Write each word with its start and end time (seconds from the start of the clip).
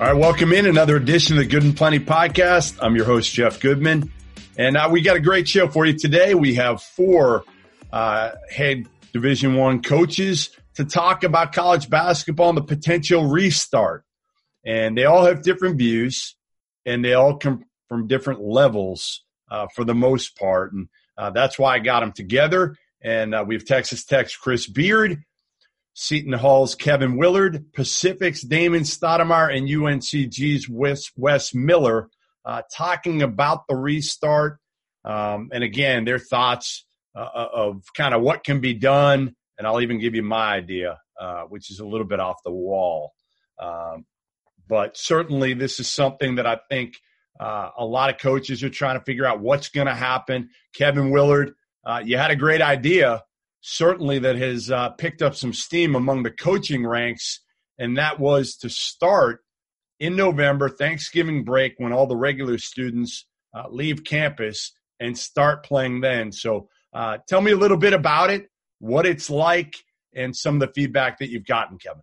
All 0.00 0.08
right, 0.08 0.16
welcome 0.16 0.52
in 0.52 0.66
another 0.66 0.96
edition 0.96 1.38
of 1.38 1.44
the 1.44 1.48
Good 1.48 1.62
'N 1.62 1.72
Plenty 1.72 2.00
podcast. 2.00 2.78
I'm 2.82 2.96
your 2.96 3.04
host, 3.04 3.32
Jeff 3.32 3.60
Goodman. 3.60 4.10
And 4.58 4.76
uh, 4.76 4.88
we 4.90 5.02
got 5.02 5.14
a 5.14 5.20
great 5.20 5.46
show 5.46 5.68
for 5.68 5.86
you 5.86 5.96
today. 5.96 6.34
We 6.34 6.56
have 6.56 6.82
four 6.82 7.44
uh, 7.92 8.32
head 8.50 8.88
Division 9.12 9.54
One 9.54 9.82
coaches 9.82 10.50
to 10.74 10.84
talk 10.84 11.22
about 11.22 11.52
college 11.52 11.88
basketball 11.88 12.48
and 12.48 12.58
the 12.58 12.62
potential 12.62 13.28
restart. 13.28 14.04
And 14.66 14.98
they 14.98 15.04
all 15.04 15.26
have 15.26 15.42
different 15.42 15.78
views, 15.78 16.34
and 16.84 17.04
they 17.04 17.14
all 17.14 17.36
come 17.36 17.64
from 17.88 18.08
different 18.08 18.40
levels 18.40 19.22
uh, 19.48 19.68
for 19.76 19.84
the 19.84 19.94
most 19.94 20.36
part. 20.36 20.72
And 20.72 20.88
uh, 21.16 21.30
that's 21.30 21.56
why 21.56 21.76
I 21.76 21.78
got 21.78 22.00
them 22.00 22.10
together. 22.10 22.74
And 23.00 23.32
uh, 23.32 23.44
we 23.46 23.54
have 23.54 23.64
Texas 23.64 24.04
Tech's 24.04 24.36
Chris 24.36 24.66
Beard, 24.66 25.22
Seton 25.94 26.32
Hall's 26.32 26.74
Kevin 26.74 27.16
Willard, 27.16 27.72
Pacific's 27.72 28.42
Damon 28.42 28.82
Stoudamire, 28.82 29.56
and 29.56 29.68
UNCG's 29.68 30.68
Wes, 30.68 31.10
Wes 31.16 31.54
Miller 31.54 32.10
uh, 32.44 32.62
talking 32.72 33.22
about 33.22 33.66
the 33.68 33.76
restart. 33.76 34.58
Um, 35.04 35.50
and 35.52 35.62
again, 35.62 36.04
their 36.04 36.18
thoughts 36.18 36.84
uh, 37.14 37.20
uh, 37.20 37.48
of 37.52 37.82
kind 37.96 38.12
of 38.12 38.22
what 38.22 38.42
can 38.42 38.60
be 38.60 38.74
done. 38.74 39.36
And 39.56 39.66
I'll 39.66 39.80
even 39.80 40.00
give 40.00 40.16
you 40.16 40.22
my 40.22 40.54
idea, 40.54 40.98
uh, 41.18 41.42
which 41.42 41.70
is 41.70 41.78
a 41.78 41.86
little 41.86 42.06
bit 42.06 42.18
off 42.18 42.42
the 42.44 42.50
wall. 42.50 43.12
Um, 43.58 44.04
but 44.66 44.96
certainly, 44.96 45.54
this 45.54 45.78
is 45.78 45.88
something 45.88 46.36
that 46.36 46.46
I 46.46 46.58
think 46.68 46.96
uh, 47.38 47.70
a 47.78 47.84
lot 47.84 48.10
of 48.10 48.18
coaches 48.18 48.64
are 48.64 48.70
trying 48.70 48.98
to 48.98 49.04
figure 49.04 49.26
out 49.26 49.40
what's 49.40 49.68
going 49.68 49.86
to 49.86 49.94
happen. 49.94 50.50
Kevin 50.74 51.10
Willard, 51.10 51.54
uh, 51.86 52.02
you 52.04 52.16
had 52.16 52.32
a 52.32 52.36
great 52.36 52.62
idea 52.62 53.22
certainly 53.66 54.18
that 54.18 54.36
has 54.36 54.70
uh, 54.70 54.90
picked 54.90 55.22
up 55.22 55.34
some 55.34 55.54
steam 55.54 55.94
among 55.94 56.22
the 56.22 56.30
coaching 56.30 56.86
ranks, 56.86 57.40
and 57.78 57.96
that 57.96 58.20
was 58.20 58.56
to 58.56 58.68
start 58.68 59.40
in 59.98 60.16
November, 60.16 60.68
Thanksgiving 60.68 61.44
break, 61.44 61.74
when 61.78 61.90
all 61.90 62.06
the 62.06 62.14
regular 62.14 62.58
students 62.58 63.24
uh, 63.56 63.64
leave 63.70 64.04
campus 64.04 64.72
and 65.00 65.16
start 65.16 65.64
playing 65.64 66.02
then. 66.02 66.30
So, 66.30 66.68
uh, 66.92 67.18
tell 67.26 67.40
me 67.40 67.52
a 67.52 67.56
little 67.56 67.78
bit 67.78 67.94
about 67.94 68.28
it, 68.28 68.50
what 68.80 69.06
it's 69.06 69.30
like, 69.30 69.74
and 70.14 70.36
some 70.36 70.56
of 70.56 70.60
the 70.60 70.72
feedback 70.74 71.18
that 71.20 71.30
you've 71.30 71.46
gotten, 71.46 71.78
Kevin. 71.78 72.02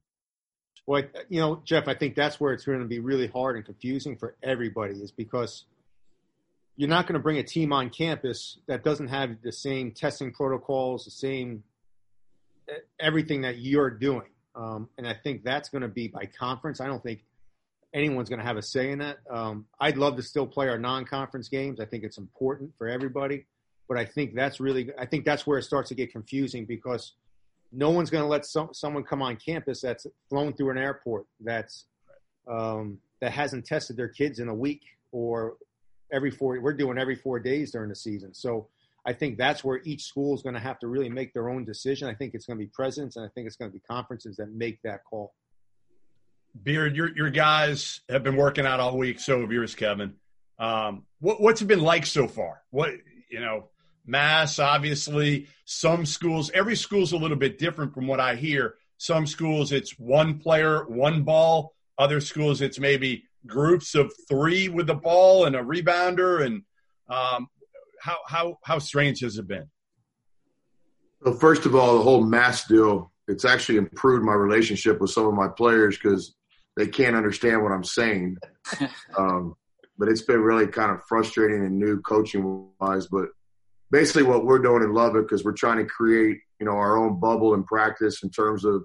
Well, 0.88 1.04
you 1.30 1.42
know, 1.42 1.62
Jeff, 1.64 1.88
I 1.88 1.94
think 1.94 2.16
that's 2.16 2.40
where 2.40 2.54
it's 2.54 2.66
going 2.66 2.80
to 2.80 2.86
be 2.86 3.00
really 3.00 3.28
hard 3.28 3.56
and 3.56 3.64
confusing 3.64 4.18
for 4.18 4.36
everybody, 4.42 4.96
is 4.96 5.12
because 5.12 5.66
you're 6.82 6.90
not 6.90 7.06
going 7.06 7.14
to 7.14 7.20
bring 7.20 7.38
a 7.38 7.44
team 7.44 7.72
on 7.72 7.92
campus 7.92 8.58
that 8.66 8.84
doesn't 8.84 9.10
have 9.10 9.40
the 9.44 9.52
same 9.52 9.92
testing 9.92 10.32
protocols, 10.32 11.06
the 11.06 11.12
same 11.12 11.62
everything 13.00 13.44
that 13.44 13.60
you're 13.60 13.92
doing. 13.92 14.32
Um, 14.56 14.90
and 14.98 15.08
I 15.08 15.14
think 15.14 15.44
that's 15.44 15.70
going 15.70 15.84
to 15.84 15.88
be 15.88 16.08
by 16.08 16.26
conference. 16.26 16.82
I 16.82 16.88
don't 16.88 17.04
think 17.04 17.24
anyone's 17.94 18.30
going 18.30 18.40
to 18.40 18.46
have 18.46 18.58
a 18.58 18.64
say 18.64 18.90
in 18.90 18.98
that. 18.98 19.20
Um, 19.30 19.68
I'd 19.80 19.96
love 19.96 20.16
to 20.16 20.24
still 20.24 20.48
play 20.48 20.70
our 20.70 20.80
non-conference 20.80 21.50
games. 21.50 21.80
I 21.80 21.86
think 21.86 22.04
it's 22.04 22.18
important 22.18 22.72
for 22.80 22.88
everybody, 22.90 23.46
but 23.88 24.00
I 24.00 24.06
think 24.06 24.34
that's 24.34 24.60
really, 24.60 24.90
I 24.98 25.06
think 25.06 25.24
that's 25.24 25.46
where 25.46 25.60
it 25.60 25.64
starts 25.64 25.90
to 25.90 25.96
get 25.96 26.12
confusing 26.12 26.66
because 26.66 27.14
no 27.72 27.92
one's 27.92 28.10
going 28.10 28.24
to 28.24 28.28
let 28.28 28.44
some, 28.44 28.70
someone 28.74 29.04
come 29.04 29.22
on 29.22 29.36
campus 29.36 29.82
that's 29.82 30.08
flown 30.32 30.54
through 30.54 30.72
an 30.72 30.80
airport 30.80 31.28
that's 31.42 31.86
um, 32.48 32.98
that 33.20 33.34
hasn't 33.34 33.68
tested 33.68 33.98
their 33.98 34.10
kids 34.10 34.40
in 34.40 34.48
a 34.48 34.56
week 34.56 34.82
or 35.12 35.58
every 36.12 36.32
four. 36.32 36.60
We're 36.60 36.74
doing 36.74 36.98
every 36.98 37.16
four 37.16 37.40
days 37.40 37.72
during 37.72 37.90
the 37.90 37.96
season. 37.96 38.34
So 38.34 38.68
I 39.06 39.14
think 39.14 39.38
that's 39.38 39.64
where 39.64 39.82
each 39.84 40.06
school 40.06 40.36
is 40.36 40.44
going 40.44 40.56
to 40.56 40.62
have 40.62 40.80
to 40.80 40.88
really 40.88 41.10
make 41.10 41.34
their 41.34 41.50
own 41.50 41.66
decision. 41.66 42.08
I 42.08 42.14
think 42.14 42.34
it's 42.36 42.46
going 42.46 42.60
to 42.60 42.66
be 42.66 42.70
presidents 42.72 43.16
and 43.16 43.26
I 43.26 43.30
think 43.30 43.48
it's 43.48 43.56
going 43.56 43.72
to 43.72 43.74
be 43.74 43.82
conferences 43.82 44.38
that 44.38 44.52
make 44.52 44.82
that 44.84 45.04
call. 45.10 45.34
Beard, 46.64 46.96
your 46.96 47.16
your 47.16 47.30
guys 47.30 48.02
have 48.10 48.24
been 48.24 48.36
working 48.36 48.66
out 48.66 48.80
all 48.80 48.98
week. 48.98 49.20
So 49.20 49.40
have 49.42 49.52
yours, 49.52 49.74
Kevin. 49.74 50.16
Um, 50.60 51.06
what, 51.20 51.42
what's 51.42 51.62
it 51.62 51.66
been 51.66 51.82
like 51.82 52.06
so 52.06 52.28
far? 52.28 52.62
What 52.72 52.92
you 53.30 53.40
know, 53.40 53.70
Mass 54.06 54.60
obviously. 54.60 55.48
Some 55.66 56.06
schools, 56.06 56.52
every 56.54 56.76
school's 56.76 57.14
a 57.14 57.18
little 57.18 57.38
bit 57.38 57.58
different 57.58 57.94
from 57.94 58.06
what 58.06 58.20
I 58.20 58.36
hear. 58.36 58.76
Some 58.98 59.26
schools 59.26 59.72
it's 59.72 59.98
one 59.98 60.40
player, 60.40 60.84
one 60.86 61.24
ball. 61.24 61.74
Other 61.98 62.20
schools 62.20 62.62
it's 62.62 62.80
maybe 62.80 63.24
groups 63.48 63.96
of 63.96 64.12
three 64.30 64.70
with 64.70 64.88
the 64.88 64.96
ball 64.96 65.46
and 65.46 65.56
a 65.56 65.64
rebounder? 65.64 66.46
And 66.46 66.64
um, 67.10 67.48
how 68.00 68.18
how 68.28 68.58
how 68.64 68.80
strange 68.80 69.22
has 69.22 69.38
it 69.38 69.48
been? 69.48 69.70
Well, 71.22 71.36
first 71.36 71.66
of 71.66 71.76
all, 71.76 71.98
the 71.98 72.04
whole 72.04 72.24
mass 72.24 72.66
deal. 72.68 73.12
It's 73.28 73.46
actually 73.46 73.78
improved 73.78 74.26
my 74.26 74.34
relationship 74.34 75.00
with 75.00 75.12
some 75.12 75.28
of 75.28 75.34
my 75.34 75.48
players 75.48 75.98
because 75.98 76.36
they 76.76 76.88
can't 76.88 77.16
understand 77.16 77.62
what 77.62 77.72
I'm 77.72 77.84
saying. 77.84 78.38
um, 79.18 79.56
but 79.98 80.10
it's 80.10 80.24
been 80.24 80.42
really 80.42 80.68
kind 80.68 80.92
of 80.92 81.04
frustrating 81.08 81.64
and 81.64 81.78
new 81.78 82.02
coaching 82.02 82.68
wise. 82.80 83.08
But 83.08 83.30
basically, 83.92 84.24
what 84.24 84.46
we're 84.46 84.60
doing 84.60 84.84
and 84.84 84.94
love 84.94 85.16
it 85.16 85.24
because 85.24 85.44
we're 85.44 85.54
trying 85.54 85.78
to 85.78 85.86
create 85.86 86.40
you 86.60 86.66
know 86.66 86.74
our 86.74 86.98
own 86.98 87.20
bubble 87.20 87.54
in 87.54 87.64
practice 87.64 88.24
in 88.24 88.30
terms 88.30 88.66
of 88.66 88.84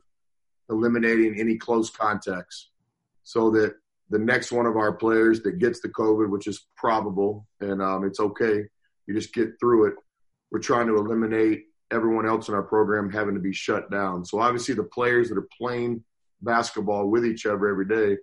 eliminating 0.68 1.40
any 1.40 1.56
close 1.56 1.88
contacts, 1.88 2.70
so 3.22 3.50
that 3.52 3.76
the 4.10 4.18
next 4.18 4.52
one 4.52 4.66
of 4.66 4.76
our 4.76 4.92
players 4.92 5.42
that 5.42 5.58
gets 5.58 5.80
the 5.80 5.88
COVID, 5.88 6.28
which 6.30 6.46
is 6.46 6.66
probable, 6.76 7.46
and 7.60 7.82
um, 7.82 8.04
it's 8.04 8.20
okay. 8.20 8.64
You 9.06 9.14
just 9.14 9.34
get 9.34 9.58
through 9.60 9.88
it. 9.88 9.94
We're 10.50 10.60
trying 10.60 10.86
to 10.86 10.96
eliminate 10.96 11.64
everyone 11.92 12.26
else 12.26 12.48
in 12.48 12.54
our 12.54 12.62
program 12.62 13.10
having 13.10 13.34
to 13.34 13.40
be 13.40 13.52
shut 13.52 13.90
down. 13.90 14.24
So 14.24 14.40
obviously, 14.40 14.74
the 14.74 14.84
players 14.84 15.28
that 15.28 15.38
are 15.38 15.48
playing 15.58 16.04
basketball 16.42 17.08
with 17.08 17.24
each 17.24 17.46
other 17.46 17.68
every 17.68 17.86
day, 17.86 18.18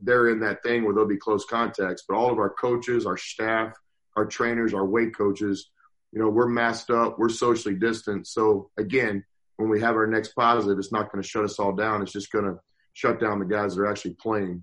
they're 0.00 0.28
in 0.28 0.40
that 0.40 0.62
thing 0.62 0.84
where 0.84 0.94
they'll 0.94 1.06
be 1.06 1.16
close 1.16 1.44
contacts. 1.44 2.04
But 2.08 2.16
all 2.16 2.30
of 2.30 2.38
our 2.38 2.50
coaches, 2.50 3.06
our 3.06 3.16
staff, 3.16 3.74
our 4.16 4.26
trainers, 4.26 4.74
our 4.74 4.86
weight 4.86 5.16
coaches, 5.16 5.70
you 6.12 6.20
know, 6.20 6.28
we're 6.28 6.48
masked 6.48 6.90
up, 6.90 7.18
we're 7.18 7.28
socially 7.28 7.74
distant. 7.74 8.26
So 8.26 8.70
again, 8.78 9.24
when 9.56 9.68
we 9.68 9.80
have 9.80 9.96
our 9.96 10.06
next 10.06 10.34
positive, 10.34 10.78
it's 10.78 10.92
not 10.92 11.10
going 11.10 11.22
to 11.22 11.28
shut 11.28 11.44
us 11.44 11.58
all 11.58 11.72
down. 11.72 12.02
It's 12.02 12.12
just 12.12 12.32
going 12.32 12.44
to 12.44 12.58
shut 12.92 13.20
down 13.20 13.38
the 13.38 13.44
guys 13.46 13.74
that 13.74 13.82
are 13.82 13.90
actually 13.90 14.14
playing 14.14 14.62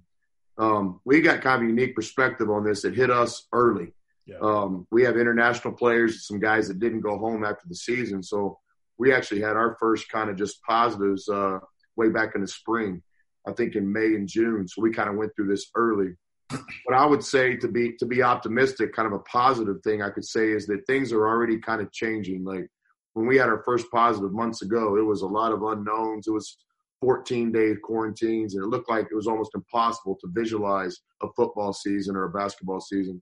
um, 0.58 1.00
we 1.06 1.22
got 1.22 1.42
kind 1.42 1.62
of 1.62 1.68
a 1.68 1.70
unique 1.70 1.96
perspective 1.96 2.50
on 2.50 2.64
this. 2.64 2.86
It 2.86 2.96
hit 2.96 3.10
us 3.10 3.48
early. 3.52 3.94
Yeah. 4.26 4.38
Um, 4.42 4.88
we 4.92 5.04
have 5.04 5.18
international 5.18 5.74
players, 5.74 6.28
some 6.28 6.40
guys 6.40 6.68
that 6.68 6.80
didn't 6.80 7.02
go 7.02 7.18
home 7.18 7.44
after 7.44 7.68
the 7.68 7.76
season. 7.76 8.24
So 8.24 8.60
we 8.98 9.14
actually 9.14 9.42
had 9.42 9.58
our 9.58 9.76
first 9.80 10.10
kind 10.10 10.30
of 10.30 10.38
just 10.38 10.62
positives 10.64 11.28
uh, 11.28 11.60
way 11.96 12.10
back 12.10 12.36
in 12.36 12.42
the 12.42 12.48
spring, 12.48 13.02
I 13.48 13.52
think 13.52 13.76
in 13.76 13.92
May 13.92 14.06
and 14.06 14.28
June. 14.28 14.68
So 14.68 14.82
we 14.82 14.92
kind 14.92 15.10
of 15.10 15.16
went 15.16 15.36
through 15.36 15.48
this 15.48 15.70
early. 15.76 16.14
But 16.50 16.96
I 16.96 17.06
would 17.06 17.24
say 17.24 17.56
to 17.58 17.68
be 17.68 17.94
to 17.98 18.06
be 18.06 18.22
optimistic, 18.22 18.94
kind 18.94 19.08
of 19.08 19.14
a 19.14 19.24
positive 19.24 19.82
thing 19.84 20.02
I 20.02 20.12
could 20.12 20.26
say 20.26 20.52
is 20.52 20.68
that 20.68 20.86
things 20.86 21.12
are 21.12 21.28
already 21.28 21.58
kind 21.58 21.82
of 21.82 21.92
changing. 21.92 22.44
Like 22.44 22.68
when 23.14 23.26
we 23.26 23.38
had 23.38 23.50
our 23.50 23.64
first 23.64 23.88
positive 23.92 24.32
months 24.34 24.62
ago, 24.62 24.98
it 24.98 25.02
was 25.02 25.22
a 25.22 25.28
lot 25.28 25.52
of 25.52 25.64
unknowns. 25.64 26.28
It 26.28 26.32
was 26.32 26.58
14 27.04 27.52
day 27.52 27.74
quarantines, 27.84 28.56
and 28.56 28.64
it 28.64 28.68
looked 28.68 28.90
like 28.90 29.08
it 29.12 29.16
was 29.16 29.28
almost 29.28 29.52
impossible 29.56 30.18
to 30.22 30.30
visualize 30.32 31.02
a 31.22 31.28
football 31.36 31.74
season 31.74 32.16
or 32.16 32.24
a 32.24 32.30
basketball 32.30 32.80
season. 32.80 33.22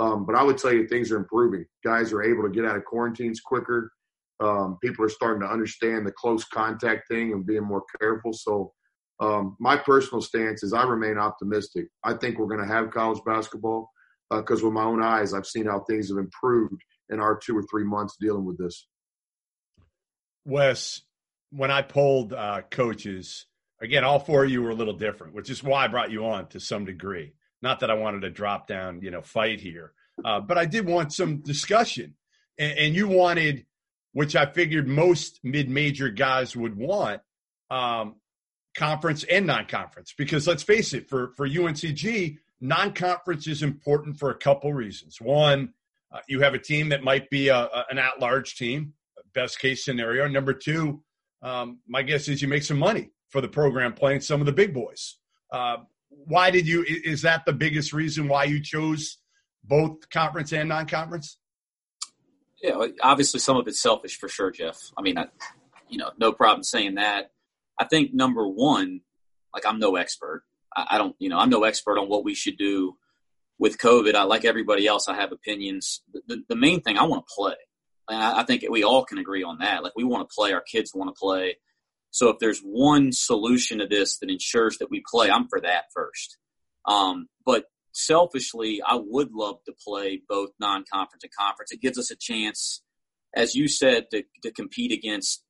Um, 0.00 0.26
but 0.26 0.34
I 0.34 0.42
would 0.42 0.58
tell 0.58 0.72
you 0.72 0.88
things 0.88 1.12
are 1.12 1.16
improving. 1.16 1.64
Guys 1.84 2.12
are 2.12 2.24
able 2.24 2.42
to 2.42 2.48
get 2.48 2.64
out 2.64 2.74
of 2.74 2.84
quarantines 2.84 3.40
quicker. 3.40 3.92
Um, 4.40 4.78
people 4.82 5.04
are 5.04 5.10
starting 5.10 5.42
to 5.42 5.52
understand 5.52 6.04
the 6.04 6.12
close 6.12 6.44
contact 6.44 7.06
thing 7.06 7.32
and 7.32 7.46
being 7.46 7.62
more 7.62 7.84
careful. 8.00 8.32
So, 8.32 8.72
um, 9.20 9.56
my 9.60 9.76
personal 9.76 10.22
stance 10.22 10.64
is 10.64 10.72
I 10.72 10.82
remain 10.82 11.16
optimistic. 11.16 11.86
I 12.02 12.14
think 12.14 12.36
we're 12.36 12.48
going 12.48 12.66
to 12.66 12.74
have 12.74 12.90
college 12.90 13.20
basketball 13.24 13.90
because 14.28 14.60
uh, 14.60 14.64
with 14.64 14.74
my 14.74 14.82
own 14.82 15.04
eyes, 15.04 15.34
I've 15.34 15.46
seen 15.46 15.66
how 15.66 15.84
things 15.88 16.08
have 16.08 16.18
improved 16.18 16.82
in 17.10 17.20
our 17.20 17.38
two 17.38 17.56
or 17.56 17.62
three 17.70 17.84
months 17.84 18.16
dealing 18.18 18.44
with 18.44 18.58
this. 18.58 18.88
Wes, 20.44 21.02
when 21.50 21.70
I 21.70 21.82
polled 21.82 22.32
uh, 22.32 22.62
coaches, 22.70 23.46
again, 23.80 24.04
all 24.04 24.18
four 24.18 24.44
of 24.44 24.50
you 24.50 24.62
were 24.62 24.70
a 24.70 24.74
little 24.74 24.94
different, 24.94 25.34
which 25.34 25.50
is 25.50 25.62
why 25.62 25.84
I 25.84 25.88
brought 25.88 26.10
you 26.10 26.26
on 26.26 26.48
to 26.48 26.60
some 26.60 26.84
degree. 26.84 27.34
Not 27.62 27.80
that 27.80 27.90
I 27.90 27.94
wanted 27.94 28.22
to 28.22 28.30
drop 28.30 28.66
down, 28.66 29.02
you 29.02 29.10
know, 29.10 29.20
fight 29.20 29.60
here, 29.60 29.92
uh, 30.24 30.40
but 30.40 30.56
I 30.56 30.64
did 30.64 30.86
want 30.86 31.12
some 31.12 31.38
discussion. 31.38 32.14
And, 32.58 32.78
and, 32.78 32.94
you 32.94 33.08
wanted, 33.08 33.66
which 34.12 34.34
I 34.34 34.46
figured 34.46 34.86
most 34.86 35.40
mid-major 35.42 36.08
guys 36.08 36.56
would 36.56 36.76
want, 36.76 37.20
um, 37.70 38.16
conference 38.74 39.24
and 39.24 39.46
non-conference. 39.46 40.14
Because 40.16 40.46
let's 40.46 40.62
face 40.62 40.94
it, 40.94 41.08
for 41.08 41.32
for 41.36 41.48
UNCG, 41.48 42.38
non-conference 42.60 43.46
is 43.46 43.62
important 43.62 44.18
for 44.18 44.30
a 44.30 44.38
couple 44.38 44.72
reasons. 44.72 45.20
One, 45.20 45.74
uh, 46.12 46.20
you 46.28 46.40
have 46.40 46.54
a 46.54 46.58
team 46.58 46.90
that 46.90 47.02
might 47.02 47.30
be 47.30 47.48
a, 47.48 47.56
a, 47.56 47.84
an 47.90 47.98
at-large 47.98 48.56
team, 48.56 48.94
best 49.32 49.58
case 49.58 49.84
scenario. 49.84 50.26
Number 50.28 50.52
two, 50.52 51.02
um, 51.42 51.78
my 51.86 52.02
guess 52.02 52.28
is 52.28 52.42
you 52.42 52.48
make 52.48 52.62
some 52.62 52.78
money 52.78 53.10
for 53.28 53.40
the 53.40 53.48
program 53.48 53.92
playing 53.92 54.20
some 54.20 54.40
of 54.40 54.46
the 54.46 54.52
big 54.52 54.74
boys. 54.74 55.16
Uh, 55.52 55.78
why 56.08 56.50
did 56.50 56.66
you? 56.66 56.84
Is 56.86 57.22
that 57.22 57.44
the 57.46 57.52
biggest 57.52 57.92
reason 57.92 58.28
why 58.28 58.44
you 58.44 58.60
chose 58.62 59.18
both 59.64 60.08
conference 60.10 60.52
and 60.52 60.68
non-conference? 60.68 61.38
Yeah, 62.62 62.86
obviously 63.02 63.40
some 63.40 63.56
of 63.56 63.66
it's 63.68 63.80
selfish 63.80 64.18
for 64.18 64.28
sure, 64.28 64.50
Jeff. 64.50 64.78
I 64.98 65.02
mean, 65.02 65.16
I, 65.16 65.26
you 65.88 65.98
know, 65.98 66.10
no 66.18 66.32
problem 66.32 66.62
saying 66.62 66.96
that. 66.96 67.30
I 67.78 67.86
think 67.86 68.12
number 68.12 68.46
one, 68.46 69.00
like 69.54 69.64
I'm 69.66 69.78
no 69.78 69.96
expert. 69.96 70.44
I, 70.76 70.88
I 70.90 70.98
don't, 70.98 71.16
you 71.18 71.30
know, 71.30 71.38
I'm 71.38 71.48
no 71.48 71.64
expert 71.64 71.98
on 71.98 72.08
what 72.08 72.24
we 72.24 72.34
should 72.34 72.58
do 72.58 72.96
with 73.58 73.78
COVID. 73.78 74.14
I 74.14 74.24
like 74.24 74.44
everybody 74.44 74.86
else. 74.86 75.08
I 75.08 75.14
have 75.14 75.32
opinions. 75.32 76.02
The, 76.12 76.22
the, 76.26 76.42
the 76.50 76.56
main 76.56 76.82
thing 76.82 76.98
I 76.98 77.04
want 77.04 77.26
to 77.26 77.34
play. 77.34 77.54
And 78.08 78.22
I, 78.22 78.42
think 78.44 78.64
we 78.68 78.82
all 78.82 79.04
can 79.04 79.18
agree 79.18 79.42
on 79.42 79.58
that. 79.58 79.84
Like 79.84 79.92
we 79.96 80.04
want 80.04 80.28
to 80.28 80.34
play. 80.34 80.52
Our 80.52 80.60
kids 80.60 80.92
want 80.94 81.14
to 81.14 81.18
play. 81.18 81.56
So 82.10 82.28
if 82.28 82.38
there's 82.40 82.60
one 82.60 83.12
solution 83.12 83.78
to 83.78 83.86
this 83.86 84.18
that 84.18 84.30
ensures 84.30 84.78
that 84.78 84.90
we 84.90 85.02
play, 85.08 85.30
I'm 85.30 85.48
for 85.48 85.60
that 85.60 85.84
first. 85.94 86.38
Um, 86.86 87.28
but 87.46 87.66
selfishly, 87.92 88.80
I 88.84 88.96
would 88.96 89.32
love 89.32 89.58
to 89.66 89.72
play 89.72 90.20
both 90.28 90.50
non-conference 90.58 91.22
and 91.22 91.32
conference. 91.32 91.72
It 91.72 91.80
gives 91.80 91.98
us 91.98 92.10
a 92.10 92.16
chance, 92.16 92.82
as 93.34 93.54
you 93.54 93.68
said, 93.68 94.06
to, 94.10 94.24
to 94.42 94.50
compete 94.50 94.92
against 94.92 95.44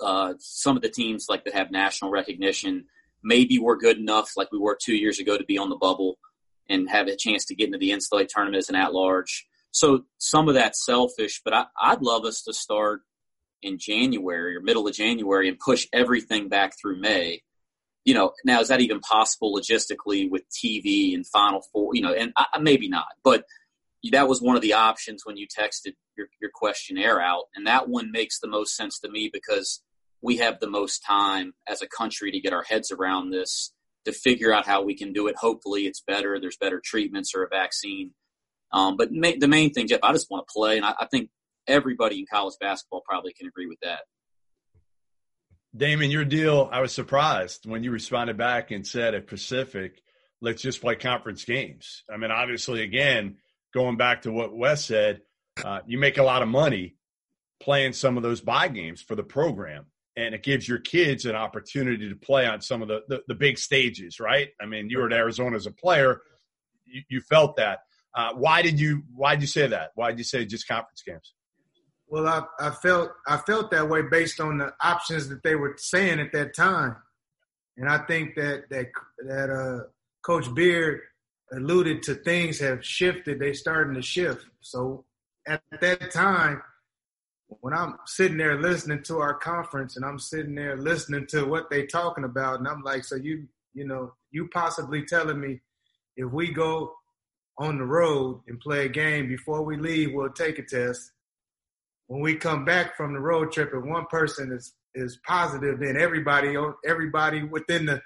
uh, 0.00 0.34
some 0.38 0.76
of 0.76 0.82
the 0.82 0.88
teams 0.88 1.26
like 1.28 1.44
that 1.44 1.54
have 1.54 1.70
national 1.70 2.10
recognition. 2.10 2.86
Maybe 3.22 3.58
we're 3.58 3.76
good 3.76 3.98
enough, 3.98 4.32
like 4.36 4.52
we 4.52 4.58
were 4.58 4.78
two 4.80 4.96
years 4.96 5.18
ago, 5.18 5.36
to 5.36 5.44
be 5.44 5.58
on 5.58 5.68
the 5.68 5.76
bubble 5.76 6.18
and 6.68 6.88
have 6.90 7.06
a 7.06 7.16
chance 7.16 7.44
to 7.46 7.54
get 7.54 7.66
into 7.66 7.78
the 7.78 7.90
NCAA 7.90 8.28
tournament 8.28 8.58
as 8.58 8.68
an 8.68 8.74
at-large. 8.74 9.46
So 9.70 10.04
some 10.18 10.48
of 10.48 10.54
that's 10.54 10.84
selfish, 10.84 11.42
but 11.44 11.54
I, 11.54 11.66
I'd 11.80 12.02
love 12.02 12.24
us 12.24 12.42
to 12.42 12.52
start 12.52 13.02
in 13.62 13.78
January 13.78 14.56
or 14.56 14.60
middle 14.60 14.86
of 14.86 14.94
January 14.94 15.48
and 15.48 15.58
push 15.58 15.86
everything 15.92 16.48
back 16.48 16.74
through 16.80 17.00
May. 17.00 17.42
You 18.04 18.14
know, 18.14 18.32
now 18.44 18.60
is 18.60 18.68
that 18.68 18.80
even 18.80 19.00
possible 19.00 19.54
logistically 19.54 20.30
with 20.30 20.44
TV 20.50 21.14
and 21.14 21.26
Final 21.26 21.62
Four? 21.72 21.94
You 21.94 22.02
know, 22.02 22.12
and 22.12 22.32
I, 22.36 22.58
maybe 22.60 22.88
not, 22.88 23.06
but 23.24 23.44
that 24.12 24.28
was 24.28 24.40
one 24.40 24.54
of 24.54 24.62
the 24.62 24.74
options 24.74 25.22
when 25.24 25.36
you 25.36 25.46
texted 25.46 25.94
your, 26.16 26.28
your 26.40 26.50
questionnaire 26.54 27.20
out, 27.20 27.44
and 27.54 27.66
that 27.66 27.88
one 27.88 28.12
makes 28.12 28.38
the 28.38 28.48
most 28.48 28.76
sense 28.76 29.00
to 29.00 29.10
me 29.10 29.28
because 29.32 29.82
we 30.22 30.36
have 30.38 30.60
the 30.60 30.70
most 30.70 31.00
time 31.00 31.52
as 31.68 31.82
a 31.82 31.88
country 31.88 32.30
to 32.30 32.40
get 32.40 32.52
our 32.52 32.62
heads 32.62 32.90
around 32.90 33.30
this 33.30 33.72
to 34.04 34.12
figure 34.12 34.52
out 34.52 34.66
how 34.66 34.82
we 34.82 34.96
can 34.96 35.12
do 35.12 35.26
it. 35.26 35.36
Hopefully, 35.36 35.86
it's 35.86 36.02
better. 36.06 36.38
There's 36.40 36.56
better 36.56 36.80
treatments 36.82 37.32
or 37.34 37.42
a 37.42 37.48
vaccine. 37.48 38.12
Um, 38.72 38.96
but 38.96 39.12
ma- 39.12 39.32
the 39.38 39.48
main 39.48 39.72
thing, 39.72 39.86
Jeff, 39.88 40.00
I 40.02 40.12
just 40.12 40.30
want 40.30 40.46
to 40.46 40.52
play, 40.52 40.76
and 40.76 40.84
I, 40.84 40.94
I 41.00 41.06
think 41.06 41.30
everybody 41.66 42.18
in 42.18 42.26
college 42.30 42.54
basketball 42.60 43.02
probably 43.08 43.32
can 43.32 43.46
agree 43.46 43.66
with 43.66 43.78
that. 43.82 44.00
Damon, 45.76 46.10
your 46.10 46.24
deal, 46.24 46.68
I 46.72 46.80
was 46.80 46.92
surprised 46.92 47.66
when 47.66 47.84
you 47.84 47.90
responded 47.90 48.36
back 48.38 48.70
and 48.70 48.86
said 48.86 49.14
at 49.14 49.26
Pacific, 49.26 50.00
let's 50.40 50.62
just 50.62 50.80
play 50.80 50.96
conference 50.96 51.44
games. 51.44 52.02
I 52.12 52.16
mean, 52.16 52.30
obviously, 52.30 52.82
again, 52.82 53.36
going 53.74 53.96
back 53.96 54.22
to 54.22 54.32
what 54.32 54.56
Wes 54.56 54.84
said, 54.84 55.20
uh, 55.62 55.80
you 55.86 55.98
make 55.98 56.18
a 56.18 56.22
lot 56.22 56.42
of 56.42 56.48
money 56.48 56.96
playing 57.60 57.92
some 57.92 58.16
of 58.16 58.22
those 58.22 58.40
buy 58.40 58.68
games 58.68 59.02
for 59.02 59.14
the 59.14 59.22
program. 59.22 59.86
And 60.16 60.34
it 60.34 60.42
gives 60.42 60.66
your 60.66 60.78
kids 60.78 61.26
an 61.26 61.36
opportunity 61.36 62.08
to 62.08 62.16
play 62.16 62.46
on 62.46 62.62
some 62.62 62.80
of 62.80 62.88
the, 62.88 63.02
the, 63.08 63.22
the 63.28 63.34
big 63.34 63.58
stages, 63.58 64.18
right? 64.18 64.48
I 64.58 64.64
mean, 64.64 64.88
you 64.88 64.98
were 64.98 65.06
at 65.08 65.12
Arizona 65.12 65.56
as 65.56 65.66
a 65.66 65.72
player. 65.72 66.22
You, 66.86 67.02
you 67.10 67.20
felt 67.20 67.56
that. 67.56 67.80
Uh, 68.16 68.32
why 68.32 68.62
did 68.62 68.80
you 68.80 69.02
why 69.14 69.34
did 69.34 69.42
you 69.42 69.46
say 69.46 69.66
that? 69.66 69.90
Why 69.94 70.10
did 70.10 70.18
you 70.18 70.24
say 70.24 70.46
just 70.46 70.66
conference 70.66 71.02
games? 71.06 71.34
Well, 72.08 72.26
I, 72.26 72.42
I 72.58 72.70
felt 72.70 73.10
I 73.28 73.36
felt 73.36 73.70
that 73.72 73.88
way 73.88 74.02
based 74.02 74.40
on 74.40 74.58
the 74.58 74.72
options 74.82 75.28
that 75.28 75.42
they 75.42 75.54
were 75.54 75.74
saying 75.76 76.18
at 76.18 76.32
that 76.32 76.54
time, 76.54 76.96
and 77.76 77.88
I 77.88 77.98
think 78.06 78.34
that 78.36 78.70
that 78.70 78.86
that 79.26 79.50
uh, 79.50 79.84
Coach 80.22 80.52
Beard 80.54 81.02
alluded 81.52 82.02
to 82.04 82.14
things 82.14 82.58
have 82.60 82.84
shifted. 82.84 83.38
They 83.38 83.52
starting 83.52 83.94
to 83.94 84.02
shift. 84.02 84.46
So 84.62 85.04
at 85.46 85.62
that 85.80 86.10
time, 86.10 86.62
when 87.48 87.74
I'm 87.74 87.96
sitting 88.06 88.38
there 88.38 88.60
listening 88.60 89.02
to 89.04 89.18
our 89.18 89.34
conference, 89.34 89.96
and 89.96 90.04
I'm 90.06 90.18
sitting 90.18 90.54
there 90.54 90.78
listening 90.78 91.26
to 91.28 91.44
what 91.44 91.68
they 91.68 91.84
talking 91.84 92.24
about, 92.24 92.60
and 92.60 92.68
I'm 92.68 92.82
like, 92.82 93.04
so 93.04 93.16
you 93.16 93.46
you 93.74 93.86
know 93.86 94.14
you 94.30 94.48
possibly 94.48 95.04
telling 95.04 95.38
me 95.38 95.60
if 96.16 96.32
we 96.32 96.50
go 96.50 96.94
on 97.58 97.78
the 97.78 97.84
road 97.84 98.42
and 98.48 98.60
play 98.60 98.86
a 98.86 98.88
game 98.88 99.28
before 99.28 99.62
we 99.62 99.76
leave, 99.76 100.12
we'll 100.12 100.30
take 100.30 100.58
a 100.58 100.62
test 100.62 101.12
when 102.06 102.20
we 102.20 102.36
come 102.36 102.64
back 102.64 102.96
from 102.96 103.12
the 103.12 103.20
road 103.20 103.52
trip 103.52 103.72
and 103.72 103.88
one 103.90 104.06
person 104.06 104.52
is 104.52 104.74
is 104.94 105.18
positive, 105.26 105.78
then 105.78 105.96
everybody 105.96 106.56
everybody 106.84 107.42
within 107.42 107.86
the 107.86 108.00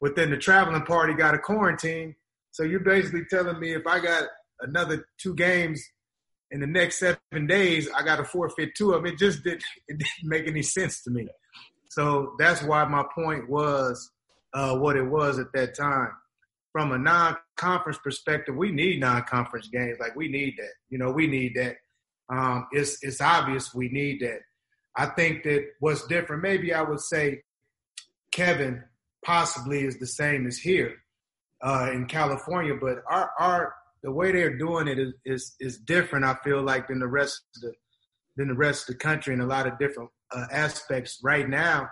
within 0.00 0.30
the 0.30 0.38
traveling 0.38 0.82
party 0.82 1.12
got 1.14 1.34
a 1.34 1.38
quarantine. 1.38 2.14
So 2.52 2.62
you're 2.62 2.80
basically 2.80 3.24
telling 3.28 3.60
me 3.60 3.74
if 3.74 3.86
I 3.86 4.00
got 4.00 4.24
another 4.60 5.06
two 5.18 5.34
games 5.34 5.84
in 6.50 6.60
the 6.60 6.66
next 6.66 6.98
seven 6.98 7.46
days, 7.46 7.88
I 7.96 8.02
got 8.02 8.16
to 8.16 8.24
forfeit 8.24 8.74
two 8.74 8.92
of 8.92 9.02
them. 9.02 9.12
It 9.12 9.18
just 9.18 9.44
didn't, 9.44 9.62
it 9.88 9.98
didn't 9.98 10.28
make 10.28 10.48
any 10.48 10.62
sense 10.62 11.02
to 11.04 11.10
me. 11.10 11.28
So 11.90 12.34
that's 12.38 12.62
why 12.62 12.84
my 12.86 13.04
point 13.14 13.48
was 13.48 14.10
uh, 14.54 14.76
what 14.76 14.96
it 14.96 15.04
was 15.04 15.38
at 15.38 15.52
that 15.52 15.76
time. 15.76 16.12
From 16.72 16.92
a 16.92 16.98
non-conference 16.98 17.98
perspective, 17.98 18.54
we 18.54 18.70
need 18.70 19.00
non-conference 19.00 19.68
games. 19.68 19.98
Like 19.98 20.14
we 20.14 20.28
need 20.28 20.54
that. 20.58 20.72
You 20.88 20.98
know, 20.98 21.10
we 21.10 21.26
need 21.26 21.54
that 21.56 21.76
um, 22.30 22.68
it's 22.70 22.98
it's 23.02 23.20
obvious 23.20 23.74
we 23.74 23.88
need 23.88 24.20
that. 24.20 24.40
I 24.96 25.06
think 25.06 25.42
that 25.44 25.66
what's 25.80 26.06
different, 26.06 26.42
maybe 26.42 26.72
I 26.72 26.82
would 26.82 27.00
say 27.00 27.42
Kevin 28.32 28.84
possibly 29.24 29.84
is 29.84 29.98
the 29.98 30.06
same 30.06 30.46
as 30.46 30.56
here 30.56 30.94
uh, 31.62 31.90
in 31.92 32.06
California, 32.06 32.74
but 32.80 32.98
our 33.08 33.30
our 33.38 33.74
the 34.02 34.12
way 34.12 34.32
they're 34.32 34.56
doing 34.56 34.88
it 34.88 34.98
is, 34.98 35.12
is 35.24 35.56
is 35.60 35.78
different. 35.78 36.24
I 36.24 36.36
feel 36.44 36.62
like 36.62 36.88
than 36.88 37.00
the 37.00 37.08
rest 37.08 37.42
of 37.56 37.62
the 37.62 37.72
than 38.36 38.48
the 38.48 38.54
rest 38.54 38.88
of 38.88 38.94
the 38.94 39.00
country 39.00 39.34
in 39.34 39.40
a 39.40 39.46
lot 39.46 39.66
of 39.66 39.78
different 39.78 40.10
uh, 40.34 40.46
aspects. 40.52 41.18
Right 41.22 41.48
now, 41.48 41.88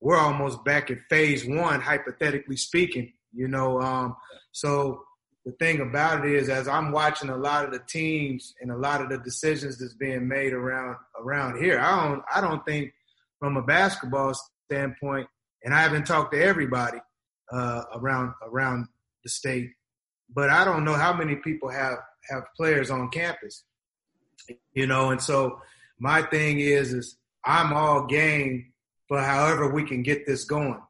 we're 0.00 0.18
almost 0.18 0.64
back 0.64 0.90
at 0.90 0.98
phase 1.08 1.46
one, 1.46 1.80
hypothetically 1.80 2.56
speaking. 2.56 3.14
You 3.34 3.48
know, 3.48 3.80
um, 3.80 4.16
so 4.52 5.04
the 5.44 5.52
thing 5.52 5.80
about 5.80 6.26
it 6.26 6.34
is, 6.34 6.48
as 6.48 6.68
I'm 6.68 6.92
watching 6.92 7.30
a 7.30 7.36
lot 7.36 7.64
of 7.64 7.72
the 7.72 7.80
teams 7.88 8.54
and 8.60 8.70
a 8.70 8.76
lot 8.76 9.00
of 9.00 9.08
the 9.08 9.18
decisions 9.18 9.78
that's 9.78 9.94
being 9.94 10.28
made 10.28 10.52
around 10.52 10.96
around 11.18 11.62
here, 11.62 11.80
I 11.80 12.06
don't 12.06 12.22
I 12.34 12.40
don't 12.40 12.64
think 12.66 12.92
from 13.38 13.56
a 13.56 13.62
basketball 13.62 14.34
standpoint, 14.66 15.26
and 15.64 15.72
I 15.72 15.80
haven't 15.80 16.06
talked 16.06 16.32
to 16.32 16.42
everybody 16.42 16.98
uh, 17.52 17.82
around 17.94 18.34
around 18.42 18.88
the 19.22 19.30
state, 19.30 19.70
but 20.34 20.50
I 20.50 20.64
don't 20.64 20.84
know 20.84 20.94
how 20.94 21.12
many 21.12 21.36
people 21.36 21.70
have 21.70 21.98
have 22.30 22.44
players 22.56 22.90
on 22.90 23.08
campus, 23.08 23.64
you 24.74 24.86
know. 24.86 25.10
And 25.10 25.22
so 25.22 25.60
my 25.98 26.22
thing 26.22 26.60
is, 26.60 26.92
is 26.92 27.16
I'm 27.44 27.72
all 27.72 28.06
game 28.06 28.72
for 29.08 29.20
however 29.20 29.72
we 29.72 29.84
can 29.84 30.02
get 30.02 30.26
this 30.26 30.44
going. 30.44 30.82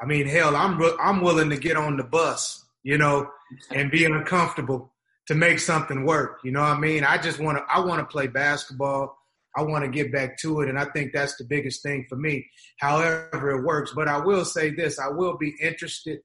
I 0.00 0.06
mean, 0.06 0.26
hell, 0.26 0.54
I'm 0.56 0.80
I'm 1.00 1.22
willing 1.22 1.50
to 1.50 1.56
get 1.56 1.76
on 1.76 1.96
the 1.96 2.04
bus, 2.04 2.64
you 2.82 2.98
know, 2.98 3.28
and 3.70 3.90
be 3.90 4.04
uncomfortable 4.04 4.92
to 5.26 5.34
make 5.34 5.58
something 5.58 6.04
work. 6.04 6.40
You 6.44 6.52
know 6.52 6.60
what 6.60 6.76
I 6.76 6.78
mean? 6.78 7.04
I 7.04 7.18
just 7.18 7.38
want 7.38 7.58
to 7.58 7.64
I 7.72 7.80
want 7.80 8.00
to 8.00 8.12
play 8.12 8.26
basketball. 8.26 9.16
I 9.56 9.62
want 9.62 9.84
to 9.84 9.90
get 9.90 10.12
back 10.12 10.38
to 10.40 10.60
it, 10.60 10.68
and 10.68 10.78
I 10.78 10.84
think 10.84 11.12
that's 11.12 11.36
the 11.36 11.44
biggest 11.44 11.82
thing 11.82 12.04
for 12.08 12.16
me. 12.16 12.46
However, 12.78 13.56
it 13.56 13.64
works. 13.64 13.92
But 13.94 14.06
I 14.06 14.18
will 14.18 14.44
say 14.44 14.70
this: 14.70 14.98
I 14.98 15.08
will 15.08 15.38
be 15.38 15.54
interested, 15.62 16.20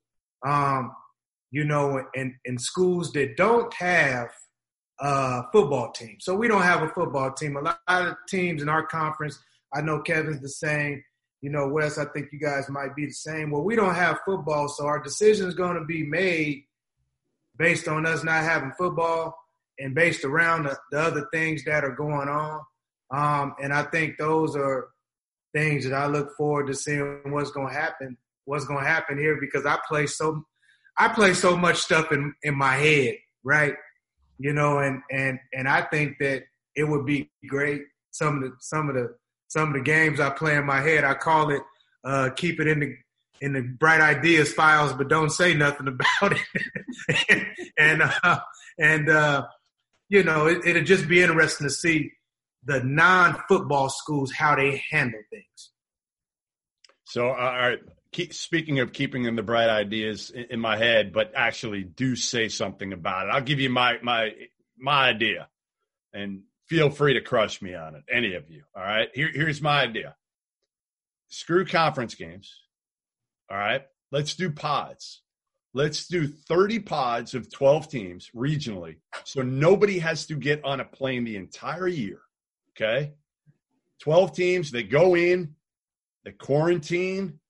um, 0.46 0.92
you 1.50 1.64
know, 1.64 2.04
in 2.14 2.36
in 2.44 2.58
schools 2.58 3.14
that 3.14 3.38
don't 3.38 3.74
have 3.76 4.30
a 5.00 5.44
football 5.52 5.92
team. 5.92 6.18
So 6.20 6.36
we 6.36 6.48
don't 6.48 6.62
have 6.62 6.84
a 6.84 6.90
football 6.90 7.32
team. 7.32 7.56
A 7.56 7.62
lot 7.62 7.80
of 7.88 8.16
teams 8.28 8.62
in 8.62 8.70
our 8.70 8.86
conference. 8.86 9.40
I 9.74 9.82
know 9.82 10.02
Kevin's 10.02 10.42
the 10.42 10.50
same. 10.50 11.02
You 11.42 11.50
know, 11.50 11.68
Wes, 11.68 11.98
I 11.98 12.06
think 12.06 12.28
you 12.32 12.40
guys 12.40 12.70
might 12.70 12.96
be 12.96 13.08
the 13.08 13.14
same. 13.14 13.50
Well, 13.50 13.64
we 13.64 13.76
don't 13.76 13.96
have 13.96 14.20
football, 14.26 14.68
so 14.70 14.86
our 14.86 15.02
decision 15.02 15.48
is 15.48 15.56
going 15.56 15.76
to 15.76 15.86
be 15.86 16.04
made 16.04 16.64
based 17.58 17.88
on 17.88 18.06
us 18.06 18.24
not 18.24 18.44
having 18.44 18.72
football 18.78 19.36
and 19.80 19.96
based 19.96 20.24
around 20.24 20.64
the, 20.64 20.78
the 20.92 21.00
other 21.00 21.28
things 21.34 21.64
that 21.66 21.84
are 21.84 21.96
going 21.96 22.30
on. 22.30 22.62
Um, 23.12 23.56
and 23.62 23.74
I 23.74 23.84
think 23.84 24.18
those 24.18 24.56
are 24.56 24.90
things 25.54 25.84
that 25.84 25.94
I 25.94 26.06
look 26.08 26.36
forward 26.38 26.68
to 26.68 26.74
seeing 26.74 27.22
what's 27.26 27.52
going 27.52 27.68
to 27.68 27.74
happen, 27.74 28.18
what's 28.46 28.66
going 28.66 28.84
to 28.84 28.90
happen 28.90 29.18
here 29.18 29.38
because 29.40 29.66
I 29.66 29.78
play 29.88 30.08
so, 30.08 30.44
I 30.98 31.10
play 31.10 31.34
so 31.34 31.58
much 31.58 31.78
stuff 31.78 32.12
in, 32.12 32.34
in 32.44 32.56
my 32.56 32.76
head, 32.76 33.16
right? 33.44 33.74
You 34.38 34.54
know, 34.54 34.80
and, 34.80 35.02
and, 35.12 35.40
and 35.54 35.68
I 35.68 35.82
think 35.82 36.18
that 36.20 36.44
it 36.76 36.84
would 36.84 37.06
be 37.06 37.30
great. 37.48 37.82
Some 38.12 38.38
of 38.38 38.44
the, 38.44 38.56
some 38.60 38.90
of 38.90 38.96
the, 38.96 39.16
some 39.52 39.68
of 39.68 39.74
the 39.74 39.82
games 39.82 40.22
I 40.22 40.30
play 40.30 40.56
in 40.56 40.66
my 40.66 40.80
head, 40.80 41.04
I 41.04 41.14
call 41.14 41.50
it, 41.50 41.62
uh, 42.06 42.30
keep 42.38 42.62
it 42.62 42.68
in 42.68 42.80
the, 42.80 42.96
in 43.42 43.52
the 43.52 43.62
bright 43.62 44.00
ideas 44.00 44.54
files, 44.54 44.94
but 44.94 45.10
don't 45.10 45.30
say 45.30 45.54
nothing 45.54 45.88
about 46.22 46.40
it. 46.40 47.26
and, 47.28 47.48
and, 47.78 48.12
uh, 48.24 48.40
and, 48.80 49.10
uh, 49.10 49.46
you 50.08 50.24
know, 50.24 50.48
it, 50.48 50.66
it'd 50.66 50.86
just 50.86 51.06
be 51.10 51.22
interesting 51.22 51.68
to 51.68 51.74
see 51.74 52.14
the 52.64 52.82
non-football 52.82 53.90
schools 53.90 54.32
how 54.32 54.56
they 54.56 54.82
handle 54.90 55.20
things. 55.30 55.72
So, 57.04 57.32
uh, 57.32 57.34
all 57.34 57.58
right. 57.58 57.80
Keep, 58.14 58.34
speaking 58.34 58.80
of 58.80 58.94
keeping 58.94 59.26
in 59.26 59.36
the 59.36 59.44
bright 59.44 59.70
ideas 59.70 60.30
in, 60.30 60.46
in, 60.52 60.60
my 60.62 60.78
head, 60.78 61.12
but 61.12 61.34
actually 61.36 61.84
do 61.84 62.16
say 62.16 62.48
something 62.48 62.94
about 62.94 63.28
it. 63.28 63.32
I'll 63.32 63.42
give 63.42 63.60
you 63.60 63.70
my 63.70 64.00
my 64.02 64.32
my 64.78 65.10
idea, 65.10 65.48
and 66.14 66.44
feel 66.72 66.90
free 66.90 67.14
to 67.14 67.20
crush 67.20 67.62
me 67.62 67.76
on 67.76 67.96
it, 67.96 68.04
any 68.10 68.34
of 68.34 68.50
you. 68.50 68.64
All 68.74 68.82
right. 68.82 69.10
Here, 69.14 69.30
here's 69.34 69.62
my 69.62 69.82
idea. 69.82 70.16
Screw 71.28 71.66
conference 71.66 72.16
games. 72.16 72.50
All 73.52 73.58
right. 73.58 73.82
Let's 74.10 74.36
do 74.36 74.50
pods. 74.50 75.22
Let's 75.74 76.08
do 76.08 76.28
30 76.28 76.80
pods 76.80 77.34
of 77.34 77.52
12 77.52 77.90
teams 77.90 78.30
regionally. 78.34 79.00
So 79.26 79.42
nobody 79.42 80.00
has 80.00 80.26
to 80.28 80.36
get 80.36 80.64
on 80.64 80.80
a 80.80 80.86
plane 80.86 81.26
the 81.26 81.36
entire 81.36 81.90
year. 81.90 82.22
Okay. 82.70 83.16
12 84.00 84.34
teams, 84.34 84.72
they 84.72 84.84
go 84.84 85.18
in, 85.18 85.56
they 86.24 86.32
quarantine, 86.32 87.42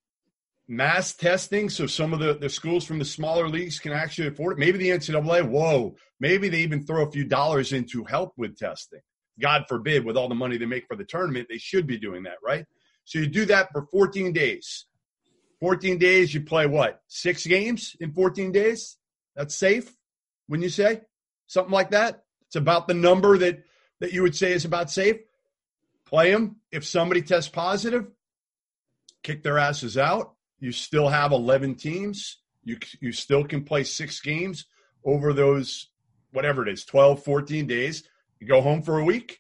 mass 0.68 1.14
testing. 1.14 1.70
So 1.70 1.86
some 1.86 2.12
of 2.12 2.20
the, 2.20 2.40
the 2.40 2.50
schools 2.50 2.86
from 2.86 2.98
the 2.98 3.06
smaller 3.06 3.48
leagues 3.48 3.78
can 3.78 3.94
actually 3.94 4.30
afford 4.30 4.54
it. 4.54 4.60
Maybe 4.60 4.80
the 4.80 4.90
NCAA, 4.90 5.48
whoa, 5.48 5.96
maybe 6.20 6.50
they 6.50 6.62
even 6.62 6.88
throw 6.88 7.06
a 7.08 7.12
few 7.12 7.24
dollars 7.24 7.72
in 7.72 7.86
to 7.90 8.04
help 8.04 8.34
with 8.36 8.58
testing. 8.58 9.02
God 9.40 9.66
forbid, 9.68 10.06
with 10.06 10.18
all 10.18 10.30
the 10.30 10.36
money 10.36 10.58
they 10.58 10.66
make 10.66 10.88
for 10.88 10.96
the 10.96 11.06
tournament, 11.06 11.48
they 11.50 11.58
should 11.58 11.88
be 11.88 11.98
doing 11.98 12.24
that, 12.24 12.38
right? 12.44 12.66
So 13.06 13.20
you 13.20 13.28
do 13.28 13.46
that 13.46 13.72
for 13.72 13.88
14 13.92 14.34
days. 14.34 14.86
14 15.60 15.98
days, 15.98 16.34
you 16.34 16.42
play 16.42 16.66
what? 16.66 17.02
Six 17.08 17.46
games 17.46 17.96
in 18.00 18.14
14 18.14 18.52
days? 18.52 18.98
That's 19.36 19.56
safe, 19.56 19.96
when 20.48 20.62
you 20.62 20.70
say? 20.70 21.02
Something 21.48 21.74
like 21.74 21.92
that? 21.92 22.24
It's 22.48 22.56
about 22.56 22.88
the 22.88 22.94
number 22.94 23.38
that 23.38 23.64
that 24.02 24.12
you 24.12 24.24
would 24.24 24.36
say 24.36 24.52
is 24.52 24.66
about 24.66 24.92
safe. 24.92 25.18
Play 26.06 26.32
them. 26.32 26.58
If 26.72 26.86
somebody 26.86 27.22
tests 27.22 27.50
positive, 27.50 28.08
kick 29.24 29.44
their 29.44 29.58
asses 29.58 29.98
out. 29.98 30.34
You 30.60 30.72
still 30.72 31.08
have 31.08 31.32
11 31.32 31.76
teams. 31.76 32.38
You, 32.64 32.78
you 33.00 33.12
still 33.12 33.46
can 33.46 33.64
play 33.64 33.84
six 33.84 34.20
games 34.20 34.66
over 35.06 35.34
those, 35.34 35.90
whatever 36.32 36.68
it 36.68 36.74
is, 36.74 36.84
12, 36.84 37.24
14 37.24 37.68
days. 37.68 38.04
You 38.42 38.48
go 38.48 38.62
home 38.62 38.82
for 38.82 38.98
a 38.98 39.06
week, 39.06 39.40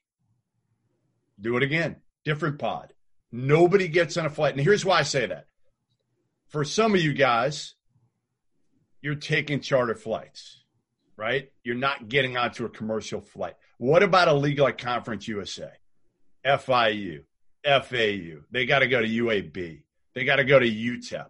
do 1.39 1.57
it 1.57 1.63
again. 1.63 1.95
Different 2.23 2.59
pod. 2.59 2.93
Nobody 3.31 3.87
gets 3.87 4.15
on 4.15 4.27
a 4.27 4.29
flight. 4.29 4.53
And 4.53 4.63
here's 4.63 4.85
why 4.85 4.99
I 4.99 5.03
say 5.03 5.25
that. 5.25 5.47
For 6.49 6.63
some 6.63 6.93
of 6.93 7.01
you 7.01 7.13
guys, 7.13 7.73
you're 9.01 9.15
taking 9.15 9.59
charter 9.59 9.95
flights, 9.95 10.63
right? 11.17 11.51
You're 11.63 11.75
not 11.75 12.09
getting 12.09 12.37
onto 12.37 12.65
a 12.65 12.69
commercial 12.69 13.21
flight. 13.21 13.55
What 13.79 14.03
about 14.03 14.27
a 14.27 14.33
league 14.33 14.59
like 14.59 14.77
Conference 14.77 15.27
USA, 15.27 15.71
FIU, 16.45 17.23
FAU? 17.65 18.41
They 18.51 18.65
got 18.67 18.79
to 18.79 18.87
go 18.87 19.01
to 19.01 19.07
UAB. 19.07 19.81
They 20.13 20.25
got 20.25 20.35
to 20.35 20.43
go 20.43 20.59
to 20.59 20.69
UTEP. 20.69 21.29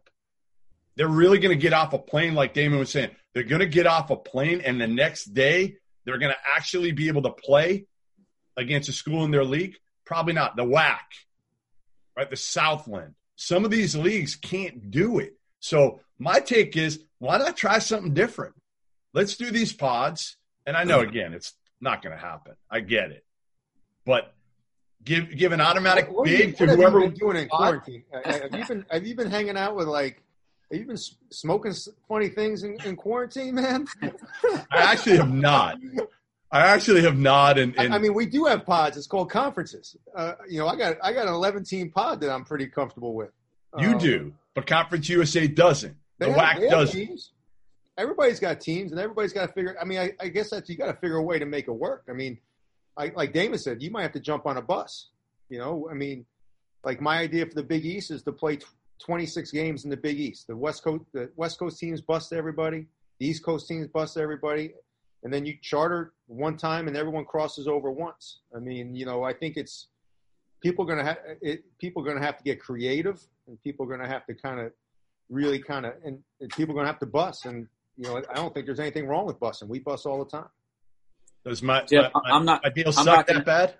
They're 0.97 1.07
really 1.07 1.39
going 1.39 1.57
to 1.57 1.61
get 1.61 1.71
off 1.71 1.93
a 1.93 1.99
plane, 1.99 2.35
like 2.35 2.53
Damon 2.53 2.79
was 2.79 2.89
saying. 2.89 3.11
They're 3.33 3.43
going 3.43 3.61
to 3.61 3.65
get 3.65 3.87
off 3.87 4.09
a 4.09 4.17
plane, 4.17 4.59
and 4.59 4.81
the 4.81 4.87
next 4.87 5.33
day 5.33 5.77
they're 6.11 6.19
going 6.19 6.33
to 6.33 6.51
actually 6.55 6.91
be 6.91 7.07
able 7.07 7.21
to 7.21 7.31
play 7.31 7.85
against 8.57 8.89
a 8.89 8.91
school 8.91 9.23
in 9.23 9.31
their 9.31 9.45
league. 9.45 9.77
Probably 10.05 10.33
not. 10.33 10.57
The 10.57 10.65
WAC, 10.65 10.99
right? 12.17 12.29
The 12.29 12.35
Southland. 12.35 13.13
Some 13.37 13.63
of 13.63 13.71
these 13.71 13.95
leagues 13.95 14.35
can't 14.35 14.91
do 14.91 15.19
it. 15.19 15.37
So 15.61 16.01
my 16.19 16.41
take 16.41 16.75
is, 16.75 16.99
why 17.19 17.37
not 17.37 17.55
try 17.55 17.79
something 17.79 18.13
different? 18.13 18.55
Let's 19.13 19.37
do 19.37 19.51
these 19.51 19.71
pods. 19.71 20.35
And 20.65 20.75
I 20.75 20.83
know 20.83 20.99
mm-hmm. 20.99 21.09
again, 21.09 21.33
it's 21.33 21.53
not 21.79 22.01
going 22.01 22.13
to 22.13 22.21
happen. 22.21 22.55
I 22.69 22.81
get 22.81 23.11
it, 23.11 23.23
but 24.05 24.33
give 25.03 25.35
give 25.35 25.53
an 25.53 25.61
automatic 25.61 26.07
what, 26.07 26.17
what 26.17 26.25
big 26.25 26.59
you, 26.59 26.67
to 26.67 26.75
whoever. 26.75 26.99
Have 26.99 27.03
you 27.03 27.09
been 27.09 27.19
doing 27.19 27.37
in 27.37 27.47
quarantine? 27.47 28.03
Have 28.23 28.53
you 28.53 28.65
been 28.65 28.85
have 28.91 29.07
you 29.07 29.15
been 29.15 29.31
hanging 29.31 29.57
out 29.57 29.75
with 29.77 29.87
like? 29.87 30.21
Have 30.71 30.79
you 30.79 30.85
been 30.85 30.97
smoking 31.31 31.73
funny 32.07 32.29
things 32.29 32.63
in, 32.63 32.77
in 32.85 32.95
quarantine, 32.95 33.55
man? 33.55 33.87
I 34.01 34.13
actually 34.71 35.17
have 35.17 35.33
not. 35.33 35.77
I 36.51 36.61
actually 36.61 37.01
have 37.01 37.17
not. 37.17 37.59
And, 37.59 37.77
and, 37.77 37.93
I 37.93 37.97
mean, 37.97 38.13
we 38.13 38.25
do 38.25 38.45
have 38.45 38.65
pods. 38.65 38.97
It's 38.97 39.07
called 39.07 39.29
conferences. 39.29 39.95
Uh, 40.15 40.33
you 40.49 40.59
know, 40.59 40.67
I 40.67 40.75
got 40.75 40.97
I 41.03 41.13
got 41.13 41.27
an 41.27 41.33
11 41.33 41.65
team 41.65 41.91
pod 41.91 42.21
that 42.21 42.31
I'm 42.31 42.45
pretty 42.45 42.67
comfortable 42.67 43.13
with. 43.13 43.31
You 43.77 43.89
um, 43.89 43.97
do, 43.97 44.33
but 44.53 44.65
Conference 44.65 45.07
USA 45.09 45.47
doesn't. 45.47 45.95
The 46.19 46.31
have, 46.31 46.57
WAC 46.57 46.69
doesn't. 46.69 46.99
Teams 46.99 47.31
everybody's 47.97 48.39
got 48.39 48.59
teams 48.59 48.91
and 48.91 48.99
everybody's 48.99 49.33
got 49.33 49.47
to 49.47 49.53
figure. 49.53 49.75
I 49.79 49.85
mean, 49.85 49.99
I, 49.99 50.11
I 50.19 50.27
guess 50.29 50.49
that's 50.49 50.69
you 50.69 50.75
got 50.75 50.87
to 50.87 50.93
figure 50.93 51.17
a 51.17 51.21
way 51.21 51.39
to 51.39 51.45
make 51.45 51.67
it 51.67 51.71
work. 51.71 52.05
I 52.09 52.13
mean, 52.13 52.39
I, 52.97 53.11
like 53.15 53.33
Damon 53.33 53.59
said, 53.59 53.81
you 53.81 53.91
might 53.91 54.03
have 54.03 54.13
to 54.13 54.19
jump 54.19 54.45
on 54.45 54.57
a 54.57 54.61
bus. 54.61 55.09
You 55.49 55.59
know, 55.59 55.87
I 55.89 55.93
mean, 55.93 56.25
like 56.83 57.01
my 57.01 57.19
idea 57.19 57.45
for 57.45 57.53
the 57.53 57.63
Big 57.63 57.85
East 57.85 58.11
is 58.11 58.23
to 58.23 58.31
play 58.31 58.59
26 59.01 59.51
games 59.51 59.83
in 59.83 59.89
the 59.89 59.97
Big 59.97 60.19
East. 60.19 60.47
The 60.47 60.55
West 60.55 60.83
Coast, 60.83 61.03
the 61.13 61.29
West 61.35 61.59
Coast 61.59 61.79
teams 61.79 62.01
bust 62.01 62.33
everybody. 62.33 62.85
The 63.19 63.27
East 63.27 63.43
Coast 63.43 63.67
teams 63.67 63.87
bust 63.87 64.17
everybody, 64.17 64.73
and 65.23 65.33
then 65.33 65.45
you 65.45 65.55
charter 65.61 66.13
one 66.27 66.57
time 66.57 66.87
and 66.87 66.97
everyone 66.97 67.25
crosses 67.25 67.67
over 67.67 67.91
once. 67.91 68.39
I 68.55 68.59
mean, 68.59 68.95
you 68.95 69.05
know, 69.05 69.23
I 69.23 69.33
think 69.33 69.57
it's 69.57 69.87
people 70.61 70.85
are 70.85 70.87
going 70.87 70.99
to 70.99 71.05
have 71.05 71.17
it, 71.41 71.63
people 71.77 72.01
are 72.01 72.05
going 72.05 72.17
to 72.17 72.25
have 72.25 72.37
to 72.37 72.43
get 72.43 72.59
creative, 72.59 73.21
and 73.47 73.61
people 73.61 73.85
are 73.85 73.89
going 73.89 74.01
to 74.01 74.07
have 74.07 74.25
to 74.25 74.33
kind 74.33 74.59
of 74.59 74.71
really 75.29 75.59
kind 75.59 75.85
of 75.85 75.93
and, 76.03 76.19
and 76.39 76.49
people 76.51 76.73
are 76.73 76.75
going 76.75 76.85
to 76.85 76.91
have 76.91 76.99
to 76.99 77.05
bust 77.05 77.45
and 77.45 77.67
you 77.97 78.07
know, 78.07 78.17
I 78.17 78.35
don't 78.35 78.53
think 78.53 78.65
there's 78.65 78.79
anything 78.79 79.07
wrong 79.07 79.25
with 79.25 79.39
busing. 79.39 79.67
We 79.67 79.79
bust 79.79 80.05
all 80.05 80.23
the 80.23 80.29
time. 80.29 80.49
Does 81.45 81.61
my, 81.61 81.85
my, 81.91 82.11
I'm 82.25 82.45
not, 82.45 82.61
my 82.63 82.69
deal 82.69 82.87
I'm 82.87 82.93
suck 82.93 83.27
gonna, 83.27 83.39
that 83.39 83.45
bad? 83.45 83.75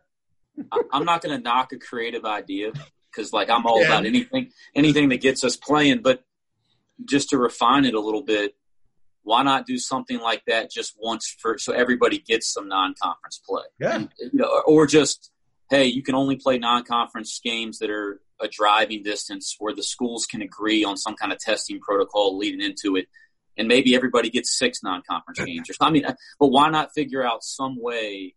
I'm 0.92 1.06
not 1.06 1.22
going 1.22 1.36
to 1.36 1.42
knock 1.42 1.74
a 1.74 1.78
creative 1.78 2.26
idea 2.26 2.72
because, 3.14 3.34
like, 3.34 3.50
I'm 3.50 3.66
all 3.66 3.82
yeah. 3.82 3.88
about 3.88 4.06
anything, 4.06 4.52
anything 4.76 5.10
that 5.10 5.22
gets 5.22 5.44
us 5.44 5.56
playing. 5.56 6.02
But 6.02 6.24
just 7.06 7.30
to 7.30 7.38
refine 7.38 7.86
it 7.86 7.94
a 7.94 8.00
little 8.00 8.24
bit, 8.24 8.56
why 9.24 9.44
not 9.44 9.66
do 9.66 9.78
something 9.78 10.20
like 10.20 10.44
that 10.48 10.72
just 10.72 10.96
once 11.00 11.36
for 11.40 11.58
so 11.58 11.74
everybody 11.74 12.18
gets 12.18 12.52
some 12.52 12.68
non-conference 12.68 13.42
play? 13.48 13.64
Yeah, 13.80 13.96
and, 13.96 14.10
you 14.20 14.40
know, 14.40 14.62
or 14.66 14.88
just 14.88 15.32
hey, 15.70 15.86
you 15.86 16.04
can 16.04 16.16
only 16.16 16.36
play 16.36 16.58
non-conference 16.58 17.40
games 17.44 17.80
that 17.80 17.90
are 17.90 18.22
a 18.42 18.48
driving 18.48 19.04
distance 19.04 19.56
where 19.58 19.74
the 19.74 19.84
schools 19.84 20.26
can 20.26 20.42
agree 20.42 20.84
on 20.84 20.98
some 20.98 21.16
kind 21.16 21.32
of 21.32 21.40
testing 21.40 21.80
protocol 21.80 22.38
leading 22.38 22.62
into 22.62 22.98
it 22.98 23.08
and 23.58 23.68
maybe 23.68 23.96
everybody 23.96 24.30
gets 24.30 24.58
six 24.58 24.84
non-conference 24.84 25.40
games 25.40 25.70
or 25.70 25.74
something. 25.74 26.04
I 26.04 26.10
mean, 26.10 26.18
but 26.40 26.48
why 26.48 26.70
not 26.70 26.94
figure 26.94 27.26
out 27.26 27.44
some 27.44 27.80
way? 27.80 28.36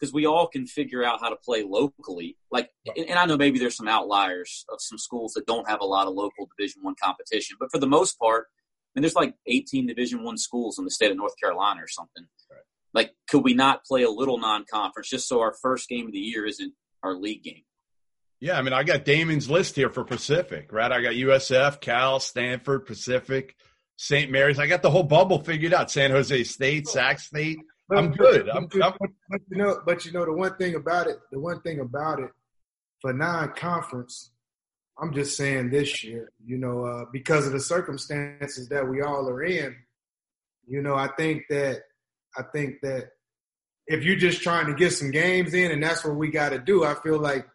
Because 0.00 0.14
we 0.14 0.24
all 0.24 0.46
can 0.46 0.66
figure 0.66 1.04
out 1.04 1.20
how 1.20 1.28
to 1.28 1.36
play 1.36 1.62
locally. 1.62 2.38
Like, 2.50 2.70
and 2.96 3.18
I 3.18 3.26
know 3.26 3.36
maybe 3.36 3.58
there's 3.58 3.76
some 3.76 3.88
outliers 3.88 4.64
of 4.72 4.80
some 4.80 4.96
schools 4.96 5.34
that 5.34 5.46
don't 5.46 5.68
have 5.68 5.82
a 5.82 5.84
lot 5.84 6.06
of 6.06 6.14
local 6.14 6.48
Division 6.56 6.82
One 6.82 6.94
competition, 7.02 7.58
but 7.60 7.70
for 7.70 7.78
the 7.78 7.86
most 7.86 8.18
part, 8.18 8.46
I 8.48 8.98
mean, 8.98 9.02
there's 9.02 9.14
like 9.14 9.34
18 9.46 9.86
Division 9.86 10.24
One 10.24 10.38
schools 10.38 10.78
in 10.78 10.84
the 10.86 10.90
state 10.90 11.10
of 11.10 11.18
North 11.18 11.34
Carolina 11.38 11.82
or 11.82 11.88
something. 11.88 12.24
Right. 12.50 12.60
Like, 12.94 13.14
could 13.28 13.44
we 13.44 13.52
not 13.52 13.84
play 13.84 14.02
a 14.02 14.10
little 14.10 14.38
non-conference 14.38 15.10
just 15.10 15.28
so 15.28 15.40
our 15.40 15.54
first 15.60 15.88
game 15.88 16.06
of 16.06 16.12
the 16.12 16.18
year 16.18 16.46
isn't 16.46 16.72
our 17.02 17.14
league 17.14 17.42
game? 17.42 17.62
Yeah, 18.40 18.58
I 18.58 18.62
mean, 18.62 18.72
I 18.72 18.84
got 18.84 19.04
Damon's 19.04 19.50
list 19.50 19.76
here 19.76 19.90
for 19.90 20.02
Pacific, 20.02 20.72
right? 20.72 20.90
I 20.90 21.02
got 21.02 21.12
USF, 21.12 21.80
Cal, 21.80 22.20
Stanford, 22.20 22.86
Pacific. 22.86 23.54
St. 23.98 24.30
Mary's. 24.30 24.58
I 24.58 24.66
got 24.66 24.80
the 24.80 24.90
whole 24.90 25.02
bubble 25.02 25.40
figured 25.40 25.74
out. 25.74 25.90
San 25.90 26.10
Jose 26.10 26.44
State, 26.44 26.88
Sac 26.88 27.20
State. 27.20 27.58
I'm 27.92 28.12
good. 28.12 28.48
I'm, 28.48 28.68
I'm, 28.82 28.92
but 29.28 29.40
you 29.50 29.56
know, 29.56 29.80
but 29.84 30.04
you 30.04 30.12
know, 30.12 30.24
the 30.24 30.32
one 30.32 30.56
thing 30.56 30.74
about 30.74 31.06
it, 31.06 31.18
the 31.30 31.40
one 31.40 31.60
thing 31.62 31.80
about 31.80 32.20
it, 32.20 32.30
for 33.00 33.12
non-conference, 33.12 34.30
I'm 35.00 35.14
just 35.14 35.36
saying 35.36 35.70
this 35.70 36.04
year, 36.04 36.30
you 36.44 36.58
know, 36.58 36.84
uh, 36.84 37.04
because 37.12 37.46
of 37.46 37.52
the 37.52 37.60
circumstances 37.60 38.68
that 38.68 38.88
we 38.88 39.02
all 39.02 39.28
are 39.28 39.42
in, 39.42 39.74
you 40.66 40.82
know, 40.82 40.94
I 40.94 41.08
think 41.16 41.44
that 41.50 41.82
I 42.36 42.42
think 42.42 42.80
that 42.82 43.10
if 43.86 44.04
you're 44.04 44.16
just 44.16 44.42
trying 44.42 44.66
to 44.66 44.74
get 44.74 44.92
some 44.92 45.10
games 45.10 45.54
in 45.54 45.70
and 45.72 45.82
that's 45.82 46.04
what 46.04 46.16
we 46.16 46.30
got 46.30 46.50
to 46.50 46.58
do, 46.58 46.84
I 46.84 46.94
feel 46.94 47.18
like 47.18 47.46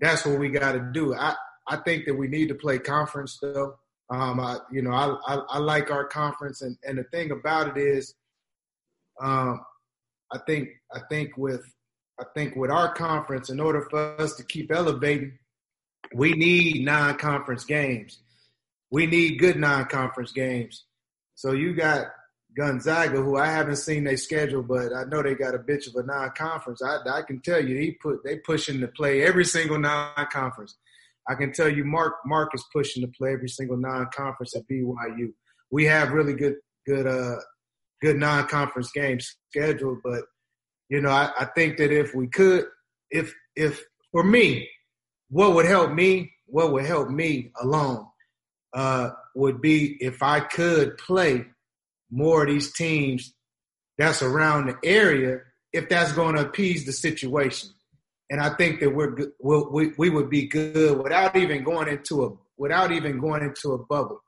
that's 0.00 0.24
what 0.24 0.38
we 0.38 0.48
got 0.50 0.72
to 0.72 0.90
do. 0.92 1.14
I 1.14 1.34
I 1.66 1.76
think 1.76 2.04
that 2.06 2.14
we 2.14 2.28
need 2.28 2.48
to 2.48 2.54
play 2.54 2.78
conference 2.78 3.38
though. 3.40 3.76
Um, 4.10 4.40
I, 4.40 4.58
you 4.72 4.82
know, 4.82 4.90
I, 4.90 5.34
I, 5.34 5.34
I 5.50 5.58
like 5.58 5.92
our 5.92 6.04
conference, 6.04 6.62
and, 6.62 6.76
and 6.84 6.98
the 6.98 7.04
thing 7.04 7.30
about 7.30 7.68
it 7.68 7.80
is, 7.80 8.14
um, 9.20 9.60
I 10.32 10.38
think 10.46 10.68
I 10.94 11.00
think 11.10 11.36
with 11.36 11.64
I 12.18 12.24
think 12.34 12.56
with 12.56 12.70
our 12.70 12.92
conference, 12.94 13.50
in 13.50 13.60
order 13.60 13.86
for 13.90 14.20
us 14.20 14.36
to 14.36 14.44
keep 14.44 14.70
elevating, 14.72 15.38
we 16.14 16.32
need 16.32 16.84
non-conference 16.84 17.64
games. 17.64 18.18
We 18.90 19.06
need 19.06 19.38
good 19.38 19.56
non-conference 19.56 20.32
games. 20.32 20.84
So 21.34 21.52
you 21.52 21.74
got 21.74 22.08
Gonzaga, 22.56 23.22
who 23.22 23.36
I 23.36 23.46
haven't 23.46 23.76
seen 23.76 24.04
their 24.04 24.16
schedule, 24.16 24.62
but 24.62 24.92
I 24.92 25.04
know 25.04 25.22
they 25.22 25.34
got 25.34 25.54
a 25.54 25.58
bitch 25.58 25.86
of 25.88 25.94
a 25.94 26.06
non-conference. 26.06 26.82
I, 26.82 26.98
I 27.08 27.22
can 27.22 27.40
tell 27.40 27.64
you, 27.64 27.76
he 27.76 27.92
put 27.92 28.24
they 28.24 28.36
pushing 28.38 28.80
to 28.80 28.88
play 28.88 29.22
every 29.22 29.44
single 29.44 29.78
non-conference. 29.78 30.76
I 31.28 31.34
can 31.34 31.52
tell 31.52 31.68
you, 31.68 31.84
Mark 31.84 32.14
Mark 32.26 32.50
is 32.54 32.64
pushing 32.72 33.02
to 33.02 33.12
play 33.16 33.32
every 33.32 33.48
single 33.48 33.76
non-conference 33.76 34.56
at 34.56 34.68
BYU. 34.68 35.32
We 35.70 35.84
have 35.84 36.10
really 36.10 36.34
good 36.34 36.56
good 36.86 37.06
uh 37.06 37.36
good 38.00 38.16
non-conference 38.16 38.90
games 38.92 39.36
scheduled, 39.50 39.98
but 40.02 40.22
you 40.88 41.00
know, 41.00 41.10
I, 41.10 41.30
I 41.38 41.44
think 41.44 41.76
that 41.78 41.92
if 41.92 42.14
we 42.14 42.26
could, 42.26 42.64
if 43.10 43.34
if 43.54 43.84
for 44.10 44.24
me, 44.24 44.68
what 45.28 45.54
would 45.54 45.66
help 45.66 45.92
me, 45.92 46.32
what 46.46 46.72
would 46.72 46.84
help 46.84 47.08
me 47.08 47.52
alone, 47.60 48.06
uh, 48.72 49.10
would 49.34 49.60
be 49.60 49.96
if 50.00 50.22
I 50.22 50.40
could 50.40 50.98
play 50.98 51.46
more 52.10 52.42
of 52.42 52.48
these 52.48 52.72
teams 52.72 53.32
that's 53.98 54.22
around 54.22 54.66
the 54.66 54.76
area, 54.82 55.38
if 55.72 55.88
that's 55.88 56.12
going 56.12 56.34
to 56.34 56.46
appease 56.46 56.86
the 56.86 56.92
situation. 56.92 57.70
And 58.30 58.40
I 58.40 58.54
think 58.56 58.80
that 58.80 58.94
we're 58.94 59.16
we'll, 59.38 59.70
we 59.70 59.92
we 59.96 60.10
would 60.10 60.30
be 60.30 60.48
good 60.48 61.00
without 61.00 61.36
even 61.36 61.62
going 61.62 61.88
into 61.88 62.24
a 62.24 62.30
without 62.56 62.90
even 62.90 63.20
going 63.20 63.42
into 63.42 63.72
a 63.72 63.78
bubble, 63.78 64.20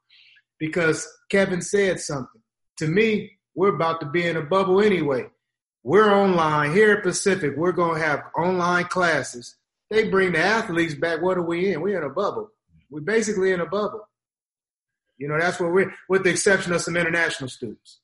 because 0.60 1.08
Kevin 1.28 1.62
said 1.62 1.98
something 1.98 2.42
to 2.78 2.86
me. 2.86 3.32
We're 3.54 3.74
about 3.74 4.00
to 4.00 4.06
be 4.06 4.26
in 4.26 4.36
a 4.36 4.42
bubble 4.42 4.80
anyway. 4.80 5.26
We're 5.82 6.12
online 6.12 6.72
here 6.72 6.92
at 6.92 7.02
Pacific. 7.02 7.54
We're 7.56 7.72
going 7.72 8.00
to 8.00 8.06
have 8.06 8.24
online 8.36 8.84
classes. 8.84 9.56
They 9.90 10.08
bring 10.08 10.32
the 10.32 10.38
athletes 10.38 10.94
back. 10.94 11.20
What 11.20 11.36
are 11.36 11.42
we 11.42 11.72
in? 11.72 11.80
We're 11.80 11.98
in 11.98 12.08
a 12.08 12.14
bubble. 12.14 12.50
We're 12.90 13.00
basically 13.00 13.52
in 13.52 13.60
a 13.60 13.66
bubble. 13.66 14.08
You 15.18 15.28
know, 15.28 15.38
that's 15.38 15.60
what 15.60 15.72
we're, 15.72 15.92
with 16.08 16.24
the 16.24 16.30
exception 16.30 16.72
of 16.72 16.80
some 16.80 16.96
international 16.96 17.48
students. 17.48 18.00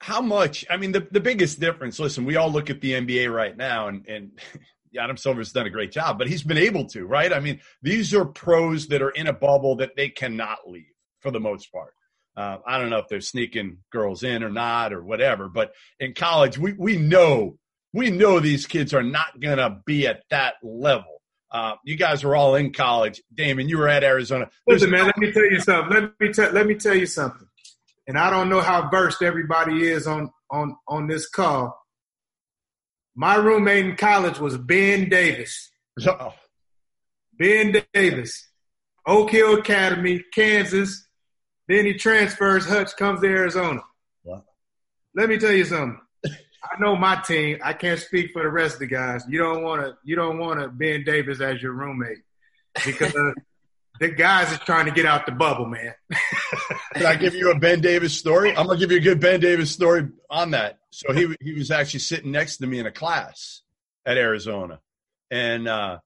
How 0.00 0.20
much? 0.20 0.64
I 0.70 0.76
mean, 0.76 0.92
the, 0.92 1.06
the 1.10 1.20
biggest 1.20 1.60
difference, 1.60 1.98
listen, 1.98 2.24
we 2.24 2.36
all 2.36 2.50
look 2.50 2.70
at 2.70 2.80
the 2.80 2.92
NBA 2.92 3.32
right 3.32 3.56
now, 3.56 3.88
and, 3.88 4.06
and 4.06 4.38
Adam 4.98 5.16
Silver's 5.16 5.52
done 5.52 5.66
a 5.66 5.70
great 5.70 5.92
job, 5.92 6.18
but 6.18 6.28
he's 6.28 6.42
been 6.42 6.58
able 6.58 6.84
to, 6.86 7.06
right? 7.06 7.32
I 7.32 7.40
mean, 7.40 7.60
these 7.82 8.14
are 8.14 8.24
pros 8.24 8.88
that 8.88 9.02
are 9.02 9.10
in 9.10 9.26
a 9.26 9.32
bubble 9.32 9.76
that 9.76 9.96
they 9.96 10.08
cannot 10.08 10.68
leave 10.68 10.84
for 11.20 11.30
the 11.30 11.40
most 11.40 11.72
part. 11.72 11.94
Uh, 12.38 12.58
I 12.64 12.78
don't 12.78 12.88
know 12.88 12.98
if 12.98 13.08
they're 13.08 13.20
sneaking 13.20 13.78
girls 13.90 14.22
in 14.22 14.44
or 14.44 14.48
not 14.48 14.92
or 14.92 15.02
whatever, 15.02 15.48
but 15.48 15.72
in 15.98 16.14
college, 16.14 16.56
we, 16.56 16.72
we 16.72 16.96
know, 16.96 17.58
we 17.92 18.10
know 18.10 18.38
these 18.38 18.64
kids 18.64 18.94
are 18.94 19.02
not 19.02 19.40
going 19.40 19.58
to 19.58 19.80
be 19.84 20.06
at 20.06 20.22
that 20.30 20.54
level. 20.62 21.20
Uh, 21.50 21.74
you 21.84 21.96
guys 21.96 22.22
are 22.22 22.36
all 22.36 22.54
in 22.54 22.72
college. 22.72 23.20
Damon, 23.34 23.68
you 23.68 23.76
were 23.76 23.88
at 23.88 24.04
Arizona. 24.04 24.48
There's 24.68 24.82
Listen, 24.82 24.92
man, 24.92 25.06
let 25.06 25.18
me 25.18 25.32
tell 25.32 25.50
you 25.50 25.58
something. 25.58 25.92
Let 25.92 26.20
me 26.20 26.32
tell, 26.32 26.52
let 26.52 26.66
me 26.68 26.74
tell 26.76 26.94
you 26.94 27.06
something. 27.06 27.48
And 28.06 28.16
I 28.16 28.30
don't 28.30 28.48
know 28.48 28.60
how 28.60 28.88
versed 28.88 29.20
everybody 29.20 29.88
is 29.88 30.06
on, 30.06 30.30
on, 30.48 30.76
on 30.86 31.08
this 31.08 31.28
call. 31.28 31.76
My 33.16 33.34
roommate 33.34 33.84
in 33.84 33.96
college 33.96 34.38
was 34.38 34.56
Ben 34.56 35.08
Davis. 35.08 35.72
Oh. 36.06 36.34
Ben 37.38 37.84
Davis, 37.92 38.48
Oak 39.06 39.30
Hill 39.30 39.58
Academy, 39.58 40.24
Kansas, 40.34 41.07
then 41.68 41.84
he 41.84 41.94
transfers. 41.94 42.66
Hutch 42.66 42.96
comes 42.96 43.20
to 43.20 43.26
Arizona. 43.26 43.82
What? 44.22 44.44
Let 45.14 45.28
me 45.28 45.38
tell 45.38 45.52
you 45.52 45.64
something. 45.64 46.00
I 46.26 46.80
know 46.80 46.96
my 46.96 47.16
team. 47.16 47.58
I 47.62 47.72
can't 47.72 48.00
speak 48.00 48.32
for 48.32 48.42
the 48.42 48.48
rest 48.48 48.74
of 48.74 48.80
the 48.80 48.86
guys. 48.86 49.24
You 49.28 49.38
don't 49.38 49.62
want 49.62 49.82
to. 49.82 49.96
You 50.04 50.16
don't 50.16 50.38
want 50.38 50.60
to 50.60 50.68
Ben 50.68 51.04
Davis 51.04 51.40
as 51.40 51.62
your 51.62 51.72
roommate 51.72 52.18
because 52.84 53.12
the 54.00 54.08
guys 54.08 54.50
is 54.52 54.58
trying 54.60 54.86
to 54.86 54.90
get 54.90 55.06
out 55.06 55.26
the 55.26 55.32
bubble, 55.32 55.66
man. 55.66 55.94
Can 56.94 57.06
I 57.06 57.16
give 57.16 57.34
you 57.34 57.50
a 57.50 57.58
Ben 57.58 57.80
Davis 57.80 58.16
story? 58.16 58.56
I'm 58.56 58.66
gonna 58.66 58.78
give 58.78 58.90
you 58.90 58.98
a 58.98 59.02
good 59.02 59.20
Ben 59.20 59.40
Davis 59.40 59.70
story 59.70 60.08
on 60.30 60.52
that. 60.52 60.78
So 60.90 61.12
he 61.12 61.34
he 61.40 61.54
was 61.54 61.70
actually 61.70 62.00
sitting 62.00 62.32
next 62.32 62.58
to 62.58 62.66
me 62.66 62.78
in 62.78 62.86
a 62.86 62.92
class 62.92 63.62
at 64.04 64.16
Arizona, 64.16 64.80
and 65.30 65.68
uh, 65.68 65.98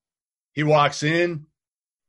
he 0.53 0.65
walks 0.65 1.03
in 1.03 1.47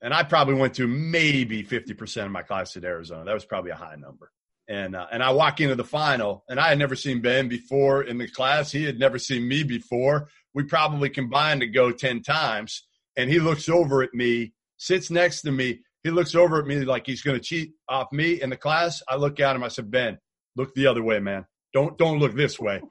and 0.04 0.14
I 0.14 0.24
probably 0.24 0.56
went 0.56 0.76
to 0.76 0.86
maybe 0.86 1.64
50% 1.64 2.26
of 2.26 2.32
my 2.32 2.44
class 2.44 2.76
at 2.76 2.84
Arizona. 2.84 3.24
That 3.24 3.34
was 3.34 3.46
probably 3.46 3.72
a 3.72 3.76
high 3.76 3.96
number. 3.96 4.30
And, 4.68 4.98
uh, 4.98 5.08
and 5.12 5.24
I 5.24 5.32
walk 5.32 5.62
into 5.62 5.76
the 5.76 5.86
final 5.86 6.44
and 6.50 6.60
I 6.60 6.68
had 6.68 6.78
never 6.78 6.96
seen 6.96 7.22
Ben 7.22 7.48
before 7.48 8.04
in 8.04 8.18
the 8.18 8.28
class. 8.28 8.70
He 8.70 8.84
had 8.84 9.00
never 9.00 9.18
seen 9.18 9.48
me 9.48 9.64
before. 9.64 10.28
We 10.54 10.64
probably 10.64 11.10
combined 11.10 11.62
to 11.62 11.68
go 11.68 11.92
10 11.92 12.22
times. 12.22 12.86
And 13.16 13.30
he 13.30 13.40
looks 13.40 13.70
over 13.70 14.04
at 14.04 14.14
me, 14.14 14.54
sits 14.78 15.10
next 15.10 15.42
to 15.44 15.52
me. 15.52 15.80
He 16.04 16.10
looks 16.10 16.36
over 16.36 16.60
at 16.60 16.68
me 16.68 16.80
like 16.82 17.06
he's 17.06 17.22
going 17.22 17.38
to 17.38 17.44
cheat 17.44 17.72
off 17.88 18.12
me 18.12 18.42
in 18.42 18.50
the 18.50 18.58
class. 18.58 19.02
I 19.08 19.16
look 19.16 19.40
at 19.40 19.56
him. 19.56 19.64
I 19.64 19.70
said, 19.70 19.90
Ben, 19.90 20.18
look 20.58 20.76
the 20.76 20.88
other 20.88 21.02
way, 21.02 21.20
man. 21.20 21.46
Don't, 21.74 21.98
don't 21.98 22.20
look 22.20 22.36
this 22.36 22.60
way. 22.60 22.82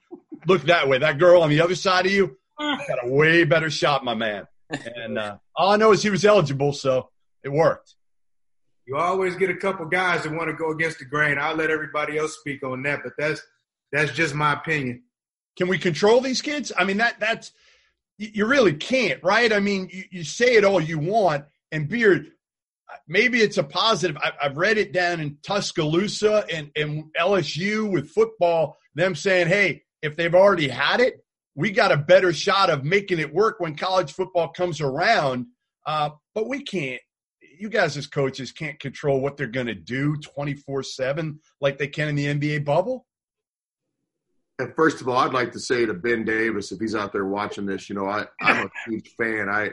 Look 0.46 0.62
that 0.62 0.88
way. 0.88 0.98
That 0.98 1.18
girl 1.18 1.42
on 1.42 1.51
the 1.51 1.61
other 1.61 1.75
side 1.75 2.07
of 2.07 2.12
you 2.12 2.38
got 2.59 3.05
a 3.05 3.09
way 3.09 3.44
better 3.44 3.68
shot, 3.68 4.03
my 4.03 4.14
man. 4.14 4.46
And 4.96 5.18
uh, 5.18 5.37
all 5.56 5.70
I 5.70 5.76
know 5.76 5.92
is 5.92 6.02
he 6.02 6.11
was 6.11 6.24
eligible, 6.24 6.72
so 6.72 7.11
it 7.44 7.50
worked. 7.50 7.94
You 8.87 8.96
always 8.96 9.37
get 9.37 9.50
a 9.50 9.56
couple 9.56 9.87
guys 9.87 10.24
that 10.24 10.32
want 10.32 10.48
to 10.48 10.56
go 10.56 10.70
against 10.70 10.98
the 10.98 11.04
grain. 11.04 11.38
I'll 11.38 11.54
let 11.54 11.70
everybody 11.70 12.18
else 12.18 12.37
speak 12.38 12.62
on 12.64 12.82
that, 12.82 13.00
but 13.04 13.12
that's 13.16 13.40
that's 13.92 14.12
just 14.12 14.35
my 14.35 14.54
opinion. 14.54 15.02
Can 15.56 15.68
we 15.68 15.78
control 15.78 16.20
these 16.20 16.42
kids? 16.42 16.72
I 16.76 16.85
mean, 16.85 16.96
that 16.96 17.20
that's 17.20 17.52
you 18.18 18.46
really 18.46 18.74
can't, 18.74 19.22
right? 19.22 19.52
I 19.52 19.61
mean, 19.61 19.88
you, 19.92 20.04
you 20.11 20.24
say 20.24 20.54
it 20.54 20.64
all 20.64 20.80
you 20.80 20.98
want, 20.98 21.44
and 21.70 21.88
Beard, 21.88 22.32
maybe 23.08 23.40
it's 23.40 23.58
a 23.58 23.64
positive. 23.64 24.16
I, 24.16 24.32
have 24.40 24.56
read 24.56 24.78
it 24.78 24.92
down 24.92 25.20
in 25.20 25.38
Tuscaloosa 25.42 26.44
and, 26.52 26.70
and 26.76 27.04
LSU 27.18 27.90
with 27.90 28.11
football, 28.11 28.76
them 28.94 29.14
saying, 29.14 29.48
hey, 29.48 29.82
if 30.02 30.16
they've 30.16 30.35
already 30.35 30.68
had 30.68 31.00
it, 31.00 31.24
we 31.54 31.70
got 31.70 31.92
a 31.92 31.96
better 31.96 32.32
shot 32.32 32.70
of 32.70 32.84
making 32.84 33.18
it 33.18 33.32
work 33.32 33.60
when 33.60 33.76
college 33.76 34.12
football 34.12 34.48
comes 34.48 34.80
around. 34.80 35.46
Uh, 35.86 36.10
but 36.34 36.48
we 36.48 36.62
can't. 36.62 37.00
You 37.58 37.68
guys, 37.68 37.96
as 37.96 38.06
coaches, 38.06 38.50
can't 38.50 38.80
control 38.80 39.20
what 39.20 39.36
they're 39.36 39.46
going 39.46 39.66
to 39.66 39.74
do 39.74 40.16
24 40.16 40.82
7 40.82 41.40
like 41.60 41.78
they 41.78 41.88
can 41.88 42.08
in 42.08 42.14
the 42.14 42.26
NBA 42.26 42.64
bubble. 42.64 43.06
And 44.58 44.74
first 44.74 45.00
of 45.00 45.08
all, 45.08 45.16
I'd 45.16 45.32
like 45.32 45.52
to 45.52 45.60
say 45.60 45.86
to 45.86 45.94
Ben 45.94 46.24
Davis, 46.24 46.72
if 46.72 46.80
he's 46.80 46.94
out 46.94 47.12
there 47.12 47.26
watching 47.26 47.66
this, 47.66 47.88
you 47.88 47.94
know, 47.94 48.06
I, 48.06 48.26
I'm 48.40 48.66
a 48.66 48.70
huge 48.90 49.14
fan. 49.16 49.48
I, 49.48 49.70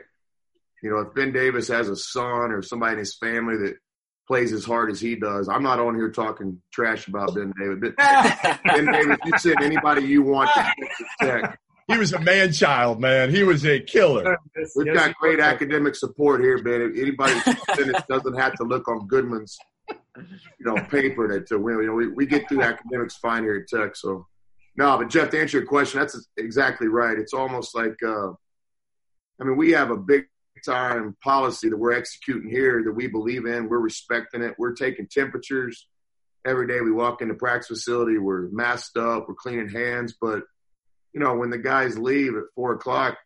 you 0.83 0.89
know, 0.89 0.99
if 0.99 1.13
Ben 1.13 1.31
Davis 1.31 1.67
has 1.67 1.89
a 1.89 1.95
son 1.95 2.51
or 2.51 2.61
somebody 2.61 2.93
in 2.93 2.99
his 2.99 3.15
family 3.15 3.57
that 3.57 3.75
plays 4.27 4.53
as 4.53 4.65
hard 4.65 4.91
as 4.91 4.99
he 4.99 5.15
does, 5.15 5.49
I'm 5.49 5.63
not 5.63 5.79
on 5.79 5.95
here 5.95 6.11
talking 6.11 6.61
trash 6.71 7.07
about 7.07 7.35
Ben 7.35 7.53
Davis. 7.59 7.93
ben 7.97 8.85
Davis, 8.85 9.17
you 9.25 9.37
send 9.37 9.61
anybody 9.61 10.03
you 10.03 10.21
want 10.21 10.49
to 10.53 10.71
check 11.21 11.59
he 11.89 11.97
was 11.97 12.13
a 12.13 12.19
man 12.19 12.51
child, 12.51 12.99
man. 12.99 13.31
He 13.31 13.43
was 13.43 13.65
a 13.65 13.79
killer. 13.79 14.37
We've 14.75 14.87
yes, 14.87 14.95
got 14.95 15.15
great 15.15 15.39
academic 15.39 15.95
support 15.95 16.41
here, 16.41 16.61
man. 16.61 16.93
Anybody 16.95 17.33
that 17.33 18.05
doesn't 18.07 18.37
have 18.37 18.53
to 18.57 18.63
look 18.63 18.87
on 18.87 19.07
Goodman's, 19.07 19.57
you 19.89 20.65
know, 20.65 20.75
paper 20.85 21.27
to, 21.27 21.43
to 21.45 21.57
win. 21.57 21.79
You 21.79 21.87
know, 21.87 21.93
we, 21.93 22.07
we 22.07 22.25
get 22.27 22.47
through 22.47 22.61
academics 22.61 23.17
fine 23.17 23.43
here 23.43 23.55
at 23.55 23.67
Tech. 23.67 23.95
So, 23.95 24.27
no, 24.75 24.97
but 24.97 25.09
Jeff, 25.09 25.31
to 25.31 25.41
answer 25.41 25.57
your 25.57 25.67
question, 25.67 25.99
that's 25.99 26.27
exactly 26.37 26.87
right. 26.87 27.17
It's 27.17 27.33
almost 27.33 27.75
like, 27.75 27.97
uh, 28.05 28.29
I 29.41 29.43
mean, 29.43 29.57
we 29.57 29.71
have 29.71 29.89
a 29.89 29.97
big 29.97 30.25
time 30.63 31.17
policy 31.23 31.69
that 31.69 31.77
we're 31.77 31.93
executing 31.93 32.49
here 32.49 32.83
that 32.83 32.93
we 32.93 33.07
believe 33.07 33.47
in. 33.47 33.67
We're 33.67 33.79
respecting 33.79 34.43
it. 34.43 34.53
We're 34.59 34.73
taking 34.73 35.07
temperatures 35.07 35.87
every 36.45 36.67
day. 36.67 36.81
We 36.81 36.91
walk 36.91 37.23
in 37.23 37.29
the 37.29 37.33
practice 37.33 37.69
facility. 37.69 38.19
We're 38.19 38.47
masked 38.49 38.97
up. 38.97 39.27
We're 39.27 39.33
cleaning 39.35 39.69
hands, 39.69 40.15
but– 40.21 40.43
you 41.13 41.19
know, 41.19 41.35
when 41.35 41.49
the 41.49 41.57
guys 41.57 41.97
leave 41.97 42.35
at 42.35 42.43
four 42.55 42.73
o'clock, 42.73 43.17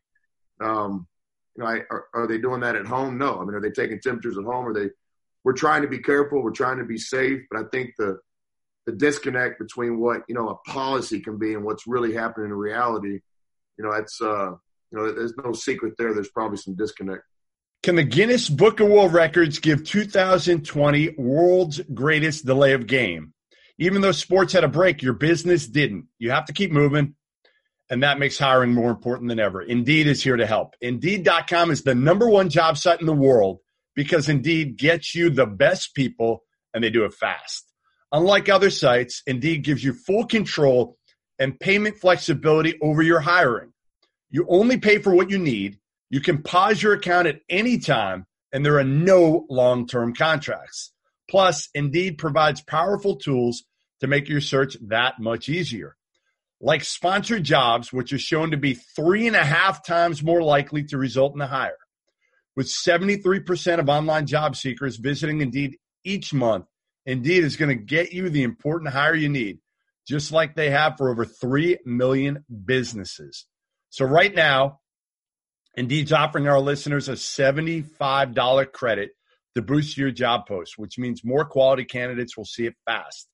um, 0.62 1.08
you 1.56 1.64
know, 1.64 1.70
I, 1.70 1.82
are, 1.90 2.06
are, 2.14 2.28
they 2.28 2.38
doing 2.38 2.62
that 2.62 2.76
at 2.76 2.86
home? 2.86 3.18
No. 3.18 3.40
I 3.40 3.46
mean, 3.46 3.54
are 3.54 3.62
they 3.62 3.72
taking 3.72 4.00
temperatures 4.00 4.38
at 4.38 4.46
home? 4.46 4.68
Are 4.68 4.74
they? 4.74 4.90
We're 5.44 5.54
trying 5.54 5.82
to 5.82 5.88
be 5.88 6.00
careful. 6.00 6.42
We're 6.42 6.52
trying 6.52 6.78
to 6.78 6.86
be 6.86 6.98
safe. 6.98 7.42
But 7.52 7.60
I 7.60 7.64
think 7.72 7.92
the 7.98 8.20
the 8.86 8.94
disconnect 8.94 9.60
between 9.60 10.00
what 10.00 10.24
you 10.28 10.36
know 10.36 10.50
a 10.50 10.70
policy 10.70 11.20
can 11.20 11.38
be 11.38 11.54
and 11.54 11.64
what's 11.64 11.88
really 11.88 12.14
happening 12.14 12.48
in 12.48 12.54
reality, 12.54 13.20
you 13.78 13.86
know, 13.86 13.92
that's 13.92 14.22
uh, 14.22 14.52
you 14.92 14.98
know, 14.98 15.12
there's 15.12 15.34
no 15.44 15.54
secret 15.54 15.96
there. 15.98 16.14
There's 16.14 16.30
probably 16.30 16.58
some 16.58 16.76
disconnect. 16.76 17.24
Can 17.82 17.96
the 17.96 18.04
Guinness 18.04 18.48
Book 18.48 18.80
of 18.80 18.88
World 18.88 19.14
Records 19.14 19.60
give 19.60 19.84
2020 19.84 21.16
world's 21.18 21.82
greatest 21.94 22.46
delay 22.46 22.74
of 22.74 22.88
game? 22.88 23.34
Even 23.78 24.02
though 24.02 24.14
sports 24.14 24.54
had 24.54 24.64
a 24.64 24.70
break, 24.70 25.02
your 25.02 25.14
business 25.14 25.68
didn't. 25.68 26.06
You 26.18 26.32
have 26.32 26.46
to 26.46 26.54
keep 26.54 26.72
moving, 26.72 27.16
and 27.94 28.02
that 28.02 28.18
makes 28.18 28.40
hiring 28.40 28.74
more 28.74 28.90
important 28.90 29.30
than 29.30 29.40
ever. 29.40 29.62
Indeed 29.62 30.08
is 30.08 30.24
here 30.24 30.36
to 30.36 30.48
help. 30.48 30.74
Indeed.com 30.82 31.70
is 31.70 31.84
the 31.84 31.94
number 31.94 32.28
one 32.28 32.50
job 32.50 32.76
site 32.76 33.00
in 33.00 33.06
the 33.06 33.14
world 33.14 33.60
because 33.96 34.30
Indeed 34.30 34.78
gets 34.78 35.14
you 35.14 35.30
the 35.30 35.46
best 35.46 35.94
people, 35.94 36.44
and 36.74 36.84
they 36.84 36.90
do 36.90 37.06
it 37.06 37.14
fast. 37.14 37.72
Unlike 38.12 38.50
other 38.50 38.72
sites, 38.72 39.22
Indeed 39.28 39.64
gives 39.64 39.84
you 39.84 39.94
full 39.94 40.26
control 40.26 40.98
and 41.38 41.60
payment 41.60 42.00
flexibility 42.00 42.80
over 42.82 43.04
your 43.04 43.20
hiring. 43.20 43.74
You 44.32 44.48
only 44.50 44.80
pay 44.80 44.98
for 44.98 45.14
what 45.14 45.30
you 45.30 45.38
need. 45.38 45.78
You 46.10 46.20
can 46.20 46.42
pause 46.42 46.82
your 46.82 46.94
account 46.94 47.28
at 47.28 47.42
any 47.48 47.78
time, 47.78 48.26
and 48.52 48.66
there 48.66 48.80
are 48.80 48.84
no 48.84 49.46
long 49.52 49.86
term 49.86 50.16
contracts. 50.16 50.92
Plus, 51.30 51.70
Indeed 51.76 52.18
provides 52.18 52.60
powerful 52.62 53.18
tools 53.18 53.66
to 54.00 54.08
make 54.08 54.30
your 54.30 54.42
search 54.42 54.78
that 54.82 55.20
much 55.20 55.48
easier. 55.48 55.96
Like 56.66 56.86
sponsored 56.86 57.44
jobs, 57.44 57.92
which 57.92 58.14
are 58.14 58.18
shown 58.18 58.52
to 58.52 58.58
be 58.58 58.74
three 58.74 59.28
and 59.28 59.36
a 59.36 59.44
half 59.44 59.86
times 59.86 60.24
more 60.24 60.42
likely 60.42 60.86
to 60.86 60.98
result 60.98 61.36
in 61.36 61.42
a 61.42 61.48
hire. 61.48 61.76
With 62.56 62.68
73% 62.68 63.80
of 63.80 63.90
online 63.90 64.28
job 64.28 64.56
seekers 64.56 64.96
visiting 64.96 65.42
Indeed 65.42 65.76
each 66.06 66.34
month, 66.34 66.64
Indeed 67.06 67.44
is 67.44 67.58
going 67.58 67.78
to 67.78 67.84
get 67.84 68.14
you 68.14 68.30
the 68.30 68.44
important 68.44 68.94
hire 68.94 69.14
you 69.14 69.28
need, 69.28 69.60
just 70.08 70.32
like 70.32 70.56
they 70.56 70.70
have 70.70 70.96
for 70.98 71.10
over 71.12 71.26
3 71.26 71.80
million 71.86 72.46
businesses. 72.66 73.46
So 73.90 74.06
right 74.06 74.34
now, 74.34 74.80
Indeed's 75.76 76.14
offering 76.14 76.48
our 76.48 76.62
listeners 76.62 77.10
a 77.10 77.14
$75 77.14 78.72
credit 78.72 79.12
to 79.56 79.62
boost 79.62 79.98
your 79.98 80.12
job 80.12 80.48
post, 80.48 80.78
which 80.78 80.98
means 80.98 81.26
more 81.26 81.44
quality 81.44 81.84
candidates 81.84 82.38
will 82.38 82.46
see 82.46 82.68
it 82.68 82.76
fast. 82.86 83.28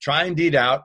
Try 0.00 0.24
Indeed 0.26 0.54
out 0.54 0.82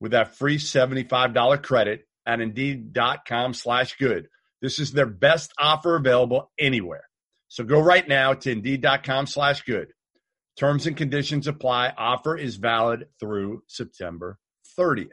with 0.00 0.12
that 0.12 0.36
free 0.36 0.58
$75 0.58 1.62
credit 1.62 2.06
at 2.26 2.40
Indeed.com 2.40 3.54
slash 3.54 3.96
good. 3.96 4.28
This 4.60 4.78
is 4.78 4.92
their 4.92 5.06
best 5.06 5.52
offer 5.58 5.96
available 5.96 6.50
anywhere. 6.58 7.04
So 7.48 7.64
go 7.64 7.80
right 7.80 8.06
now 8.06 8.34
to 8.34 8.50
Indeed.com 8.50 9.26
slash 9.26 9.62
good. 9.62 9.92
Terms 10.58 10.86
and 10.86 10.96
conditions 10.96 11.46
apply. 11.46 11.92
Offer 11.96 12.36
is 12.36 12.56
valid 12.56 13.06
through 13.20 13.62
September 13.68 14.38
30th. 14.78 15.10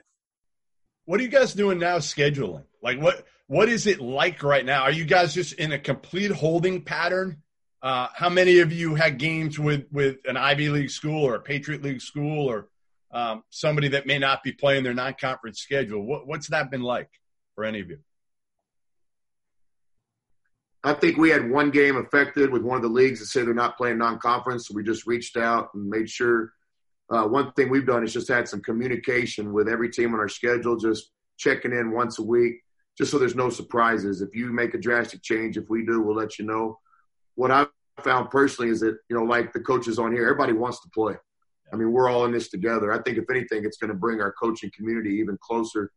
What 1.05 1.19
are 1.19 1.23
you 1.23 1.29
guys 1.29 1.53
doing 1.53 1.79
now 1.79 1.99
scheduling? 1.99 2.63
Like 2.81 2.99
what 2.99 3.25
what 3.47 3.69
is 3.69 3.85
it 3.85 4.01
like 4.01 4.41
right 4.41 4.65
now? 4.65 4.81
Are 4.81 4.91
you 4.91 5.05
guys 5.05 5.35
just 5.35 5.53
in 5.53 5.71
a 5.71 5.77
complete 5.77 6.31
holding 6.31 6.81
pattern? 6.81 7.43
Uh, 7.81 8.07
how 8.15 8.29
many 8.29 8.59
of 8.59 8.73
you 8.73 8.95
had 8.95 9.19
games 9.19 9.59
with 9.59 9.85
with 9.91 10.17
an 10.25 10.35
Ivy 10.35 10.69
League 10.69 10.89
school 10.89 11.23
or 11.23 11.35
a 11.35 11.41
Patriot 11.41 11.83
League 11.83 12.01
school 12.01 12.49
or 12.49 12.69
um, 13.15 13.43
somebody 13.49 13.87
that 13.87 14.05
may 14.05 14.19
not 14.19 14.43
be 14.43 14.51
playing 14.51 14.83
their 14.83 14.93
non-conference 14.93 15.59
schedule? 15.59 16.05
What, 16.05 16.27
what's 16.27 16.49
that 16.49 16.69
been 16.69 16.81
like 16.81 17.09
for 17.55 17.63
any 17.63 17.79
of 17.79 17.89
you? 17.89 17.99
I 20.83 20.93
think 20.93 21.17
we 21.17 21.29
had 21.29 21.49
one 21.49 21.71
game 21.71 21.95
affected 21.95 22.51
with 22.51 22.61
one 22.61 22.75
of 22.75 22.83
the 22.83 22.89
leagues 22.89 23.19
that 23.19 23.27
say 23.27 23.43
they're 23.43 23.53
not 23.53 23.77
playing 23.77 23.97
non-conference. 23.97 24.67
So 24.67 24.75
we 24.75 24.83
just 24.83 25.07
reached 25.07 25.37
out 25.37 25.69
and 25.73 25.89
made 25.89 26.09
sure. 26.09 26.51
Uh, 27.09 27.23
one 27.23 27.53
thing 27.53 27.69
we've 27.69 27.87
done 27.87 28.03
is 28.03 28.13
just 28.13 28.27
had 28.27 28.49
some 28.49 28.61
communication 28.61 29.53
with 29.53 29.69
every 29.69 29.89
team 29.89 30.13
on 30.13 30.19
our 30.19 30.29
schedule, 30.29 30.75
just 30.75 31.11
checking 31.37 31.71
in 31.71 31.91
once 31.91 32.19
a 32.19 32.23
week, 32.23 32.63
just 32.97 33.11
so 33.11 33.17
there's 33.17 33.35
no 33.35 33.49
surprises. 33.49 34.21
If 34.21 34.35
you 34.35 34.51
make 34.51 34.73
a 34.73 34.77
drastic 34.79 35.23
change, 35.23 35.57
if 35.57 35.69
we 35.69 35.85
do, 35.85 36.01
we'll 36.01 36.15
let 36.15 36.37
you 36.37 36.45
know. 36.45 36.79
What 37.35 37.49
I've 37.49 37.69
found 38.03 38.29
personally 38.29 38.71
is 38.71 38.81
that 38.81 38.97
you 39.09 39.15
know, 39.15 39.23
like 39.23 39.53
the 39.53 39.61
coaches 39.61 39.99
on 39.99 40.11
here, 40.11 40.23
everybody 40.23 40.53
wants 40.53 40.81
to 40.81 40.89
play. 40.89 41.15
I 41.73 41.75
mean, 41.75 41.91
we're 41.91 42.09
all 42.09 42.25
in 42.25 42.31
this 42.31 42.49
together. 42.49 42.93
I 42.93 43.01
think 43.01 43.17
if 43.17 43.29
anything, 43.29 43.65
it's 43.65 43.77
going 43.77 43.89
to 43.89 43.97
bring 43.97 44.21
our 44.21 44.31
coaching 44.31 44.71
community 44.75 45.15
even 45.15 45.37
closer 45.41 45.91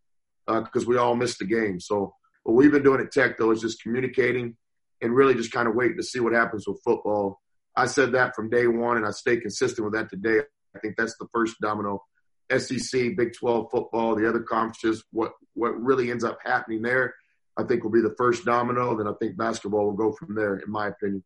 because 0.47 0.85
uh, 0.85 0.89
we 0.89 0.97
all 0.97 1.15
miss 1.15 1.37
the 1.39 1.45
game. 1.45 1.79
So 1.79 2.15
what 2.45 2.55
we've 2.55 2.73
been 2.73 2.83
doing 2.83 3.01
at 3.01 3.13
Tech 3.13 3.37
though 3.37 3.51
is 3.51 3.61
just 3.61 3.83
communicating 3.83 4.57
and 5.01 5.15
really 5.15 5.35
just 5.35 5.53
kind 5.53 5.69
of 5.69 5.75
waiting 5.75 5.97
to 5.99 6.03
see 6.03 6.21
what 6.21 6.33
happens 6.33 6.67
with 6.67 6.81
football. 6.83 7.41
I 7.77 7.87
said 7.87 8.13
that 8.13 8.35
from 8.35 8.51
day 8.51 8.67
one, 8.67 8.97
and 8.97 9.07
I 9.07 9.11
stay 9.11 9.37
consistent 9.37 9.85
with 9.85 9.95
that 9.95 10.11
today. 10.11 10.41
I 10.75 10.79
think 10.81 10.97
that's 10.97 11.17
the 11.19 11.29
first 11.33 11.57
domino. 11.61 12.03
SEC, 12.51 13.17
Big 13.17 13.35
12 13.35 13.71
football, 13.71 14.15
the 14.15 14.29
other 14.29 14.41
conferences, 14.41 15.05
what 15.13 15.33
what 15.55 15.79
really 15.81 16.11
ends 16.11 16.25
up 16.25 16.39
happening 16.43 16.83
there, 16.83 17.15
I 17.57 17.65
think 17.65 17.85
will 17.85 17.91
be 17.91 18.01
the 18.01 18.15
first 18.17 18.45
domino. 18.45 18.97
Then 18.97 19.07
I 19.07 19.13
think 19.21 19.37
basketball 19.37 19.87
will 19.87 19.93
go 19.93 20.13
from 20.13 20.35
there, 20.35 20.57
in 20.57 20.71
my 20.71 20.89
opinion. 20.89 21.23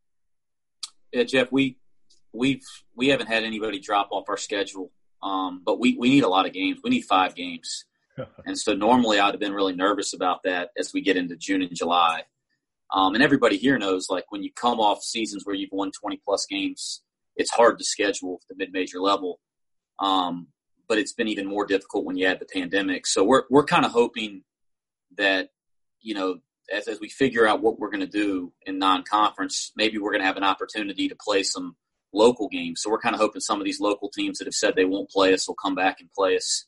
Yeah, 1.13 1.25
Jeff, 1.25 1.53
we 1.53 1.79
we've 2.33 2.65
we 2.95 3.09
haven't 3.09 3.29
had 3.29 3.45
anybody 3.45 3.79
drop 3.79 4.09
off 4.11 4.29
our 4.29 4.37
schedule, 4.37 4.91
um, 5.23 5.63
but 5.65 5.79
we 5.79 5.97
we 5.99 6.11
need 6.11 6.25
a 6.25 6.29
lot 6.29 6.47
of 6.47 6.53
games. 6.53 6.81
We 6.83 6.91
need 6.91 7.05
five 7.05 7.35
games, 7.35 7.85
and 8.47 8.59
so 8.59 8.75
normally 8.75 9.19
I'd 9.19 9.35
have 9.35 9.41
been 9.41 9.55
really 9.55 9.75
nervous 9.75 10.13
about 10.13 10.43
that 10.45 10.71
as 10.79 10.93
we 10.93 11.01
get 11.01 11.17
into 11.17 11.37
June 11.37 11.63
and 11.63 11.75
July. 11.75 12.25
Um, 12.93 13.15
and 13.15 13.23
everybody 13.23 13.57
here 13.57 13.79
knows, 13.79 14.09
like 14.11 14.31
when 14.31 14.43
you 14.43 14.51
come 14.55 14.79
off 14.79 15.03
seasons 15.03 15.47
where 15.47 15.55
you've 15.55 15.73
won 15.73 15.93
20 15.99 16.21
plus 16.27 16.45
games, 16.45 17.01
it's 17.37 17.51
hard 17.51 17.79
to 17.79 17.85
schedule 17.85 18.43
the 18.51 18.55
mid-major 18.55 19.01
level. 19.01 19.41
Um, 19.99 20.49
but 20.89 20.99
it's 20.99 21.15
been 21.15 21.29
even 21.29 21.47
more 21.47 21.65
difficult 21.65 22.05
when 22.05 22.17
you 22.17 22.27
add 22.27 22.39
the 22.39 22.47
pandemic. 22.47 23.07
So 23.07 23.25
we're 23.25 23.45
we're 23.49 23.65
kind 23.65 23.87
of 23.87 23.93
hoping 23.93 24.43
that 25.17 25.51
you 26.01 26.15
know 26.15 26.41
as 26.71 26.89
as 26.89 27.01
we 27.01 27.09
figure 27.09 27.47
out 27.47 27.63
what 27.63 27.79
we're 27.79 27.91
going 27.91 28.01
to 28.01 28.07
do 28.07 28.53
in 28.67 28.79
non-conference, 28.79 29.73
maybe 29.77 29.99
we're 29.99 30.11
going 30.11 30.21
to 30.21 30.27
have 30.27 30.37
an 30.37 30.45
opportunity 30.45 31.09
to 31.09 31.17
play 31.17 31.43
some 31.43 31.77
local 32.13 32.49
games. 32.49 32.83
So 32.83 32.91
we're 32.91 32.99
kind 32.99 33.15
of 33.15 33.21
hoping 33.21 33.41
some 33.41 33.61
of 33.61 33.65
these 33.65 33.81
local 33.81 34.09
teams 34.11 34.39
that 34.39 34.47
have 34.47 34.55
said 34.55 34.75
they 34.77 34.85
won't 34.85 35.11
play 35.11 35.33
us 35.33 35.49
will 35.49 35.55
come 35.55 35.75
back 35.75 36.01
and 36.01 36.11
play 36.13 36.37
us. 36.37 36.67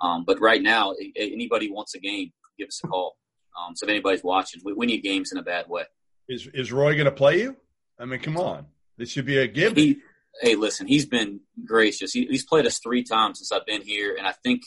Um, 0.00 0.24
but 0.26 0.40
right 0.40 0.62
now, 0.62 0.94
anybody 1.16 1.70
wants 1.70 1.94
a 1.94 1.98
game, 1.98 2.32
give 2.58 2.68
us 2.68 2.80
a 2.84 2.88
call. 2.88 3.16
Um, 3.58 3.74
so 3.74 3.86
if 3.86 3.90
anybody's 3.90 4.22
watching, 4.22 4.60
we, 4.64 4.72
we, 4.74 4.86
need 4.86 5.02
games 5.02 5.32
in 5.32 5.38
a 5.38 5.42
bad 5.42 5.68
way. 5.68 5.84
Is 6.28 6.48
is 6.52 6.72
Roy 6.72 6.92
going 6.92 7.06
to 7.06 7.10
play 7.12 7.40
you? 7.40 7.56
I 7.98 8.04
mean, 8.04 8.20
come 8.20 8.36
on, 8.36 8.66
this 8.98 9.10
should 9.10 9.24
be 9.24 9.38
a 9.38 9.46
given. 9.46 9.76
He, 9.76 9.96
hey, 10.42 10.54
listen, 10.54 10.86
he's 10.86 11.06
been 11.06 11.40
gracious. 11.64 12.12
He, 12.12 12.26
he's 12.26 12.44
played 12.44 12.66
us 12.66 12.78
three 12.78 13.02
times 13.02 13.38
since 13.38 13.52
I've 13.52 13.64
been 13.64 13.80
here, 13.80 14.14
and 14.16 14.26
I 14.26 14.32
think 14.32 14.62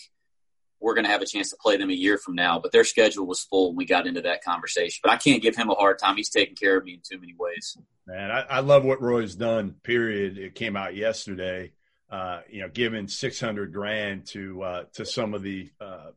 we're 0.79 0.93
going 0.93 1.05
to 1.05 1.11
have 1.11 1.21
a 1.21 1.25
chance 1.25 1.49
to 1.49 1.57
play 1.61 1.77
them 1.77 1.89
a 1.89 1.93
year 1.93 2.17
from 2.17 2.35
now. 2.35 2.59
But 2.59 2.71
their 2.71 2.83
schedule 2.83 3.25
was 3.25 3.41
full 3.41 3.69
when 3.69 3.77
we 3.77 3.85
got 3.85 4.07
into 4.07 4.21
that 4.21 4.43
conversation. 4.43 4.99
But 5.03 5.11
I 5.11 5.17
can't 5.17 5.41
give 5.41 5.55
him 5.55 5.69
a 5.69 5.75
hard 5.75 5.99
time. 5.99 6.15
He's 6.15 6.29
taken 6.29 6.55
care 6.55 6.77
of 6.77 6.83
me 6.83 6.93
in 6.93 7.01
too 7.03 7.19
many 7.19 7.35
ways. 7.37 7.77
Man, 8.07 8.31
I, 8.31 8.41
I 8.41 8.59
love 8.61 8.83
what 8.83 9.01
Roy's 9.01 9.35
done. 9.35 9.75
Period. 9.83 10.37
It 10.37 10.55
came 10.55 10.75
out 10.75 10.95
yesterday. 10.95 11.73
Uh, 12.09 12.41
you 12.49 12.61
know, 12.61 12.69
giving 12.69 13.07
six 13.07 13.39
hundred 13.39 13.71
grand 13.71 14.25
to 14.27 14.63
uh, 14.63 14.83
to 14.93 15.05
some 15.05 15.35
of 15.35 15.43
the 15.43 15.69
uh, 15.79 16.09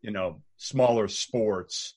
you 0.00 0.10
know 0.10 0.40
smaller 0.56 1.06
sports 1.06 1.94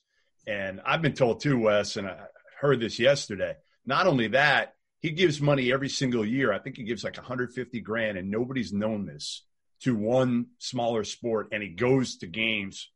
and 0.48 0.80
I've 0.86 1.02
been 1.02 1.14
told 1.14 1.42
too, 1.42 1.60
Wes, 1.60 1.98
and 1.98 2.08
I 2.08 2.16
heard 2.60 2.80
this 2.80 2.98
yesterday. 2.98 3.56
Not 3.86 4.08
only 4.08 4.30
that, 4.30 4.76
he 5.02 5.12
gives 5.12 5.42
money 5.42 5.72
every 5.72 5.90
single 5.90 6.26
year. 6.26 6.54
I 6.54 6.60
think 6.60 6.78
he 6.78 6.84
gives 6.84 7.04
like 7.04 7.18
150 7.18 7.82
grand, 7.82 8.18
and 8.18 8.32
nobody's 8.32 8.72
known 8.72 9.06
this 9.06 9.44
to 9.82 9.96
one 9.96 10.48
smaller 10.60 11.04
sport, 11.04 11.50
and 11.52 11.62
he 11.62 11.70
goes 11.70 12.18
to 12.18 12.28
games. 12.28 12.90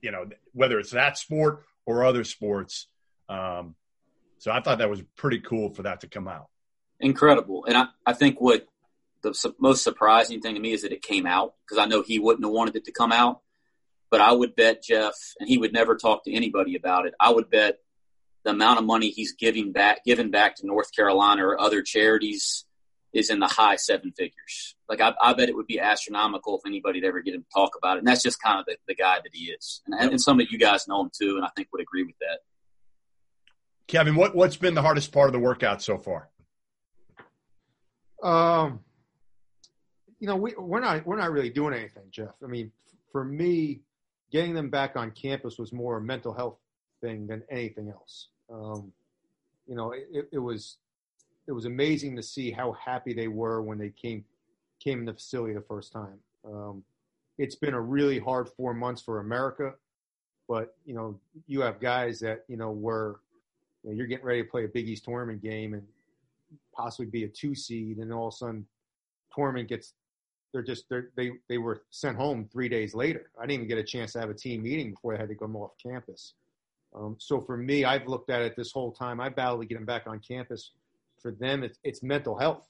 You 0.00 0.10
know, 0.10 0.26
whether 0.52 0.78
it's 0.78 0.90
that 0.90 1.16
sport 1.16 1.64
or 1.86 2.04
other 2.04 2.24
sports. 2.24 2.88
Um, 3.28 3.76
so 4.38 4.50
I 4.50 4.60
thought 4.60 4.78
that 4.78 4.90
was 4.90 5.02
pretty 5.16 5.38
cool 5.40 5.70
for 5.70 5.84
that 5.84 6.00
to 6.00 6.08
come 6.08 6.26
out. 6.26 6.48
Incredible, 6.98 7.64
and 7.66 7.76
I, 7.76 7.86
I 8.04 8.12
think 8.12 8.40
what 8.40 8.66
the 9.22 9.34
su- 9.34 9.54
most 9.58 9.84
surprising 9.84 10.40
thing 10.40 10.54
to 10.54 10.60
me 10.60 10.72
is 10.72 10.82
that 10.82 10.92
it 10.92 11.02
came 11.02 11.26
out 11.26 11.54
because 11.64 11.78
I 11.78 11.86
know 11.86 12.02
he 12.02 12.18
wouldn't 12.18 12.44
have 12.44 12.52
wanted 12.52 12.76
it 12.76 12.84
to 12.86 12.92
come 12.92 13.12
out. 13.12 13.40
But 14.10 14.20
I 14.20 14.32
would 14.32 14.54
bet 14.54 14.82
Jeff, 14.82 15.14
and 15.40 15.48
he 15.48 15.56
would 15.56 15.72
never 15.72 15.96
talk 15.96 16.24
to 16.24 16.32
anybody 16.34 16.76
about 16.76 17.06
it. 17.06 17.14
I 17.18 17.30
would 17.30 17.48
bet 17.48 17.78
the 18.44 18.50
amount 18.50 18.78
of 18.78 18.84
money 18.84 19.08
he's 19.08 19.32
giving 19.32 19.72
back, 19.72 20.04
given 20.04 20.30
back 20.30 20.56
to 20.56 20.66
North 20.66 20.94
Carolina 20.94 21.46
or 21.46 21.60
other 21.60 21.80
charities 21.80 22.66
is 23.12 23.30
in 23.30 23.38
the 23.38 23.46
high 23.46 23.76
seven 23.76 24.12
figures. 24.12 24.74
Like 24.88 25.00
I, 25.00 25.12
I 25.20 25.32
bet 25.34 25.48
it 25.48 25.56
would 25.56 25.66
be 25.66 25.80
astronomical 25.80 26.58
if 26.58 26.66
anybody'd 26.66 27.04
ever 27.04 27.20
get 27.20 27.34
him 27.34 27.42
to 27.42 27.48
talk 27.54 27.72
about 27.76 27.96
it. 27.96 28.00
And 28.00 28.08
that's 28.08 28.22
just 28.22 28.42
kind 28.42 28.58
of 28.58 28.66
the, 28.66 28.76
the 28.88 28.94
guy 28.94 29.16
that 29.16 29.30
he 29.32 29.46
is. 29.46 29.82
And, 29.86 30.12
and 30.12 30.20
some 30.20 30.40
of 30.40 30.46
you 30.50 30.58
guys 30.58 30.88
know 30.88 31.02
him 31.02 31.10
too, 31.12 31.36
and 31.36 31.44
I 31.44 31.48
think 31.56 31.68
would 31.72 31.82
agree 31.82 32.04
with 32.04 32.18
that. 32.20 32.38
Kevin, 33.86 34.14
what, 34.14 34.34
what's 34.34 34.56
been 34.56 34.74
the 34.74 34.82
hardest 34.82 35.12
part 35.12 35.28
of 35.28 35.32
the 35.32 35.38
workout 35.38 35.82
so 35.82 35.98
far? 35.98 36.28
Um, 38.22 38.80
you 40.20 40.28
know, 40.28 40.36
we, 40.36 40.54
we're 40.56 40.80
not 40.80 41.04
we're 41.04 41.16
not 41.16 41.32
really 41.32 41.50
doing 41.50 41.74
anything, 41.74 42.04
Jeff. 42.10 42.34
I 42.42 42.46
mean, 42.46 42.70
for 43.10 43.24
me, 43.24 43.80
getting 44.30 44.54
them 44.54 44.70
back 44.70 44.96
on 44.96 45.10
campus 45.10 45.58
was 45.58 45.72
more 45.72 45.98
a 45.98 46.00
mental 46.00 46.32
health 46.32 46.58
thing 47.00 47.26
than 47.26 47.42
anything 47.50 47.90
else. 47.90 48.28
Um, 48.50 48.92
you 49.66 49.74
know, 49.74 49.92
it, 49.92 50.28
it, 50.32 50.38
was 50.38 50.78
it 51.46 51.52
was 51.52 51.64
amazing 51.64 52.16
to 52.16 52.22
see 52.22 52.50
how 52.50 52.72
happy 52.72 53.12
they 53.12 53.28
were 53.28 53.62
when 53.62 53.78
they 53.78 53.90
came 53.90 54.24
came 54.82 55.00
in 55.00 55.04
the 55.04 55.14
facility 55.14 55.54
the 55.54 55.60
first 55.60 55.92
time. 55.92 56.18
Um, 56.44 56.82
it's 57.38 57.54
been 57.54 57.74
a 57.74 57.80
really 57.80 58.18
hard 58.18 58.48
four 58.48 58.74
months 58.74 59.02
for 59.02 59.20
America, 59.20 59.74
but 60.48 60.74
you 60.84 60.94
know 60.94 61.18
you 61.46 61.60
have 61.60 61.80
guys 61.80 62.20
that 62.20 62.44
you 62.48 62.56
know 62.56 62.70
were 62.70 63.20
you 63.82 63.90
know, 63.90 63.96
you're 63.96 64.06
getting 64.06 64.24
ready 64.24 64.42
to 64.42 64.48
play 64.48 64.64
a 64.64 64.68
Big 64.68 64.88
East 64.88 65.04
tournament 65.04 65.42
game 65.42 65.74
and 65.74 65.82
possibly 66.74 67.06
be 67.06 67.24
a 67.24 67.28
two 67.28 67.54
seed, 67.54 67.98
and 67.98 68.12
all 68.12 68.28
of 68.28 68.34
a 68.34 68.36
sudden 68.36 68.66
tournament 69.34 69.68
gets 69.68 69.94
they're 70.52 70.62
just 70.62 70.88
they're, 70.88 71.08
they 71.16 71.32
they 71.48 71.58
were 71.58 71.82
sent 71.90 72.16
home 72.16 72.48
three 72.52 72.68
days 72.68 72.94
later. 72.94 73.30
I 73.38 73.42
didn't 73.42 73.54
even 73.54 73.68
get 73.68 73.78
a 73.78 73.84
chance 73.84 74.12
to 74.12 74.20
have 74.20 74.30
a 74.30 74.34
team 74.34 74.62
meeting 74.62 74.90
before 74.90 75.14
I 75.14 75.18
had 75.18 75.28
to 75.28 75.34
come 75.34 75.56
off 75.56 75.72
campus. 75.82 76.34
Um, 76.94 77.16
so 77.18 77.40
for 77.40 77.56
me, 77.56 77.84
I've 77.84 78.06
looked 78.06 78.28
at 78.28 78.42
it 78.42 78.54
this 78.54 78.70
whole 78.70 78.92
time. 78.92 79.18
I 79.18 79.30
battled 79.30 79.62
to 79.62 79.66
get 79.66 79.76
them 79.76 79.86
back 79.86 80.06
on 80.06 80.20
campus. 80.20 80.72
For 81.22 81.30
them, 81.32 81.62
it's, 81.62 81.78
it's 81.84 82.02
mental 82.02 82.36
health. 82.36 82.68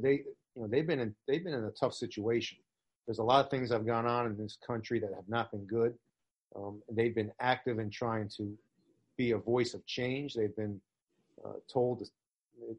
They, 0.00 0.24
you 0.54 0.62
know, 0.62 0.66
they've 0.66 0.86
been 0.86 1.00
in 1.00 1.14
they've 1.26 1.42
been 1.42 1.54
in 1.54 1.64
a 1.64 1.70
tough 1.70 1.94
situation. 1.94 2.58
There's 3.06 3.18
a 3.18 3.24
lot 3.24 3.44
of 3.44 3.50
things 3.50 3.68
that 3.68 3.76
have 3.76 3.86
gone 3.86 4.06
on 4.06 4.26
in 4.26 4.36
this 4.36 4.58
country 4.64 4.98
that 5.00 5.12
have 5.14 5.28
not 5.28 5.50
been 5.50 5.64
good. 5.64 5.94
Um, 6.54 6.82
they've 6.90 7.14
been 7.14 7.32
active 7.40 7.78
in 7.78 7.90
trying 7.90 8.28
to 8.36 8.56
be 9.16 9.32
a 9.32 9.38
voice 9.38 9.74
of 9.74 9.84
change. 9.86 10.34
They've 10.34 10.54
been 10.54 10.80
uh, 11.44 11.54
told 11.72 12.02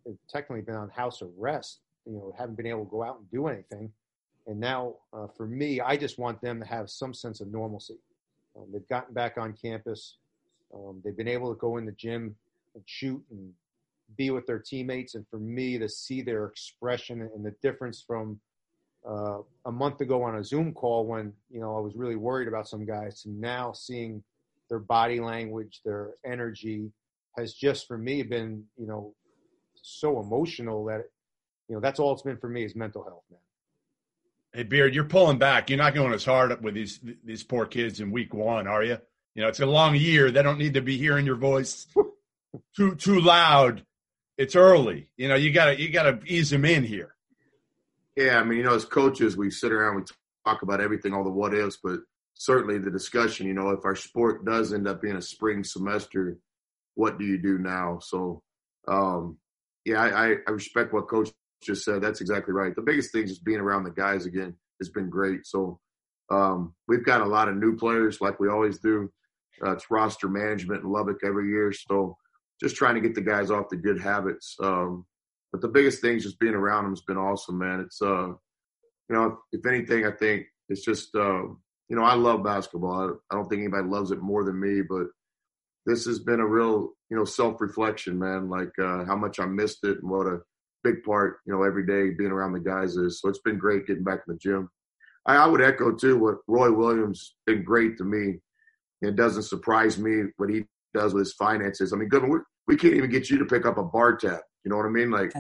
they've 0.06 0.18
technically 0.30 0.62
been 0.62 0.76
on 0.76 0.90
house 0.90 1.22
arrest. 1.22 1.80
You 2.06 2.14
know, 2.14 2.36
haven't 2.38 2.56
been 2.56 2.68
able 2.68 2.86
to 2.86 2.92
go 2.92 3.04
out 3.04 3.18
and 3.20 3.32
do 3.32 3.48
anything. 3.48 3.92
And 4.46 4.60
now, 4.60 4.96
uh, 5.14 5.28
for 5.28 5.48
me, 5.48 5.80
I 5.80 5.96
just 5.96 6.20
want 6.20 6.42
them 6.42 6.60
to 6.60 6.66
have 6.66 6.90
some 6.90 7.14
sense 7.14 7.40
of 7.40 7.48
normalcy. 7.48 7.98
Um, 8.58 8.66
they've 8.72 8.88
gotten 8.90 9.14
back 9.14 9.38
on 9.38 9.54
campus. 9.54 10.18
Um, 10.74 11.02
they've 11.04 11.16
been 11.16 11.30
able 11.30 11.54
to 11.54 11.60
go 11.60 11.78
in 11.78 11.86
the 11.86 11.94
gym 11.94 12.36
and 12.76 12.84
shoot 12.86 13.24
and 13.32 13.54
be 14.16 14.30
with 14.30 14.46
their 14.46 14.60
teammates. 14.60 15.16
And 15.16 15.26
for 15.30 15.40
me 15.40 15.78
to 15.78 15.90
see 15.90 16.22
their 16.22 16.46
expression 16.46 17.22
and 17.22 17.46
the 17.46 17.56
difference 17.62 18.04
from 18.06 18.40
uh, 19.08 19.40
a 19.66 19.72
month 19.72 20.02
ago 20.02 20.24
on 20.24 20.38
a 20.38 20.44
Zoom 20.44 20.74
call 20.74 21.06
when 21.06 21.34
you 21.50 21.60
know 21.60 21.76
I 21.76 21.80
was 21.80 21.96
really 21.96 22.16
worried 22.16 22.48
about 22.48 22.68
some 22.68 22.86
guys 22.86 23.22
to 23.24 23.30
now 23.30 23.74
seeing 23.74 24.24
their 24.70 24.80
body 24.80 25.20
language, 25.20 25.82
their 25.84 26.12
energy 26.26 26.92
has 27.38 27.54
just 27.54 27.88
for 27.88 27.98
me 27.98 28.24
been 28.24 28.64
you 28.78 28.88
know 28.88 29.14
so 29.82 30.22
emotional 30.22 30.86
that 30.86 31.04
you 31.68 31.76
know 31.76 31.82
that's 31.82 32.00
all 32.00 32.14
it's 32.14 32.22
been 32.22 32.38
for 32.38 32.50
me 32.50 32.64
is 32.64 32.76
mental 32.76 33.04
health, 33.04 33.24
man. 33.30 33.40
Hey 34.54 34.64
Beard, 34.64 34.96
you're 34.96 35.04
pulling 35.04 35.38
back. 35.38 35.70
You're 35.70 35.80
not 35.80 35.96
going 35.96 36.14
as 36.14 36.24
hard 36.24 36.64
with 36.64 36.74
these 36.74 37.00
these 37.26 37.44
poor 37.44 37.66
kids 37.66 38.00
in 38.00 38.12
week 38.12 38.34
one, 38.34 38.68
are 38.68 38.84
you? 38.84 38.98
You 39.36 39.42
know, 39.42 39.50
it's 39.50 39.60
a 39.60 39.66
long 39.66 39.96
year. 39.96 40.32
They 40.32 40.44
don't 40.44 40.60
need 40.60 40.76
to 40.76 40.82
be 40.82 40.98
hearing 40.98 41.26
your 41.26 41.36
voice 41.36 41.88
too 42.76 42.96
too 42.96 43.20
loud. 43.20 43.86
It's 44.38 44.56
early. 44.56 45.10
You 45.18 45.28
know, 45.28 45.36
you 45.36 45.52
gotta 45.52 45.80
you 45.80 45.90
gotta 45.90 46.20
ease 46.26 46.50
them 46.50 46.66
in 46.66 46.84
here. 46.84 47.16
Yeah, 48.16 48.40
I 48.40 48.44
mean, 48.44 48.60
you 48.60 48.64
know, 48.64 48.76
as 48.76 48.86
coaches, 48.86 49.36
we 49.38 49.50
sit 49.50 49.72
around, 49.72 49.96
we 49.96 50.04
talk 50.46 50.62
about 50.62 50.82
everything, 50.82 51.14
all 51.14 51.24
the 51.24 51.32
what 51.32 51.54
ifs, 51.54 51.78
but 51.84 52.00
certainly 52.36 52.78
the 52.78 52.92
discussion. 52.92 53.48
You 53.48 53.54
know, 53.54 53.70
if 53.70 53.86
our 53.86 53.96
sport 53.96 54.46
does 54.46 54.74
end 54.74 54.88
up 54.88 55.02
being 55.02 55.16
a 55.16 55.22
spring 55.22 55.64
semester, 55.64 56.38
what 56.96 57.18
do 57.18 57.26
you 57.26 57.40
do 57.42 57.58
now? 57.58 58.00
So, 58.02 58.44
um, 58.88 59.38
yeah, 59.86 60.02
I, 60.02 60.36
I 60.48 60.52
respect 60.52 60.94
what 60.94 61.08
Coach 61.08 61.30
just 61.64 61.84
said. 61.84 62.02
That's 62.02 62.22
exactly 62.22 62.54
right. 62.54 62.76
The 62.76 62.82
biggest 62.82 63.12
thing 63.12 63.24
is 63.24 63.32
just 63.32 63.44
being 63.44 63.60
around 63.60 63.84
the 63.84 63.92
guys 63.92 64.26
again 64.26 64.56
It's 64.80 64.90
been 64.90 65.10
great. 65.10 65.46
So 65.46 65.80
um, 66.30 66.74
we've 66.88 67.06
got 67.06 67.22
a 67.22 67.26
lot 67.26 67.50
of 67.50 67.56
new 67.56 67.76
players, 67.78 68.22
like 68.22 68.40
we 68.40 68.50
always 68.50 68.80
do. 68.80 69.12
Uh, 69.64 69.74
it's 69.74 69.90
roster 69.90 70.28
management 70.28 70.84
in 70.84 70.92
Lubbock 70.92 71.20
every 71.24 71.50
year. 71.50 71.72
So 71.72 72.18
just 72.64 72.76
trying 72.76 72.96
to 72.96 73.02
get 73.02 73.14
the 73.14 73.22
guys 73.22 73.52
off 73.52 73.70
the 73.70 73.76
good 73.76 74.00
habits. 74.00 74.56
Um, 74.62 75.06
but 75.52 75.62
the 75.62 75.68
biggest 75.68 76.02
thing 76.02 76.18
is 76.18 76.24
just 76.24 76.40
being 76.40 76.56
around 76.56 76.86
them 76.86 76.94
has 76.94 77.02
been 77.02 77.18
awesome, 77.18 77.60
man. 77.60 77.82
It's, 77.82 78.02
uh, 78.02 78.30
you 78.30 79.16
know, 79.16 79.38
if 79.52 79.66
anything, 79.66 80.06
I 80.06 80.12
think 80.12 80.46
it's 80.70 80.84
just, 80.84 81.14
uh, 81.16 81.44
you 81.44 81.96
know, 81.96 82.04
I 82.04 82.16
love 82.16 82.44
basketball. 82.44 83.20
I, 83.32 83.34
I 83.34 83.38
don't 83.38 83.48
think 83.50 83.62
anybody 83.62 83.88
loves 83.88 84.12
it 84.12 84.22
more 84.22 84.44
than 84.44 84.60
me, 84.60 84.82
but 84.82 85.08
this 85.86 86.06
has 86.06 86.20
been 86.20 86.40
a 86.40 86.48
real, 86.48 86.94
you 87.10 87.18
know, 87.18 87.26
self 87.26 87.60
reflection, 87.60 88.18
man. 88.18 88.50
Like 88.50 88.72
uh, 88.82 89.04
how 89.06 89.18
much 89.18 89.40
I 89.40 89.46
missed 89.46 89.84
it 89.84 90.00
and 90.02 90.10
what 90.10 90.26
a 90.26 90.40
big 90.84 91.04
part, 91.04 91.40
you 91.46 91.54
know, 91.54 91.64
every 91.64 91.86
day 91.86 92.16
being 92.16 92.32
around 92.32 92.54
the 92.54 92.60
guys 92.60 92.96
is. 92.96 93.20
So 93.20 93.30
it's 93.30 93.42
been 93.42 93.58
great 93.58 93.86
getting 93.86 94.04
back 94.04 94.22
in 94.26 94.34
the 94.34 94.40
gym. 94.40 94.70
I, 95.26 95.36
I 95.36 95.48
would 95.48 95.62
echo 95.62 95.94
too 95.94 96.18
what 96.18 96.38
Roy 96.48 96.72
Williams 96.72 97.36
been 97.46 97.64
great 97.64 97.98
to 97.98 98.06
me. 98.06 98.40
It 99.02 99.18
doesn't 99.18 99.44
surprise 99.44 99.98
me 99.98 100.24
what 100.38 100.50
he 100.50 100.64
does 100.94 101.14
with 101.14 101.22
his 101.22 101.34
finances. 101.34 101.92
I 101.92 101.98
mean, 101.98 102.10
good, 102.10 102.24
we 102.68 102.78
can't 102.78 102.94
even 102.94 103.10
get 103.10 103.30
you 103.30 103.38
to 103.40 103.46
pick 103.46 103.66
up 103.66 103.78
a 103.78 103.84
bar 103.84 104.16
tab. 104.16 104.40
You 104.64 104.72
know 104.72 104.78
what 104.78 104.86
I 104.86 104.90
mean? 104.90 105.12
Like 105.12 105.34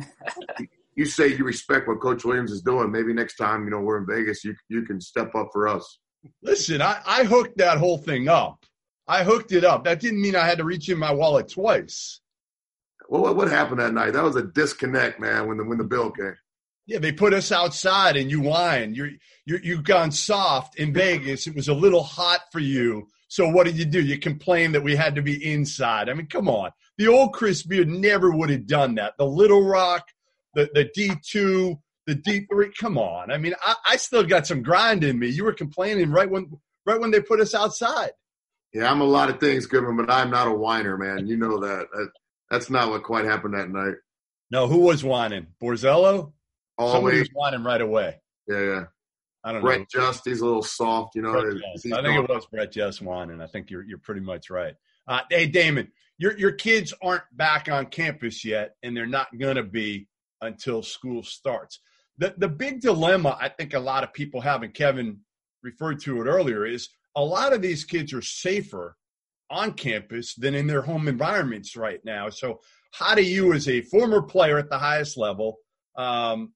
you 0.95 1.05
say 1.05 1.27
you 1.27 1.43
respect 1.43 1.88
what 1.88 2.01
Coach 2.01 2.25
Williams 2.25 2.51
is 2.51 2.62
doing. 2.62 2.91
Maybe 2.91 3.13
next 3.13 3.36
time, 3.36 3.63
you 3.63 3.71
know, 3.71 3.79
we're 3.79 3.97
in 3.97 4.05
Vegas, 4.07 4.43
you 4.43 4.55
you 4.69 4.83
can 4.83 4.99
step 4.99 5.33
up 5.36 5.49
for 5.51 5.67
us. 5.67 5.99
Listen, 6.41 6.81
I, 6.81 7.01
I 7.05 7.23
hooked 7.23 7.57
that 7.57 7.77
whole 7.77 7.97
thing 7.97 8.27
up. 8.27 8.65
I 9.07 9.23
hooked 9.23 9.51
it 9.51 9.65
up. 9.65 9.83
That 9.83 9.99
didn't 9.99 10.21
mean 10.21 10.36
I 10.36 10.45
had 10.45 10.59
to 10.59 10.63
reach 10.63 10.88
in 10.89 10.97
my 10.97 11.12
wallet 11.12 11.49
twice. 11.49 12.21
Well, 13.09 13.23
what, 13.23 13.36
what 13.36 13.49
happened 13.49 13.81
that 13.81 13.93
night? 13.93 14.13
That 14.13 14.23
was 14.23 14.38
a 14.38 14.43
disconnect, 14.43 15.19
man. 15.19 15.47
When 15.47 15.57
the 15.57 15.65
when 15.65 15.77
the 15.77 15.83
bill 15.83 16.12
came. 16.12 16.36
Yeah, 16.86 16.99
they 16.99 17.13
put 17.13 17.33
us 17.33 17.51
outside 17.51 18.17
and 18.17 18.29
you 18.29 18.41
whined. 18.41 18.97
You're, 18.97 19.12
you 19.45 19.59
you've 19.63 19.83
gone 19.83 20.12
soft 20.12 20.77
in 20.77 20.93
Vegas. 20.93 21.47
It 21.47 21.55
was 21.55 21.69
a 21.69 21.73
little 21.73 22.03
hot 22.03 22.41
for 22.51 22.59
you. 22.59 23.07
So 23.27 23.49
what 23.49 23.65
did 23.65 23.77
you 23.77 23.86
do? 23.86 24.01
You 24.01 24.19
complained 24.19 24.75
that 24.75 24.83
we 24.83 24.95
had 24.95 25.15
to 25.15 25.21
be 25.21 25.51
inside. 25.51 26.09
I 26.09 26.13
mean, 26.13 26.27
come 26.27 26.49
on. 26.49 26.71
The 26.97 27.08
old 27.08 27.34
Chris 27.34 27.63
Beard 27.63 27.88
never 27.88 28.32
would 28.32 28.49
have 28.49 28.67
done 28.67 28.95
that. 28.95 29.13
The 29.17 29.25
Little 29.25 29.63
Rock, 29.63 30.08
the, 30.53 30.69
the 30.73 30.86
D2, 30.95 31.79
the 32.06 32.15
D3. 32.15 32.75
Come 32.75 32.97
on. 32.97 33.32
I 33.32 33.38
mean, 33.38 33.56
I, 33.65 33.75
I 33.91 33.95
still 33.97 34.23
got 34.23 34.45
some 34.45 34.62
grind 34.62 35.03
in 35.03 35.17
me. 35.17 35.27
You 35.27 35.43
were 35.43 35.53
complaining 35.53 36.12
right 36.12 36.29
when 36.29 36.51
right 36.86 36.99
when 36.99 37.12
they 37.12 37.21
put 37.21 37.39
us 37.39 37.56
outside. 37.56 38.12
Yeah, 38.73 38.91
I'm 38.91 39.01
a 39.01 39.06
lot 39.06 39.29
of 39.29 39.39
things, 39.39 39.67
Goodman, 39.67 39.97
but 39.97 40.12
I'm 40.12 40.32
not 40.32 40.47
a 40.47 40.53
whiner, 40.53 40.97
man. 40.97 41.27
You 41.27 41.38
know 41.38 41.60
that. 41.60 41.88
that 41.93 42.10
that's 42.49 42.69
not 42.69 42.89
what 42.89 43.03
quite 43.03 43.25
happened 43.25 43.56
that 43.56 43.69
night. 43.69 43.95
No, 44.51 44.67
who 44.67 44.79
was 44.79 45.03
whining? 45.03 45.47
Borzello? 45.62 46.34
Always. 46.77 46.93
Somebody 46.93 47.19
was 47.19 47.29
whining 47.34 47.63
right 47.63 47.82
away. 47.82 48.21
Yeah, 48.47 48.60
yeah. 48.60 48.84
I 49.43 49.51
don't 49.51 49.62
Brett 49.62 49.79
know. 49.79 49.86
Brett 49.91 50.06
Just, 50.08 50.25
he's 50.25 50.41
a 50.41 50.45
little 50.45 50.63
soft, 50.63 51.15
you 51.15 51.21
know. 51.21 51.38
I 51.38 51.41
think 51.79 51.95
it 51.95 52.29
was 52.29 52.45
Brett 52.45 52.71
Just 52.71 53.01
whining. 53.01 53.41
I 53.41 53.47
think 53.47 53.69
you're 53.69 53.84
you're 53.84 53.97
pretty 53.97 54.21
much 54.21 54.49
right. 54.49 54.75
Uh, 55.07 55.21
hey, 55.29 55.47
Damon, 55.47 55.91
your 56.17 56.37
your 56.37 56.51
kids 56.51 56.93
aren't 57.01 57.23
back 57.31 57.69
on 57.69 57.87
campus 57.87 58.45
yet, 58.45 58.75
and 58.83 58.95
they're 58.95 59.05
not 59.05 59.37
going 59.37 59.55
to 59.57 59.63
be 59.63 60.07
until 60.41 60.81
school 60.81 61.23
starts. 61.23 61.79
The 62.17 62.33
the 62.37 62.47
big 62.47 62.81
dilemma 62.81 63.37
I 63.39 63.49
think 63.49 63.73
a 63.73 63.79
lot 63.79 64.03
of 64.03 64.13
people 64.13 64.41
have, 64.41 64.63
and 64.63 64.73
Kevin 64.73 65.19
referred 65.61 66.01
to 66.01 66.21
it 66.21 66.25
earlier, 66.25 66.65
is 66.65 66.89
a 67.15 67.23
lot 67.23 67.53
of 67.53 67.61
these 67.61 67.85
kids 67.85 68.13
are 68.13 68.21
safer 68.21 68.95
on 69.49 69.73
campus 69.73 70.33
than 70.35 70.55
in 70.55 70.67
their 70.67 70.81
home 70.81 71.07
environments 71.07 71.75
right 71.75 71.99
now. 72.03 72.29
So, 72.29 72.61
how 72.91 73.15
do 73.15 73.23
you, 73.23 73.53
as 73.53 73.67
a 73.67 73.81
former 73.81 74.21
player 74.21 74.57
at 74.57 74.69
the 74.69 74.77
highest 74.77 75.17
level, 75.17 75.57
um, 75.97 76.53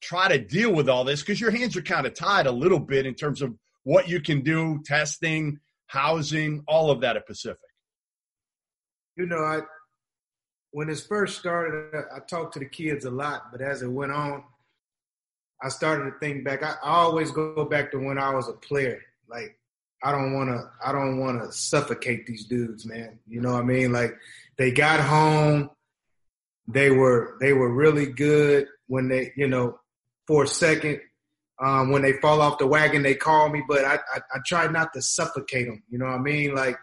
try 0.00 0.28
to 0.28 0.38
deal 0.38 0.72
with 0.72 0.88
all 0.88 1.04
this? 1.04 1.20
Because 1.20 1.40
your 1.40 1.50
hands 1.50 1.76
are 1.76 1.82
kind 1.82 2.06
of 2.06 2.14
tied 2.14 2.46
a 2.46 2.52
little 2.52 2.80
bit 2.80 3.06
in 3.06 3.14
terms 3.14 3.42
of 3.42 3.54
what 3.84 4.08
you 4.08 4.20
can 4.20 4.42
do, 4.42 4.80
testing, 4.84 5.58
housing, 5.86 6.62
all 6.66 6.90
of 6.90 7.00
that 7.00 7.16
at 7.16 7.26
Pacific. 7.26 7.65
You 9.16 9.26
know, 9.26 9.38
I 9.38 9.60
when 10.72 10.90
it 10.90 10.98
first 11.08 11.38
started, 11.38 11.94
I 12.14 12.18
talked 12.20 12.54
to 12.54 12.58
the 12.58 12.66
kids 12.66 13.04
a 13.04 13.10
lot, 13.10 13.50
but 13.50 13.62
as 13.62 13.82
it 13.82 13.90
went 13.90 14.12
on, 14.12 14.44
I 15.62 15.70
started 15.70 16.10
to 16.10 16.18
think 16.18 16.44
back. 16.44 16.62
I, 16.62 16.74
I 16.82 16.96
always 16.98 17.30
go 17.30 17.64
back 17.64 17.90
to 17.92 17.98
when 17.98 18.18
I 18.18 18.34
was 18.34 18.48
a 18.48 18.52
player. 18.52 19.00
Like 19.28 19.58
I 20.02 20.12
don't 20.12 20.34
want 20.34 20.50
to 20.50 20.70
I 20.84 20.92
don't 20.92 21.18
want 21.18 21.42
to 21.42 21.52
suffocate 21.52 22.26
these 22.26 22.44
dudes, 22.44 22.84
man. 22.84 23.18
You 23.26 23.40
know 23.40 23.52
what 23.52 23.62
I 23.62 23.66
mean? 23.66 23.92
Like 23.92 24.16
they 24.58 24.70
got 24.70 25.00
home, 25.00 25.70
they 26.68 26.90
were 26.90 27.36
they 27.40 27.52
were 27.52 27.72
really 27.72 28.06
good 28.06 28.68
when 28.86 29.08
they, 29.08 29.32
you 29.36 29.48
know, 29.48 29.80
for 30.26 30.44
a 30.44 30.48
second 30.48 31.00
um, 31.58 31.90
when 31.90 32.02
they 32.02 32.12
fall 32.14 32.42
off 32.42 32.58
the 32.58 32.66
wagon, 32.66 33.02
they 33.02 33.14
call 33.14 33.48
me, 33.48 33.62
but 33.66 33.84
I, 33.84 33.94
I, 33.94 34.20
I 34.34 34.38
try 34.44 34.66
not 34.68 34.92
to 34.92 35.02
suffocate 35.02 35.66
them. 35.66 35.82
You 35.88 35.98
know 35.98 36.06
what 36.06 36.14
I 36.14 36.18
mean? 36.18 36.54
Like, 36.54 36.76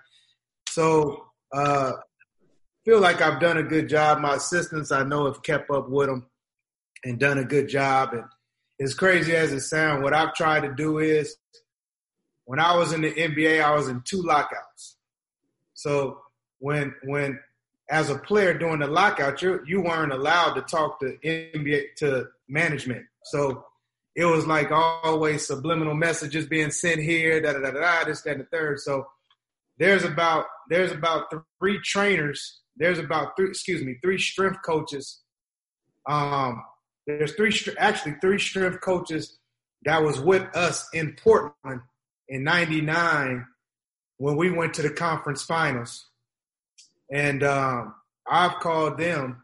so 0.69 1.28
uh, 1.52 1.93
feel 2.86 3.00
like 3.00 3.22
I've 3.22 3.39
done 3.39 3.58
a 3.58 3.63
good 3.63 3.89
job. 3.89 4.19
My 4.19 4.36
assistants, 4.36 4.91
I 4.91 5.04
know, 5.04 5.26
have 5.26 5.43
kept 5.43 5.69
up 5.69 5.89
with 5.89 6.08
them 6.08 6.28
and 7.04 7.19
done 7.19 7.38
a 7.38 7.43
good 7.43 7.67
job. 7.67 8.13
And 8.13 8.24
as 8.82 8.93
crazy 8.93 9.36
as 9.36 9.52
it 9.52 9.62
sounds, 9.62 10.04
what 10.04 10.13
I've 10.13 10.34
tried 10.34 10.62
to 10.62 10.74
do 10.74 11.00
is 11.00 11.36
when 12.46 12.60
I 12.60 12.76
was 12.76 12.93
in 12.93 13.02
the 13.02 13.13
NBA, 13.13 13.63
I 13.63 13.74
was 13.76 13.88
in 13.88 14.02
two 14.06 14.22
lockouts. 14.22 14.98
So 15.74 16.19
when 16.60 16.93
when 17.04 17.39
as 17.89 18.10
a 18.10 18.17
player 18.17 18.58
during 18.58 18.80
the 18.80 18.88
lockout, 18.88 19.41
you 19.41 19.62
you 19.65 19.82
weren't 19.82 20.13
allowed 20.13 20.54
to 20.54 20.62
talk 20.62 21.00
to 21.00 21.17
NBA 21.24 21.96
to 21.98 22.28
management. 22.48 23.06
So 23.26 23.65
it 24.15 24.26
was 24.26 24.46
like 24.46 24.72
always 24.72 25.48
subliminal 25.48 25.96
messages 25.96 26.46
being 26.46 26.72
sent 26.72 27.02
here, 27.02 27.41
da 27.41 27.54
da 27.54 27.60
da 27.60 27.72
da, 27.72 28.04
this, 28.06 28.22
that, 28.22 28.32
and 28.34 28.41
the 28.41 28.46
third. 28.46 28.80
So 28.80 29.08
there's 29.78 30.04
about 30.04 30.46
there's 30.69 30.91
about 30.91 31.34
three 31.60 31.80
trainers. 31.80 32.62
There's 32.78 33.00
about 33.00 33.36
three, 33.36 33.50
excuse 33.50 33.84
me, 33.84 33.98
three 34.02 34.18
strength 34.18 34.60
coaches. 34.66 35.22
Um, 36.10 36.64
there's 37.06 37.34
three 37.36 37.54
actually 37.78 38.16
three 38.22 38.40
strength 38.40 38.82
coaches 38.82 39.38
that 39.86 40.02
was 40.02 40.20
with 40.20 40.44
us 40.56 40.88
in 40.94 41.16
Portland 41.22 41.82
in 42.30 42.44
99 42.44 43.46
when 44.18 44.38
we 44.38 44.50
went 44.50 44.74
to 44.76 44.82
the 44.82 44.90
conference 44.90 45.44
finals. 45.44 46.10
And 47.12 47.44
um, 47.44 47.96
I've 48.30 48.60
called 48.60 48.98
them 48.98 49.44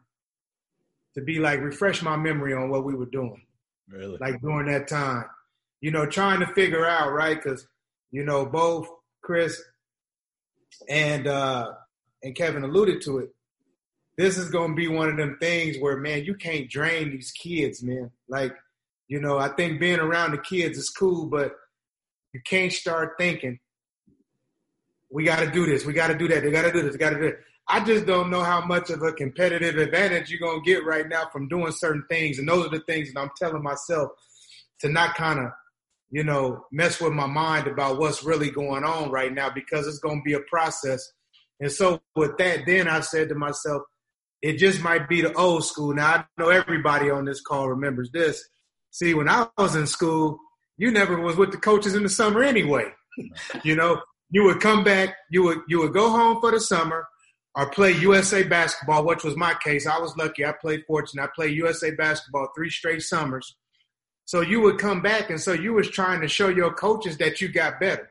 to 1.15 1.22
be 1.22 1.39
like, 1.39 1.60
refresh 1.60 2.02
my 2.02 2.15
memory 2.15 2.54
on 2.54 2.70
what 2.70 2.86
we 2.86 2.96
were 2.96 3.06
doing. 3.06 3.42
Really? 3.89 4.18
Like 4.20 4.42
during 4.42 4.72
that 4.72 4.88
time. 4.88 5.26
You 5.82 5.92
know, 5.92 6.06
trying 6.06 6.42
to 6.42 6.48
figure 6.48 6.86
out, 6.86 7.13
right? 7.13 7.42
Because, 7.42 7.65
you 8.12 8.26
know, 8.26 8.46
both 8.46 8.88
Chris 9.22 9.62
and 10.89 11.28
uh 11.28 11.72
and 12.23 12.36
Kevin 12.36 12.63
alluded 12.63 13.01
to 13.03 13.19
it. 13.19 13.29
This 14.17 14.38
is 14.38 14.49
gonna 14.49 14.75
be 14.75 14.88
one 14.88 15.10
of 15.10 15.17
them 15.17 15.38
things 15.39 15.77
where 15.79 15.97
man, 15.97 16.25
you 16.25 16.36
can't 16.36 16.69
drain 16.69 17.12
these 17.12 17.32
kids, 17.32 17.82
man. 17.82 18.12
Like, 18.27 18.53
you 19.08 19.19
know, 19.21 19.38
I 19.38 19.49
think 19.49 19.79
being 19.79 19.99
around 19.99 20.32
the 20.32 20.38
kids 20.39 20.77
is 20.77 20.89
cool, 20.89 21.27
but 21.27 21.53
you 22.34 22.41
can't 22.45 22.71
start 22.71 23.15
thinking, 23.17 23.60
we 25.10 25.23
gotta 25.23 25.49
do 25.49 25.65
this, 25.65 25.86
we 25.86 25.93
gotta 25.93 26.17
do 26.17 26.27
that, 26.27 26.43
they 26.43 26.51
gotta 26.51 26.71
do 26.71 26.82
this, 26.82 26.91
they 26.93 26.97
gotta 26.97 27.19
do 27.19 27.27
it. 27.27 27.39
I 27.67 27.84
just 27.84 28.05
don't 28.05 28.29
know 28.32 28.43
how 28.43 28.65
much 28.65 28.89
of 28.89 29.03
a 29.03 29.13
competitive 29.13 29.77
advantage 29.77 30.29
you're 30.29 30.39
gonna 30.39 30.62
get 30.62 30.86
right 30.86 31.08
now 31.08 31.29
from 31.32 31.47
doing 31.47 31.71
certain 31.71 32.03
things. 32.10 32.39
And 32.39 32.47
those 32.47 32.65
are 32.65 32.69
the 32.69 32.82
things 32.82 33.13
that 33.13 33.19
I'm 33.19 33.32
telling 33.38 33.62
myself 33.62 34.12
to 34.79 34.89
not 34.89 35.15
kind 35.15 35.39
of, 35.39 35.51
you 36.10 36.23
know, 36.23 36.65
mess 36.71 36.99
with 36.99 37.13
my 37.13 37.27
mind 37.27 37.67
about 37.67 37.99
what's 37.99 38.23
really 38.23 38.49
going 38.49 38.84
on 38.84 39.12
right 39.12 39.32
now 39.34 39.49
because 39.49 39.88
it's 39.88 39.99
gonna 39.99 40.21
be 40.23 40.34
a 40.34 40.39
process. 40.41 41.13
And 41.60 41.72
so 41.72 42.02
with 42.15 42.38
that, 42.38 42.65
then 42.65 42.88
I 42.88 43.02
said 43.02 43.30
to 43.30 43.36
myself, 43.36 43.84
it 44.41 44.58
just 44.58 44.82
might 44.82 45.10
be 45.10 45.22
the 45.22 45.34
old 45.34 45.65
school. 45.65 45.93
Now 45.93 46.08
I 46.08 46.26
know 46.38 46.50
everybody 46.50 47.10
on 47.10 47.26
this 47.26 47.41
call 47.41 47.69
remembers 47.69 48.10
this. 48.12 48.48
See, 48.91 49.13
when 49.13 49.30
I 49.30 49.48
was 49.58 49.76
in 49.76 49.88
school, 49.88 50.39
you 50.78 50.91
never 50.91 51.19
was 51.19 51.36
with 51.36 51.52
the 51.52 51.58
coaches 51.58 51.95
in 51.95 52.04
the 52.04 52.10
summer 52.10 52.41
anyway. 52.41 52.86
you 53.63 53.76
know, 53.76 54.02
you 54.32 54.43
would 54.43 54.62
come 54.62 54.84
back, 54.84 55.15
you 55.30 55.43
would 55.43 55.60
you 55.67 55.80
would 55.80 55.93
go 55.93 56.10
home 56.10 56.39
for 56.39 56.52
the 56.52 56.60
summer 56.60 57.06
or 57.56 57.69
play 57.69 57.91
USA 57.91 58.43
basketball, 58.43 59.06
which 59.06 59.24
was 59.24 59.36
my 59.36 59.54
case. 59.63 59.88
I 59.88 60.00
was 60.00 60.15
lucky. 60.15 60.45
I 60.45 60.54
played 60.54 60.86
fortune. 60.86 61.19
I 61.19 61.28
played 61.36 61.58
USA 61.58 61.91
basketball 61.91 62.50
three 62.56 62.69
straight 62.69 63.02
summers. 63.02 63.56
So 64.26 64.41
you 64.41 64.62
would 64.62 64.78
come 64.78 65.02
back, 65.02 65.32
and 65.32 65.41
so 65.41 65.54
you 65.54 65.74
was 65.74 65.89
trying 65.89 66.22
to 66.22 66.28
show 66.28 66.50
your 66.50 66.72
coaches 66.72 67.17
that 67.17 67.41
you 67.41 67.48
got 67.50 67.80
better. 67.80 68.10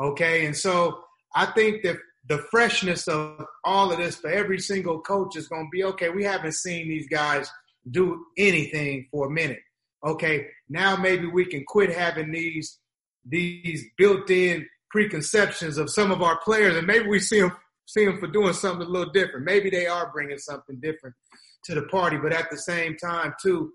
Okay, 0.00 0.46
and 0.46 0.56
so 0.56 1.04
I 1.34 1.46
think 1.46 1.82
that 1.82 1.98
the 2.30 2.38
freshness 2.38 3.08
of 3.08 3.44
all 3.64 3.90
of 3.90 3.98
this 3.98 4.14
for 4.14 4.30
every 4.30 4.60
single 4.60 5.00
coach 5.00 5.36
is 5.36 5.48
going 5.48 5.66
to 5.66 5.70
be 5.72 5.82
okay. 5.82 6.10
We 6.10 6.22
haven't 6.22 6.54
seen 6.54 6.88
these 6.88 7.08
guys 7.08 7.50
do 7.90 8.24
anything 8.38 9.08
for 9.10 9.26
a 9.26 9.30
minute. 9.30 9.58
Okay, 10.06 10.46
now 10.68 10.94
maybe 10.94 11.26
we 11.26 11.44
can 11.44 11.64
quit 11.66 11.92
having 11.92 12.30
these 12.30 12.78
these 13.26 13.84
built-in 13.98 14.66
preconceptions 14.90 15.76
of 15.76 15.90
some 15.90 16.12
of 16.12 16.22
our 16.22 16.38
players, 16.38 16.76
and 16.76 16.86
maybe 16.86 17.08
we 17.08 17.18
see 17.18 17.40
them 17.40 17.50
see 17.86 18.04
them 18.04 18.20
for 18.20 18.28
doing 18.28 18.52
something 18.52 18.86
a 18.86 18.90
little 18.90 19.12
different. 19.12 19.44
Maybe 19.44 19.68
they 19.68 19.88
are 19.88 20.12
bringing 20.12 20.38
something 20.38 20.78
different 20.80 21.16
to 21.64 21.74
the 21.74 21.82
party, 21.82 22.16
but 22.16 22.32
at 22.32 22.48
the 22.48 22.58
same 22.58 22.96
time, 22.96 23.34
too, 23.42 23.72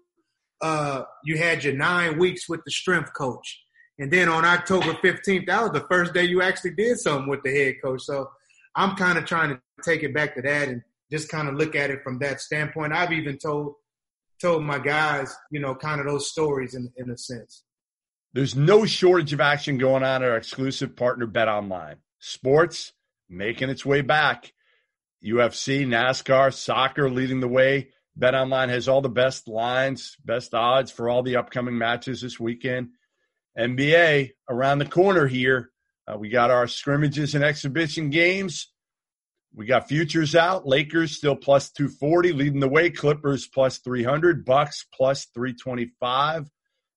uh, 0.62 1.04
you 1.26 1.38
had 1.38 1.66
your 1.66 1.74
nine 1.76 2.18
weeks 2.18 2.48
with 2.48 2.64
the 2.64 2.72
strength 2.72 3.14
coach. 3.14 3.66
And 4.00 4.12
then 4.12 4.30
on 4.30 4.46
October 4.46 4.94
15th, 4.94 5.46
that 5.48 5.62
was 5.62 5.72
the 5.72 5.88
first 5.90 6.14
day 6.14 6.24
you 6.24 6.42
actually 6.42 6.72
did 6.72 6.98
something 7.00 7.30
with 7.30 7.44
the 7.44 7.52
head 7.52 7.76
coach. 7.84 8.02
So 8.04 8.30
I'm 8.76 8.96
kind 8.96 9.18
of 9.18 9.26
trying 9.26 9.50
to 9.50 9.62
take 9.84 10.04
it 10.04 10.14
back 10.14 10.36
to 10.36 10.42
that 10.42 10.68
and 10.68 10.82
just 11.12 11.30
kind 11.30 11.48
of 11.48 11.56
look 11.56 11.76
at 11.76 11.92
it 11.92 12.04
from 12.04 12.20
that 12.20 12.42
standpoint. 12.42 12.94
I've 12.94 13.12
even 13.12 13.38
told 13.38 13.76
told 14.42 14.64
my 14.64 14.80
guys, 14.80 15.34
you 15.52 15.60
know, 15.60 15.76
kind 15.76 16.00
of 16.00 16.08
those 16.08 16.30
stories 16.30 16.76
in 16.76 16.92
in 16.98 17.10
a 17.10 17.18
sense. 17.18 17.64
There's 18.34 18.56
no 18.56 18.86
shortage 18.86 19.32
of 19.32 19.40
action 19.40 19.78
going 19.78 20.04
on 20.04 20.22
at 20.22 20.30
our 20.30 20.36
exclusive 20.36 20.96
partner 20.96 21.26
Bet 21.26 21.48
Online. 21.48 21.96
Sports 22.20 22.92
making 23.30 23.70
its 23.70 23.86
way 23.86 24.02
back. 24.02 24.52
UFC, 25.24 25.88
NASCAR, 25.88 26.54
soccer 26.54 27.10
leading 27.10 27.40
the 27.40 27.48
way. 27.48 27.90
Bet 28.16 28.36
Online 28.36 28.70
has 28.70 28.88
all 28.88 29.02
the 29.02 29.10
best 29.10 29.48
lines, 29.48 30.16
best 30.24 30.54
odds 30.54 30.92
for 30.92 31.10
all 31.10 31.24
the 31.24 31.38
upcoming 31.38 31.78
matches 31.78 32.22
this 32.22 32.40
weekend. 32.40 32.90
NBA 33.58 34.32
around 34.50 34.80
the 34.80 34.86
corner 34.86 35.28
here. 35.28 35.72
Uh, 36.08 36.18
we 36.18 36.30
got 36.30 36.52
our 36.52 36.68
scrimmages 36.68 37.36
and 37.36 37.44
exhibition 37.44 38.10
games. 38.10 38.72
We 39.54 39.66
got 39.66 39.88
futures 39.88 40.36
out. 40.36 40.68
Lakers 40.68 41.16
still 41.16 41.36
plus 41.36 41.72
240, 41.72 42.34
leading 42.34 42.60
the 42.60 42.68
way. 42.68 42.90
Clippers 42.90 43.48
plus 43.48 43.80
300. 43.80 44.46
Bucks 44.46 44.86
plus 44.94 45.28
325. 45.34 46.50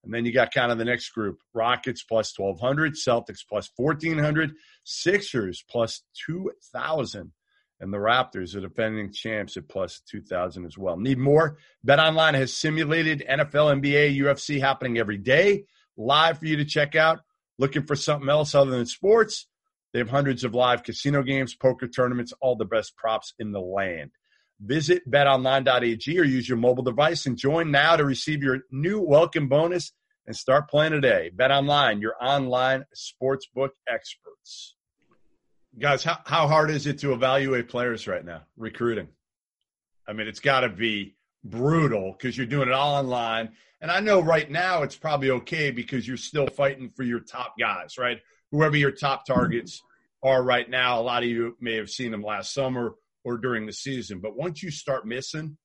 And 0.05 0.15
then 0.15 0.25
you 0.25 0.33
got 0.33 0.53
kind 0.53 0.73
of 0.73 0.79
the 0.79 0.85
next 0.85 1.11
group 1.11 1.39
Rockets 1.55 2.03
plus 2.03 2.37
1200, 2.37 2.95
Celtics 2.95 3.41
plus 3.49 3.71
1400, 3.77 4.55
Sixers 4.85 5.65
plus 5.69 6.03
2000, 6.27 7.33
and 7.81 7.93
the 7.93 7.99
Raptors 7.99 8.55
are 8.55 8.61
defending 8.61 9.13
champs 9.13 9.57
at 9.57 9.69
plus 9.69 10.01
2000 10.09 10.65
as 10.65 10.79
well. 10.79 10.97
Need 10.97 11.19
more? 11.19 11.59
Bet 11.85 11.99
Online 11.99 12.35
has 12.35 12.55
simulated 12.55 13.25
NFL, 13.29 13.83
NBA, 13.83 14.17
UFC 14.19 14.61
happening 14.61 14.99
every 14.99 15.19
day, 15.19 15.65
live 15.97 16.39
for 16.39 16.47
you 16.47 16.57
to 16.57 16.65
check 16.65 16.95
out. 16.95 17.21
Looking 17.59 17.85
for 17.85 17.97
something 17.97 18.29
else 18.29 18.55
other 18.55 18.71
than 18.71 18.87
sports? 18.87 19.47
They 19.93 19.99
have 19.99 20.11
hundreds 20.11 20.45
of 20.45 20.55
live 20.55 20.83
casino 20.83 21.23
games, 21.23 21.55
poker 21.55 21.89
tournaments, 21.89 22.33
all 22.41 22.57
the 22.57 22.65
best 22.65 22.97
props 22.97 23.35
in 23.39 23.53
the 23.53 23.61
land. 23.61 24.11
Visit 24.61 25.09
betonline.ag 25.11 26.19
or 26.19 26.25
use 26.25 26.49
your 26.49 26.59
mobile 26.59 26.83
device 26.83 27.27
and 27.27 27.37
join 27.37 27.71
now 27.71 27.97
to 27.97 28.05
receive 28.05 28.43
your 28.43 28.61
new 28.71 29.01
welcome 29.01 29.49
bonus 29.49 29.93
and 30.27 30.37
start 30.37 30.69
playing 30.69 30.93
today. 30.93 31.31
Bet 31.35 31.51
online, 31.51 32.01
your 32.01 32.15
online 32.21 32.85
sportsbook 32.95 33.71
experts. 33.89 34.75
Guys, 35.79 36.03
how, 36.03 36.19
how 36.25 36.49
hard 36.49 36.71
is 36.71 36.87
it 36.87 36.99
to 36.99 37.13
evaluate 37.13 37.69
players 37.69 38.07
right 38.07 38.25
now, 38.25 38.43
recruiting? 38.57 39.09
I 40.07 40.13
mean, 40.13 40.27
it's 40.27 40.41
got 40.41 40.61
to 40.61 40.69
be 40.69 41.17
brutal 41.45 42.13
because 42.13 42.37
you're 42.37 42.47
doing 42.47 42.69
it 42.69 42.75
all 42.75 42.97
online. 42.97 43.51
And 43.81 43.91
I 43.91 44.01
know 44.01 44.21
right 44.21 44.51
now 44.51 44.83
it's 44.83 44.97
probably 44.97 45.31
okay 45.31 45.71
because 45.71 46.07
you're 46.07 46.17
still 46.17 46.49
fighting 46.49 46.91
for 46.97 47.05
your 47.05 47.21
top 47.21 47.55
guys, 47.59 47.97
right? 47.99 48.19
Whoever 48.51 48.77
your 48.77 48.91
top 48.91 49.25
targets 49.27 49.83
are 50.23 50.43
right 50.43 50.69
now, 50.69 51.01
a 51.01 51.03
lot 51.03 51.23
of 51.23 51.29
you 51.29 51.57
may 51.61 51.77
have 51.77 51.91
seen 51.91 52.11
them 52.11 52.23
last 52.23 52.53
summer 52.53 52.95
or 53.25 53.37
during 53.37 53.67
the 53.67 53.73
season. 53.73 54.21
But 54.21 54.37
once 54.37 54.63
you 54.63 54.71
start 54.71 55.07
missing 55.07 55.57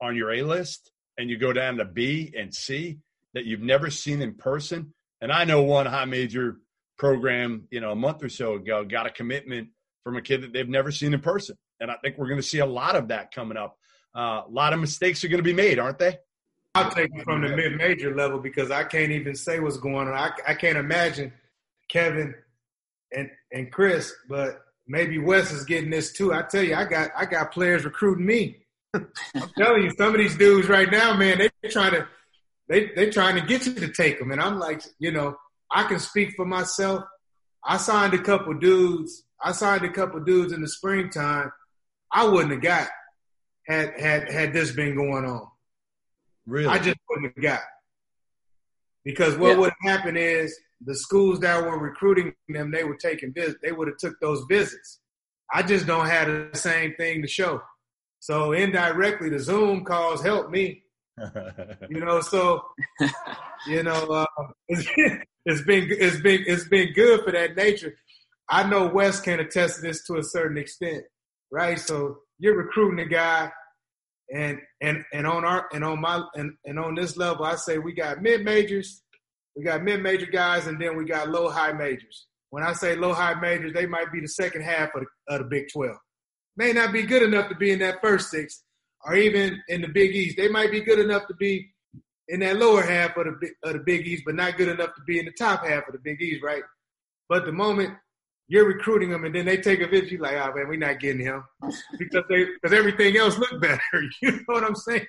on 0.00 0.16
your 0.16 0.32
A 0.32 0.42
list 0.42 0.90
and 1.18 1.28
you 1.28 1.36
go 1.36 1.52
down 1.52 1.76
to 1.76 1.84
B 1.84 2.32
and 2.36 2.54
C 2.54 2.98
that 3.34 3.44
you've 3.44 3.60
never 3.60 3.90
seen 3.90 4.22
in 4.22 4.34
person, 4.34 4.94
and 5.20 5.30
I 5.30 5.44
know 5.44 5.62
one 5.62 5.86
high 5.86 6.06
major 6.06 6.56
program, 6.96 7.66
you 7.70 7.80
know, 7.80 7.92
a 7.92 7.96
month 7.96 8.22
or 8.22 8.28
so 8.28 8.54
ago 8.54 8.84
got 8.84 9.06
a 9.06 9.10
commitment 9.10 9.68
from 10.04 10.16
a 10.16 10.22
kid 10.22 10.42
that 10.42 10.52
they've 10.52 10.68
never 10.68 10.90
seen 10.90 11.12
in 11.12 11.20
person. 11.20 11.56
And 11.78 11.90
I 11.90 11.96
think 12.02 12.16
we're 12.16 12.28
going 12.28 12.40
to 12.40 12.46
see 12.46 12.58
a 12.58 12.66
lot 12.66 12.96
of 12.96 13.08
that 13.08 13.34
coming 13.34 13.56
up. 13.56 13.76
Uh, 14.14 14.42
a 14.46 14.50
lot 14.50 14.72
of 14.72 14.80
mistakes 14.80 15.24
are 15.24 15.28
going 15.28 15.38
to 15.38 15.44
be 15.44 15.52
made, 15.52 15.78
aren't 15.78 15.98
they? 15.98 16.18
I'll 16.74 16.90
take 16.90 17.10
it 17.14 17.24
from 17.24 17.42
the 17.42 17.48
mid-major 17.48 18.14
level 18.14 18.38
because 18.38 18.70
I 18.70 18.84
can't 18.84 19.10
even 19.10 19.34
say 19.34 19.58
what's 19.58 19.76
going 19.76 20.08
on. 20.08 20.14
I, 20.14 20.30
I 20.46 20.54
can't 20.54 20.78
imagine 20.78 21.32
Kevin 21.88 22.34
and 23.12 23.30
and 23.52 23.72
Chris, 23.72 24.14
but 24.28 24.62
maybe 24.86 25.18
Wes 25.18 25.50
is 25.50 25.64
getting 25.64 25.90
this 25.90 26.12
too. 26.12 26.32
I 26.32 26.42
tell 26.42 26.62
you, 26.62 26.76
I 26.76 26.84
got 26.84 27.10
I 27.16 27.24
got 27.24 27.52
players 27.52 27.84
recruiting 27.84 28.26
me. 28.26 28.58
I'm 28.94 29.50
telling 29.58 29.82
you, 29.82 29.90
some 29.96 30.14
of 30.14 30.18
these 30.18 30.36
dudes 30.36 30.68
right 30.68 30.90
now, 30.90 31.16
man, 31.16 31.38
they're 31.38 31.70
trying 31.70 31.92
to 31.92 32.06
they 32.68 32.90
they 32.94 33.10
trying 33.10 33.34
to 33.34 33.46
get 33.46 33.66
you 33.66 33.74
to 33.74 33.88
take 33.88 34.20
them, 34.20 34.30
and 34.30 34.40
I'm 34.40 34.58
like, 34.60 34.82
you 35.00 35.10
know, 35.10 35.36
I 35.72 35.84
can 35.84 35.98
speak 35.98 36.34
for 36.36 36.44
myself. 36.44 37.04
I 37.64 37.76
signed 37.76 38.14
a 38.14 38.22
couple 38.22 38.54
dudes. 38.54 39.24
I 39.42 39.52
signed 39.52 39.84
a 39.84 39.90
couple 39.90 40.20
dudes 40.20 40.52
in 40.52 40.60
the 40.60 40.68
springtime. 40.68 41.50
I 42.12 42.24
wouldn't 42.24 42.52
have 42.52 42.62
got 42.62 42.88
had 43.70 44.00
had 44.00 44.30
had 44.30 44.52
this 44.52 44.72
been 44.72 44.94
going 44.94 45.24
on. 45.24 45.46
Really, 46.46 46.66
I 46.66 46.78
just 46.78 46.98
wouldn't 47.08 47.32
have 47.34 47.42
got 47.42 47.60
because 49.04 49.36
what 49.36 49.50
yeah. 49.52 49.58
would 49.58 49.72
happen 49.82 50.16
is 50.16 50.58
the 50.84 50.94
schools 50.94 51.40
that 51.40 51.62
were 51.62 51.78
recruiting 51.78 52.32
them, 52.48 52.70
they 52.70 52.84
were 52.84 52.96
taking 52.96 53.32
visits. 53.32 53.58
They 53.62 53.72
would 53.72 53.88
have 53.88 53.98
took 53.98 54.18
those 54.20 54.44
visits. 54.48 55.00
I 55.52 55.62
just 55.62 55.86
don't 55.86 56.06
have 56.06 56.26
the 56.26 56.50
same 56.58 56.94
thing 56.94 57.22
to 57.22 57.28
show. 57.28 57.60
So 58.20 58.52
indirectly, 58.52 59.30
the 59.30 59.38
Zoom 59.38 59.84
calls 59.84 60.22
help 60.22 60.50
me. 60.50 60.84
you 61.88 62.00
know, 62.00 62.20
so 62.20 62.62
you 63.66 63.82
know, 63.82 64.06
uh, 64.06 64.26
it's, 64.68 64.86
it's 65.44 65.62
been 65.62 65.88
it's 65.90 66.20
been 66.20 66.44
it's 66.46 66.68
been 66.68 66.92
good 66.92 67.24
for 67.24 67.32
that 67.32 67.56
nature. 67.56 67.94
I 68.48 68.68
know 68.68 68.86
Wes 68.86 69.20
can 69.20 69.40
attest 69.40 69.76
to 69.76 69.82
this 69.82 70.04
to 70.06 70.16
a 70.16 70.22
certain 70.22 70.58
extent, 70.58 71.04
right? 71.50 71.78
So 71.78 72.18
you're 72.38 72.56
recruiting 72.56 73.00
a 73.00 73.08
guy, 73.08 73.50
and 74.32 74.58
and 74.80 75.04
and 75.12 75.26
on 75.26 75.44
our 75.44 75.66
and 75.72 75.84
on 75.84 76.00
my 76.00 76.22
and, 76.34 76.52
and 76.64 76.78
on 76.78 76.94
this 76.94 77.16
level, 77.16 77.44
I 77.44 77.56
say 77.56 77.78
we 77.78 77.92
got 77.92 78.22
mid 78.22 78.44
majors, 78.44 79.02
we 79.56 79.64
got 79.64 79.82
mid 79.82 80.02
major 80.02 80.26
guys, 80.26 80.66
and 80.66 80.80
then 80.80 80.96
we 80.96 81.04
got 81.04 81.28
low 81.28 81.48
high 81.48 81.72
majors. 81.72 82.26
When 82.50 82.62
I 82.62 82.72
say 82.72 82.96
low 82.96 83.12
high 83.12 83.34
majors, 83.34 83.72
they 83.72 83.86
might 83.86 84.12
be 84.12 84.20
the 84.20 84.28
second 84.28 84.62
half 84.62 84.94
of 84.94 85.02
the, 85.02 85.34
of 85.34 85.42
the 85.42 85.48
Big 85.48 85.66
Twelve. 85.72 85.98
May 86.56 86.72
not 86.72 86.92
be 86.92 87.02
good 87.02 87.22
enough 87.22 87.48
to 87.48 87.54
be 87.54 87.70
in 87.70 87.78
that 87.80 88.00
first 88.00 88.30
six, 88.30 88.62
or 89.04 89.14
even 89.14 89.60
in 89.68 89.82
the 89.82 89.88
Big 89.88 90.14
East. 90.14 90.36
They 90.36 90.48
might 90.48 90.70
be 90.70 90.80
good 90.80 90.98
enough 90.98 91.26
to 91.28 91.34
be 91.34 91.70
in 92.28 92.40
that 92.40 92.56
lower 92.56 92.82
half 92.82 93.16
of 93.16 93.26
the 93.40 93.50
of 93.64 93.72
the 93.72 93.80
Big 93.80 94.06
East, 94.06 94.22
but 94.24 94.34
not 94.34 94.56
good 94.56 94.68
enough 94.68 94.94
to 94.94 95.02
be 95.06 95.18
in 95.18 95.24
the 95.24 95.32
top 95.32 95.64
half 95.64 95.86
of 95.86 95.92
the 95.92 96.00
Big 96.02 96.20
East, 96.22 96.42
right? 96.42 96.62
But 97.28 97.46
the 97.46 97.52
moment 97.52 97.94
you're 98.50 98.66
recruiting 98.66 99.10
them 99.10 99.24
and 99.24 99.32
then 99.32 99.46
they 99.46 99.58
take 99.58 99.80
a 99.80 99.86
visit, 99.86 100.10
you're 100.10 100.20
like, 100.20 100.34
oh 100.34 100.52
man, 100.52 100.66
we're 100.66 100.76
not 100.76 100.98
getting 100.98 101.24
him 101.24 101.44
because 101.96 102.24
they 102.28 102.46
because 102.46 102.76
everything 102.76 103.16
else 103.16 103.38
looked 103.38 103.60
better. 103.60 103.80
You 104.20 104.32
know 104.32 104.38
what 104.46 104.64
I'm 104.64 104.74
saying? 104.74 105.06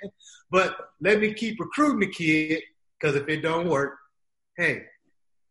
But 0.51 0.77
let 1.01 1.19
me 1.19 1.33
keep 1.33 1.59
recruiting 1.59 2.01
the 2.01 2.07
kid 2.07 2.61
because 2.99 3.15
if 3.15 3.27
it 3.27 3.41
don't 3.41 3.67
work, 3.67 3.97
hey, 4.55 4.83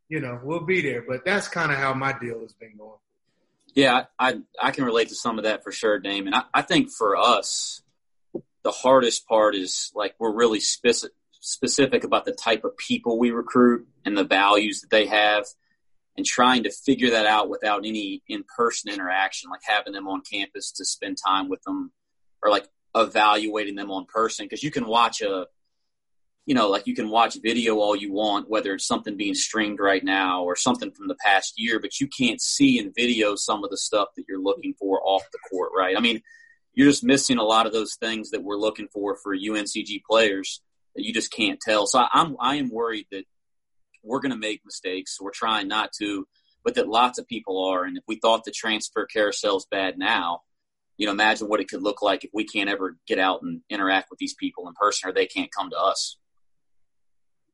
you 0.09 0.20
know, 0.20 0.41
we'll 0.41 0.64
be 0.64 0.80
there. 0.82 1.03
But 1.07 1.24
that's 1.24 1.49
kind 1.49 1.72
of 1.72 1.78
how 1.78 1.93
my 1.93 2.16
deal 2.16 2.41
has 2.43 2.53
been 2.53 2.76
going. 2.78 2.99
Yeah, 3.74 4.05
I 4.20 4.38
I 4.62 4.70
can 4.70 4.84
relate 4.84 5.09
to 5.09 5.16
some 5.16 5.38
of 5.38 5.45
that 5.45 5.64
for 5.64 5.72
sure, 5.72 5.99
Damon. 5.99 6.32
I, 6.32 6.45
I 6.55 6.62
think 6.62 6.93
for 6.93 7.16
us, 7.16 7.82
the 8.62 8.70
hardest 8.70 9.26
part 9.26 9.57
is 9.57 9.91
like 9.97 10.14
we're 10.20 10.32
really 10.32 10.61
specific 10.61 11.16
specific 11.41 12.05
about 12.05 12.24
the 12.24 12.32
type 12.32 12.64
of 12.64 12.76
people 12.76 13.18
we 13.18 13.30
recruit 13.32 13.88
and 14.05 14.16
the 14.16 14.24
values 14.24 14.82
that 14.82 14.91
they 14.91 15.07
have 15.07 15.47
and 16.21 16.27
trying 16.27 16.64
to 16.64 16.71
figure 16.71 17.09
that 17.12 17.25
out 17.25 17.49
without 17.49 17.87
any 17.87 18.23
in-person 18.29 18.93
interaction 18.93 19.49
like 19.49 19.62
having 19.64 19.95
them 19.95 20.07
on 20.07 20.21
campus 20.21 20.71
to 20.71 20.85
spend 20.85 21.16
time 21.27 21.49
with 21.49 21.62
them 21.62 21.93
or 22.43 22.51
like 22.51 22.68
evaluating 22.95 23.75
them 23.75 23.91
on 23.91 24.05
person. 24.05 24.45
Because 24.45 24.62
you 24.62 24.71
can 24.71 24.87
watch 24.87 25.23
a 25.23 25.47
you 26.45 26.55
know 26.55 26.68
like 26.68 26.87
you 26.87 26.95
can 26.95 27.09
watch 27.09 27.39
video 27.43 27.77
all 27.77 27.97
you 27.97 28.12
want 28.12 28.51
whether 28.51 28.75
it's 28.75 28.87
something 28.87 29.16
being 29.16 29.35
streamed 29.35 29.79
right 29.81 30.05
now 30.05 30.43
or 30.43 30.57
something 30.57 30.91
from 30.91 31.07
the 31.09 31.16
past 31.25 31.55
year 31.57 31.79
but 31.79 32.01
you 32.01 32.09
can't 32.09 32.41
see 32.41 32.79
in 32.79 32.93
video 32.97 33.35
some 33.35 33.62
of 33.62 33.71
the 33.71 33.77
stuff 33.77 34.09
that 34.16 34.25
you're 34.27 34.43
looking 34.43 34.75
for 34.79 35.01
off 35.03 35.23
the 35.33 35.39
court 35.51 35.71
right? 35.75 35.97
I 35.97 36.01
mean 36.01 36.21
you're 36.75 36.89
just 36.89 37.05
missing 37.05 37.39
a 37.39 37.45
lot 37.45 37.66
of 37.66 37.73
those 37.73 37.95
things 37.95 38.31
that 38.31 38.43
we're 38.43 38.57
looking 38.59 38.89
for 38.93 39.16
for 39.16 39.35
uncg 39.35 40.03
players 40.09 40.61
that 40.97 41.05
you 41.05 41.14
just 41.14 41.33
can't 41.33 41.61
tell. 41.61 41.87
So 41.87 42.05
i'm 42.12 42.37
i 42.41 42.57
am 42.57 42.71
worried 42.71 43.07
that 43.11 43.25
we're 44.03 44.20
going 44.20 44.32
to 44.32 44.38
make 44.38 44.62
mistakes. 44.64 45.18
We're 45.20 45.30
trying 45.30 45.68
not 45.68 45.90
to, 45.98 46.26
but 46.64 46.74
that 46.74 46.88
lots 46.88 47.18
of 47.18 47.26
people 47.26 47.64
are. 47.64 47.84
And 47.84 47.96
if 47.96 48.05
we 48.07 48.16
thought 48.16 48.44
the 48.44 48.51
transfer 48.51 49.07
carousel 49.07 49.57
is 49.57 49.66
bad 49.70 49.98
now, 49.98 50.40
you 50.96 51.07
know, 51.07 51.12
imagine 51.12 51.48
what 51.48 51.61
it 51.61 51.68
could 51.68 51.82
look 51.82 52.03
like 52.03 52.24
if 52.24 52.30
we 52.34 52.44
can't 52.44 52.68
ever 52.68 52.96
get 53.07 53.18
out 53.18 53.40
and 53.42 53.62
interact 53.70 54.11
with 54.11 54.18
these 54.18 54.34
people 54.34 54.68
in 54.68 54.74
person 54.74 55.09
or 55.09 55.12
they 55.12 55.26
can't 55.26 55.51
come 55.51 55.70
to 55.70 55.78
us. 55.78 56.18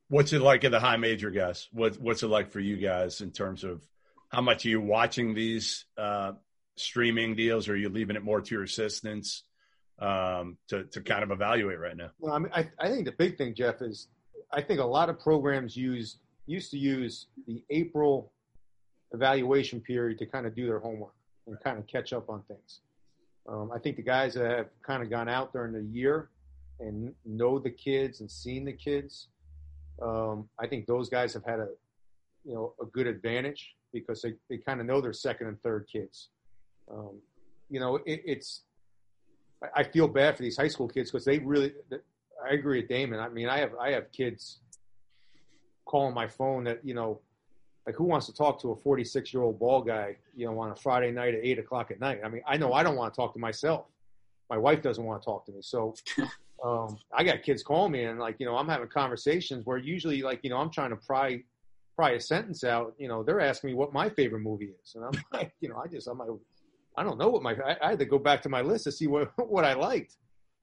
What's 0.08 0.32
it 0.32 0.40
like 0.40 0.64
in 0.64 0.72
the 0.72 0.80
high 0.80 0.96
major 0.96 1.30
guys? 1.30 1.68
What, 1.72 2.00
what's 2.00 2.22
it 2.22 2.28
like 2.28 2.50
for 2.50 2.60
you 2.60 2.76
guys 2.76 3.20
in 3.20 3.30
terms 3.30 3.64
of 3.64 3.82
how 4.28 4.40
much 4.40 4.66
are 4.66 4.68
you 4.68 4.80
watching 4.80 5.34
these 5.34 5.84
uh, 5.96 6.32
streaming 6.76 7.36
deals 7.36 7.68
or 7.68 7.72
are 7.72 7.76
you 7.76 7.88
leaving 7.88 8.16
it 8.16 8.24
more 8.24 8.40
to 8.40 8.54
your 8.54 8.64
assistants 8.64 9.44
um, 9.98 10.58
to, 10.68 10.84
to 10.84 11.00
kind 11.00 11.22
of 11.22 11.30
evaluate 11.30 11.78
right 11.78 11.96
now? 11.96 12.10
Well, 12.18 12.34
I 12.34 12.38
mean, 12.38 12.52
I, 12.54 12.68
I 12.78 12.88
think 12.88 13.06
the 13.06 13.12
big 13.12 13.38
thing, 13.38 13.54
Jeff, 13.54 13.80
is 13.80 14.08
I 14.52 14.60
think 14.60 14.80
a 14.80 14.84
lot 14.84 15.08
of 15.08 15.18
programs 15.20 15.76
use 15.76 16.18
used 16.46 16.70
to 16.70 16.78
use 16.78 17.26
the 17.46 17.62
April 17.70 18.32
evaluation 19.12 19.80
period 19.80 20.18
to 20.18 20.26
kind 20.26 20.46
of 20.46 20.54
do 20.54 20.66
their 20.66 20.78
homework 20.78 21.14
and 21.46 21.58
kind 21.62 21.78
of 21.78 21.86
catch 21.86 22.12
up 22.12 22.28
on 22.28 22.42
things. 22.48 22.80
Um, 23.48 23.70
I 23.74 23.78
think 23.78 23.96
the 23.96 24.02
guys 24.02 24.34
that 24.34 24.50
have 24.50 24.68
kind 24.82 25.02
of 25.02 25.10
gone 25.10 25.28
out 25.28 25.52
during 25.52 25.72
the 25.72 25.82
year 25.82 26.30
and 26.80 27.14
know 27.24 27.58
the 27.58 27.70
kids 27.70 28.20
and 28.20 28.30
seen 28.30 28.64
the 28.64 28.72
kids, 28.72 29.28
um, 30.02 30.48
I 30.58 30.66
think 30.66 30.86
those 30.86 31.08
guys 31.08 31.32
have 31.34 31.44
had 31.44 31.60
a, 31.60 31.68
you 32.44 32.54
know, 32.54 32.74
a 32.80 32.86
good 32.86 33.06
advantage 33.06 33.74
because 33.92 34.20
they, 34.22 34.34
they 34.50 34.58
kind 34.58 34.80
of 34.80 34.86
know 34.86 35.00
their 35.00 35.12
second 35.12 35.46
and 35.46 35.62
third 35.62 35.86
kids. 35.90 36.28
Um, 36.90 37.20
you 37.70 37.80
know, 37.80 37.96
it, 37.96 38.22
it's, 38.24 38.62
I 39.74 39.84
feel 39.84 40.06
bad 40.06 40.36
for 40.36 40.42
these 40.42 40.56
high 40.56 40.68
school 40.68 40.88
kids 40.88 41.10
because 41.10 41.24
they 41.24 41.38
really, 41.38 41.72
I 42.44 42.54
agree 42.54 42.80
with 42.80 42.88
Damon. 42.88 43.20
I 43.20 43.28
mean, 43.28 43.48
I 43.48 43.58
have, 43.58 43.74
I 43.80 43.90
have 43.92 44.12
kids 44.12 44.58
calling 45.86 46.14
my 46.14 46.26
phone 46.26 46.64
that 46.64 46.80
you 46.84 46.92
know 46.92 47.20
like 47.86 47.94
who 47.94 48.04
wants 48.04 48.26
to 48.26 48.34
talk 48.34 48.60
to 48.60 48.72
a 48.72 48.76
46 48.76 49.32
year 49.32 49.42
old 49.42 49.58
ball 49.58 49.80
guy 49.80 50.16
you 50.34 50.44
know 50.44 50.58
on 50.58 50.72
a 50.72 50.76
friday 50.76 51.12
night 51.12 51.34
at 51.34 51.40
8 51.42 51.60
o'clock 51.60 51.90
at 51.90 52.00
night? 52.00 52.20
I 52.22 52.28
mean 52.28 52.42
i 52.46 52.56
know 52.56 52.72
i 52.74 52.82
don't 52.82 52.96
want 52.96 53.14
to 53.14 53.16
talk 53.16 53.32
to 53.34 53.38
myself. 53.38 53.86
My 54.50 54.58
wife 54.58 54.82
doesn't 54.82 55.02
want 55.02 55.22
to 55.22 55.26
talk 55.26 55.44
to 55.46 55.52
me. 55.52 55.58
So 55.62 55.94
um, 56.64 56.98
i 57.16 57.24
got 57.24 57.42
kids 57.42 57.62
calling 57.62 57.92
me 57.92 58.04
and 58.04 58.18
like 58.18 58.36
you 58.38 58.46
know 58.46 58.56
i'm 58.56 58.68
having 58.68 58.88
conversations 58.88 59.64
where 59.64 59.78
usually 59.78 60.22
like 60.22 60.40
you 60.42 60.50
know 60.50 60.56
i'm 60.56 60.70
trying 60.70 60.90
to 60.90 60.96
pry 60.96 61.40
pry 61.94 62.10
a 62.12 62.20
sentence 62.20 62.64
out 62.64 62.94
you 62.98 63.08
know 63.08 63.22
they're 63.22 63.40
asking 63.40 63.70
me 63.70 63.74
what 63.74 63.92
my 63.92 64.08
favorite 64.08 64.40
movie 64.40 64.72
is. 64.82 64.94
And 64.94 65.04
i'm 65.04 65.22
like 65.32 65.52
you 65.60 65.68
know 65.68 65.76
i 65.76 65.86
just 65.86 66.08
i'm 66.08 66.18
like 66.18 66.28
i 66.96 67.02
don't 67.02 67.18
know 67.18 67.28
what 67.28 67.42
my 67.42 67.54
i, 67.64 67.76
I 67.82 67.90
had 67.90 67.98
to 68.00 68.04
go 68.04 68.18
back 68.18 68.42
to 68.42 68.48
my 68.48 68.62
list 68.62 68.84
to 68.84 68.92
see 68.92 69.06
what 69.06 69.30
what 69.48 69.64
i 69.64 69.74
liked. 69.74 70.16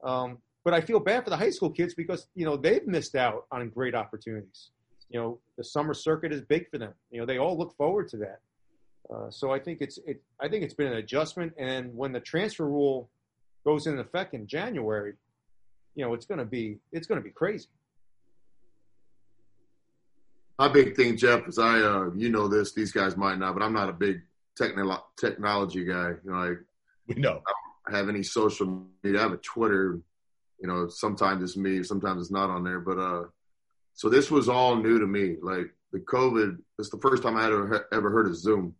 Um, 0.03 0.39
but 0.65 0.73
i 0.73 0.81
feel 0.81 0.99
bad 0.99 1.23
for 1.23 1.29
the 1.29 1.37
high 1.37 1.51
school 1.51 1.69
kids 1.69 1.93
because 1.93 2.27
you 2.35 2.45
know 2.45 2.57
they've 2.57 2.85
missed 2.85 3.15
out 3.15 3.45
on 3.51 3.69
great 3.69 3.95
opportunities 3.95 4.71
you 5.09 5.19
know, 5.19 5.39
the 5.57 5.63
summer 5.63 5.93
circuit 5.93 6.33
is 6.33 6.41
big 6.41 6.69
for 6.69 6.77
them. 6.77 6.93
You 7.11 7.19
know, 7.19 7.25
they 7.25 7.37
all 7.37 7.57
look 7.57 7.75
forward 7.77 8.07
to 8.09 8.17
that. 8.17 8.39
Uh, 9.13 9.29
so 9.29 9.51
I 9.51 9.59
think 9.59 9.79
it's 9.81 9.99
it. 10.05 10.21
I 10.39 10.47
think 10.47 10.63
it's 10.63 10.73
been 10.73 10.87
an 10.87 10.97
adjustment, 10.97 11.53
and 11.57 11.93
when 11.95 12.11
the 12.11 12.19
transfer 12.19 12.65
rule 12.65 13.09
goes 13.65 13.87
into 13.87 14.01
effect 14.01 14.33
in 14.33 14.47
January, 14.47 15.13
you 15.95 16.05
know, 16.05 16.13
it's 16.13 16.25
going 16.25 16.39
to 16.39 16.45
be 16.45 16.77
it's 16.91 17.07
going 17.07 17.19
to 17.19 17.23
be 17.23 17.31
crazy. 17.31 17.67
My 20.59 20.67
big 20.67 20.95
thing, 20.95 21.17
Jeff, 21.17 21.47
is 21.47 21.57
I, 21.57 21.79
uh, 21.79 22.11
you 22.15 22.29
know 22.29 22.47
this, 22.47 22.73
these 22.73 22.91
guys 22.91 23.17
might 23.17 23.39
not, 23.39 23.55
but 23.55 23.63
I'm 23.63 23.73
not 23.73 23.89
a 23.89 23.93
big 23.93 24.21
technolo- 24.59 25.01
technology 25.17 25.83
guy. 25.83 26.11
You 26.23 26.31
know, 26.31 26.35
I, 26.35 26.53
we 27.07 27.15
know. 27.15 27.41
I 27.85 27.91
don't 27.91 27.99
have 27.99 28.09
any 28.09 28.23
social 28.23 28.85
media. 29.03 29.19
I 29.19 29.23
have 29.23 29.33
a 29.33 29.37
Twitter. 29.37 29.99
You 30.61 30.67
know, 30.67 30.87
sometimes 30.87 31.43
it's 31.43 31.57
me, 31.57 31.83
sometimes 31.83 32.21
it's 32.21 32.31
not 32.31 32.49
on 32.49 32.63
there, 32.63 32.79
but 32.79 32.97
uh, 32.97 33.23
so 33.93 34.09
this 34.09 34.31
was 34.31 34.49
all 34.49 34.75
new 34.75 34.99
to 34.99 35.07
me. 35.07 35.35
Like 35.41 35.73
the 35.91 35.99
COVID, 35.99 36.57
it's 36.79 36.89
the 36.89 36.99
first 36.99 37.23
time 37.23 37.37
I 37.37 37.43
had 37.43 37.51
ever, 37.51 37.87
ever 37.91 38.09
heard 38.11 38.27
of 38.27 38.35
Zoom. 38.35 38.75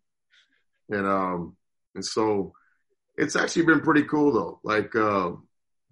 And, 0.89 1.05
um, 1.05 1.55
and 1.95 2.05
so 2.05 2.53
it's 3.17 3.35
actually 3.35 3.65
been 3.65 3.81
pretty 3.81 4.03
cool 4.03 4.31
though. 4.33 4.59
Like, 4.63 4.95
uh, 4.95 5.31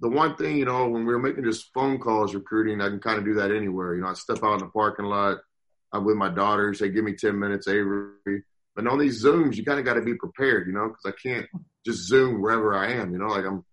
the 0.02 0.10
one 0.10 0.36
thing, 0.36 0.58
you 0.58 0.66
know, 0.66 0.88
when 0.88 1.06
we 1.06 1.14
were 1.14 1.20
making 1.20 1.44
just 1.44 1.72
phone 1.74 2.00
calls 2.00 2.34
recruiting, 2.34 2.82
I 2.82 2.90
can 2.90 3.00
kind 3.00 3.20
of 3.20 3.26
do 3.26 3.36
that 3.36 3.52
anywhere. 3.52 3.96
You 3.96 4.02
know, 4.02 4.08
I 4.08 4.14
step 4.14 4.44
out 4.44 4.54
in 4.54 4.60
the 4.60 4.66
parking 4.68 5.06
lot. 5.06 5.38
I'm 5.94 6.06
with 6.06 6.16
my 6.16 6.30
daughters. 6.30 6.80
They 6.80 6.90
give 6.90 7.04
me 7.04 7.14
10 7.14 7.38
minutes, 7.38 7.68
Avery. 7.68 8.44
But 8.76 8.88
on 8.88 8.98
these 8.98 9.24
Zooms, 9.24 9.56
you 9.56 9.64
kind 9.64 9.80
of 9.80 9.86
got 9.86 9.96
to 9.96 10.02
be 10.02 10.16
prepared, 10.16 10.66
you 10.66 10.74
know, 10.74 10.88
because 10.88 11.06
I 11.06 11.12
can't 11.22 11.48
just 11.86 12.08
Zoom 12.08 12.42
wherever 12.42 12.74
I 12.74 12.94
am. 12.94 13.14
You 13.14 13.20
know, 13.20 13.28
like 13.28 13.46
I'm 13.46 13.64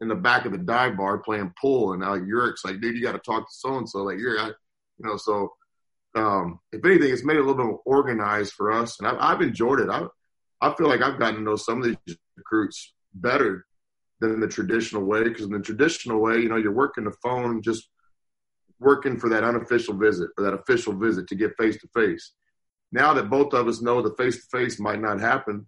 in 0.00 0.08
the 0.08 0.14
back 0.14 0.44
of 0.44 0.52
the 0.52 0.58
dive 0.58 0.96
bar 0.96 1.18
playing 1.18 1.52
pool, 1.60 1.92
and 1.92 2.02
now 2.02 2.16
Yurik's 2.16 2.64
like, 2.64 2.80
dude, 2.80 2.96
you 2.96 3.02
got 3.02 3.12
to 3.12 3.18
talk 3.18 3.46
to 3.46 3.54
so 3.54 3.76
and 3.76 3.88
so. 3.88 4.02
Like, 4.02 4.18
you're, 4.18 4.56
you 4.98 5.06
know, 5.06 5.16
so 5.16 5.52
um, 6.14 6.60
if 6.72 6.84
anything, 6.84 7.12
it's 7.12 7.24
made 7.24 7.36
it 7.36 7.40
a 7.40 7.42
little 7.42 7.56
bit 7.56 7.66
more 7.66 7.80
organized 7.84 8.54
for 8.54 8.72
us, 8.72 8.98
and 8.98 9.08
I've, 9.08 9.18
I've 9.18 9.42
enjoyed 9.42 9.80
it. 9.80 9.90
I 9.90 10.06
I 10.60 10.74
feel 10.74 10.88
like 10.88 11.02
I've 11.02 11.18
gotten 11.18 11.36
to 11.36 11.42
know 11.42 11.56
some 11.56 11.82
of 11.82 11.84
these 12.06 12.16
recruits 12.36 12.94
better 13.14 13.66
than 14.20 14.40
the 14.40 14.48
traditional 14.48 15.04
way 15.04 15.24
because 15.24 15.44
in 15.44 15.52
the 15.52 15.60
traditional 15.60 16.20
way, 16.20 16.38
you 16.38 16.48
know, 16.48 16.56
you're 16.56 16.72
working 16.72 17.04
the 17.04 17.12
phone, 17.22 17.60
just 17.62 17.88
working 18.78 19.18
for 19.18 19.28
that 19.30 19.44
unofficial 19.44 19.94
visit 19.94 20.30
or 20.38 20.44
that 20.44 20.54
official 20.54 20.94
visit 20.94 21.26
to 21.28 21.34
get 21.34 21.56
face 21.58 21.78
to 21.80 21.88
face. 21.88 22.32
Now 22.92 23.12
that 23.14 23.30
both 23.30 23.52
of 23.52 23.68
us 23.68 23.82
know 23.82 24.00
the 24.00 24.14
face 24.14 24.36
to 24.36 24.58
face 24.58 24.78
might 24.80 25.00
not 25.00 25.20
happen, 25.20 25.66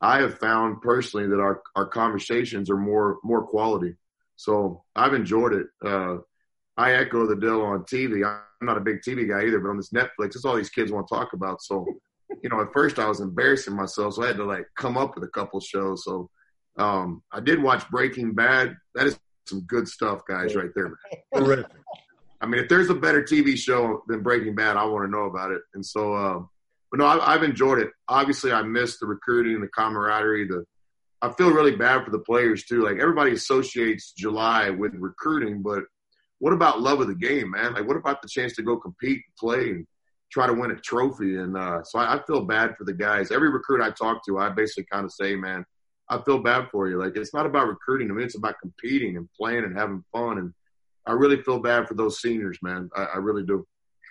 I 0.00 0.20
have 0.20 0.38
found 0.38 0.80
personally 0.80 1.26
that 1.28 1.40
our, 1.40 1.62
our 1.74 1.86
conversations 1.86 2.70
are 2.70 2.76
more 2.76 3.18
more 3.22 3.46
quality. 3.46 3.96
So 4.36 4.84
I've 4.96 5.14
enjoyed 5.14 5.52
it. 5.52 5.66
Uh, 5.84 6.18
I 6.80 6.94
echo 6.94 7.26
the 7.26 7.36
deal 7.36 7.60
on 7.60 7.84
TV. 7.84 8.26
I'm 8.26 8.66
not 8.66 8.78
a 8.78 8.80
big 8.80 9.02
TV 9.02 9.28
guy 9.28 9.46
either, 9.46 9.60
but 9.60 9.68
on 9.68 9.76
this 9.76 9.90
Netflix, 9.90 10.34
it's 10.34 10.46
all 10.46 10.56
these 10.56 10.70
kids 10.70 10.90
want 10.90 11.06
to 11.08 11.14
talk 11.14 11.34
about. 11.34 11.60
So, 11.62 11.86
you 12.42 12.48
know, 12.48 12.60
at 12.62 12.72
first 12.72 12.98
I 12.98 13.06
was 13.06 13.20
embarrassing 13.20 13.76
myself, 13.76 14.14
so 14.14 14.22
I 14.22 14.28
had 14.28 14.36
to 14.36 14.44
like 14.44 14.64
come 14.78 14.96
up 14.96 15.14
with 15.14 15.24
a 15.24 15.28
couple 15.28 15.60
shows. 15.60 16.04
So, 16.04 16.30
um, 16.78 17.22
I 17.30 17.40
did 17.40 17.62
watch 17.62 17.88
Breaking 17.90 18.32
Bad. 18.32 18.76
That 18.94 19.06
is 19.06 19.18
some 19.46 19.60
good 19.62 19.88
stuff, 19.88 20.22
guys, 20.26 20.56
right 20.56 20.70
there. 20.74 20.98
I 22.40 22.46
mean, 22.46 22.62
if 22.62 22.70
there's 22.70 22.88
a 22.88 22.94
better 22.94 23.22
TV 23.22 23.58
show 23.58 24.02
than 24.08 24.22
Breaking 24.22 24.54
Bad, 24.54 24.78
I 24.78 24.84
want 24.86 25.04
to 25.04 25.10
know 25.10 25.24
about 25.24 25.50
it. 25.50 25.60
And 25.74 25.84
so, 25.84 26.14
uh, 26.14 26.40
but 26.90 26.98
no, 26.98 27.06
I, 27.06 27.32
have 27.32 27.42
enjoyed 27.42 27.80
it. 27.80 27.90
Obviously, 28.08 28.52
I 28.52 28.62
miss 28.62 28.98
the 28.98 29.06
recruiting, 29.06 29.60
the 29.60 29.68
camaraderie. 29.68 30.48
The 30.48 30.64
I 31.20 31.30
feel 31.34 31.52
really 31.52 31.76
bad 31.76 32.06
for 32.06 32.10
the 32.10 32.20
players 32.20 32.64
too. 32.64 32.82
Like 32.82 32.96
everybody 32.98 33.32
associates 33.32 34.12
July 34.16 34.70
with 34.70 34.94
recruiting, 34.94 35.60
but 35.60 35.82
what 36.40 36.52
about 36.52 36.80
love 36.80 37.00
of 37.00 37.06
the 37.06 37.14
game, 37.14 37.52
man? 37.52 37.74
Like, 37.74 37.86
what 37.86 37.96
about 37.96 38.22
the 38.22 38.28
chance 38.28 38.54
to 38.56 38.62
go 38.62 38.76
compete, 38.76 39.22
and 39.26 39.36
play, 39.38 39.70
and 39.70 39.86
try 40.32 40.46
to 40.46 40.54
win 40.54 40.70
a 40.70 40.76
trophy? 40.76 41.36
And 41.36 41.56
uh, 41.56 41.84
so 41.84 41.98
I, 41.98 42.16
I 42.16 42.22
feel 42.26 42.44
bad 42.44 42.76
for 42.76 42.84
the 42.84 42.94
guys. 42.94 43.30
Every 43.30 43.50
recruit 43.50 43.82
I 43.82 43.90
talk 43.90 44.24
to, 44.26 44.38
I 44.38 44.48
basically 44.48 44.86
kind 44.90 45.04
of 45.04 45.12
say, 45.12 45.36
man, 45.36 45.64
I 46.08 46.18
feel 46.22 46.42
bad 46.42 46.68
for 46.72 46.88
you. 46.88 46.98
Like, 46.98 47.16
it's 47.16 47.34
not 47.34 47.46
about 47.46 47.68
recruiting. 47.68 48.10
I 48.10 48.14
mean, 48.14 48.24
it's 48.24 48.38
about 48.38 48.56
competing 48.60 49.16
and 49.16 49.28
playing 49.38 49.64
and 49.64 49.76
having 49.76 50.02
fun. 50.12 50.38
And 50.38 50.52
I 51.06 51.12
really 51.12 51.42
feel 51.42 51.60
bad 51.60 51.86
for 51.86 51.94
those 51.94 52.20
seniors, 52.20 52.58
man. 52.62 52.90
I, 52.96 53.02
I 53.02 53.16
really 53.18 53.44
do. 53.44 53.66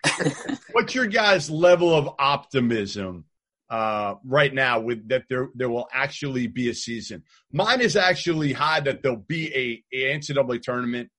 What's 0.71 0.93
your 0.93 1.07
guys' 1.07 1.49
level 1.49 1.93
of 1.93 2.09
optimism 2.19 3.25
uh, 3.71 4.15
right 4.23 4.53
now 4.53 4.79
with 4.79 5.09
that 5.09 5.23
there 5.29 5.49
there 5.55 5.69
will 5.69 5.87
actually 5.91 6.45
be 6.47 6.69
a 6.69 6.75
season? 6.75 7.23
Mine 7.51 7.81
is 7.81 7.95
actually 7.95 8.53
high 8.53 8.79
that 8.81 9.01
there'll 9.01 9.17
be 9.17 9.83
a, 9.93 9.97
a 9.97 10.17
NCAA 10.17 10.61
tournament 10.61 11.09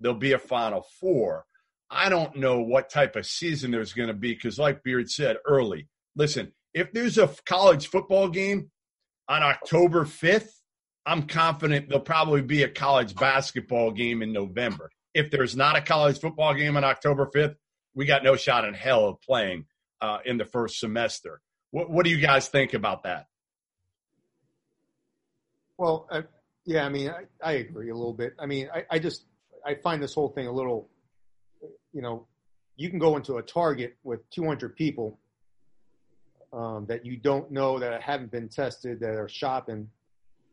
there'll 0.00 0.16
be 0.16 0.32
a 0.32 0.38
Final 0.38 0.84
Four. 1.00 1.44
I 1.90 2.08
don't 2.08 2.36
know 2.36 2.60
what 2.60 2.90
type 2.90 3.16
of 3.16 3.26
season 3.26 3.70
there's 3.70 3.92
going 3.92 4.08
to 4.08 4.14
be 4.14 4.32
because, 4.32 4.58
like 4.58 4.82
Beard 4.82 5.10
said 5.10 5.38
early, 5.44 5.88
listen, 6.14 6.52
if 6.72 6.92
there's 6.92 7.18
a 7.18 7.28
college 7.46 7.88
football 7.88 8.28
game 8.28 8.70
on 9.28 9.42
October 9.42 10.04
5th, 10.04 10.50
I'm 11.04 11.24
confident 11.24 11.88
there'll 11.88 12.04
probably 12.04 12.42
be 12.42 12.62
a 12.62 12.68
college 12.68 13.14
basketball 13.16 13.90
game 13.90 14.22
in 14.22 14.32
November. 14.32 14.90
If 15.14 15.30
there's 15.30 15.56
not 15.56 15.76
a 15.76 15.80
college 15.80 16.20
football 16.20 16.54
game 16.54 16.76
on 16.76 16.84
October 16.84 17.28
5th, 17.34 17.56
we 17.94 18.06
got 18.06 18.22
no 18.22 18.36
shot 18.36 18.64
in 18.64 18.74
hell 18.74 19.08
of 19.08 19.20
playing 19.20 19.66
uh, 20.00 20.18
in 20.24 20.36
the 20.36 20.44
first 20.44 20.78
semester. 20.78 21.40
What, 21.72 21.90
what 21.90 22.04
do 22.04 22.10
you 22.10 22.20
guys 22.20 22.48
think 22.48 22.74
about 22.74 23.02
that? 23.04 23.26
Well, 25.76 26.06
uh, 26.10 26.22
yeah, 26.66 26.84
I 26.84 26.88
mean, 26.88 27.10
I, 27.10 27.24
I, 27.42 27.52
agree 27.52 27.88
a 27.90 27.94
little 27.94 28.12
bit. 28.12 28.34
I 28.38 28.46
mean, 28.46 28.68
I, 28.72 28.84
I 28.90 28.98
just 28.98 29.24
I 29.66 29.74
find 29.74 30.02
this 30.02 30.14
whole 30.14 30.28
thing 30.28 30.46
a 30.46 30.52
little, 30.52 30.88
you 31.92 32.02
know, 32.02 32.26
you 32.76 32.88
can 32.88 32.98
go 32.98 33.16
into 33.16 33.36
a 33.36 33.42
Target 33.42 33.96
with 34.04 34.28
200 34.30 34.74
people 34.74 35.18
um, 36.52 36.86
that 36.88 37.04
you 37.04 37.16
don't 37.16 37.50
know 37.50 37.78
that 37.78 38.02
haven't 38.02 38.30
been 38.30 38.48
tested 38.48 39.00
that 39.00 39.16
are 39.16 39.28
shopping, 39.28 39.88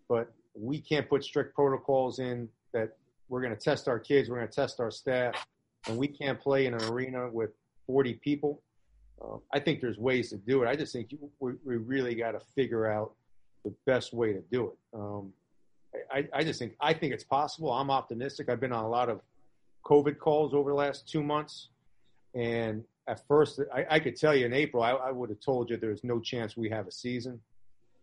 but 0.09 0.33
we 0.53 0.79
can't 0.79 1.09
put 1.09 1.23
strict 1.23 1.55
protocols 1.55 2.19
in 2.19 2.49
that 2.73 2.97
we're 3.29 3.41
going 3.41 3.55
to 3.55 3.59
test 3.59 3.87
our 3.87 3.99
kids, 3.99 4.29
we're 4.29 4.37
going 4.37 4.47
to 4.47 4.53
test 4.53 4.79
our 4.79 4.91
staff, 4.91 5.33
and 5.87 5.97
we 5.97 6.07
can't 6.07 6.39
play 6.39 6.65
in 6.65 6.73
an 6.73 6.83
arena 6.85 7.29
with 7.29 7.51
40 7.87 8.15
people. 8.15 8.61
Uh, 9.21 9.37
I 9.53 9.59
think 9.59 9.81
there's 9.81 9.97
ways 9.97 10.29
to 10.29 10.37
do 10.37 10.63
it. 10.63 10.67
I 10.67 10.75
just 10.75 10.93
think 10.93 11.11
you, 11.11 11.31
we, 11.39 11.53
we, 11.65 11.77
really 11.77 12.13
got 12.13 12.31
to 12.31 12.39
figure 12.55 12.85
out 12.91 13.13
the 13.65 13.73
best 13.85 14.13
way 14.13 14.31
to 14.31 14.41
do 14.51 14.67
it. 14.67 14.77
Um, 14.93 15.33
I, 16.11 16.27
I, 16.33 16.43
just 16.43 16.59
think 16.59 16.73
I 16.79 16.93
think 16.93 17.13
it's 17.13 17.23
possible. 17.23 17.71
I'm 17.71 17.91
optimistic. 17.91 18.49
I've 18.49 18.59
been 18.59 18.73
on 18.73 18.83
a 18.83 18.89
lot 18.89 19.09
of 19.09 19.21
COVID 19.85 20.17
calls 20.17 20.53
over 20.53 20.69
the 20.69 20.75
last 20.75 21.07
two 21.07 21.23
months, 21.23 21.69
and 22.35 22.83
at 23.07 23.25
first, 23.27 23.59
I, 23.73 23.85
I 23.89 23.99
could 23.99 24.15
tell 24.15 24.35
you 24.35 24.45
in 24.45 24.53
April, 24.53 24.83
I, 24.83 24.91
I, 24.91 25.11
would 25.11 25.29
have 25.29 25.39
told 25.39 25.69
you 25.69 25.77
there's 25.77 26.03
no 26.03 26.19
chance 26.19 26.57
we 26.57 26.69
have 26.69 26.87
a 26.87 26.91
season. 26.91 27.39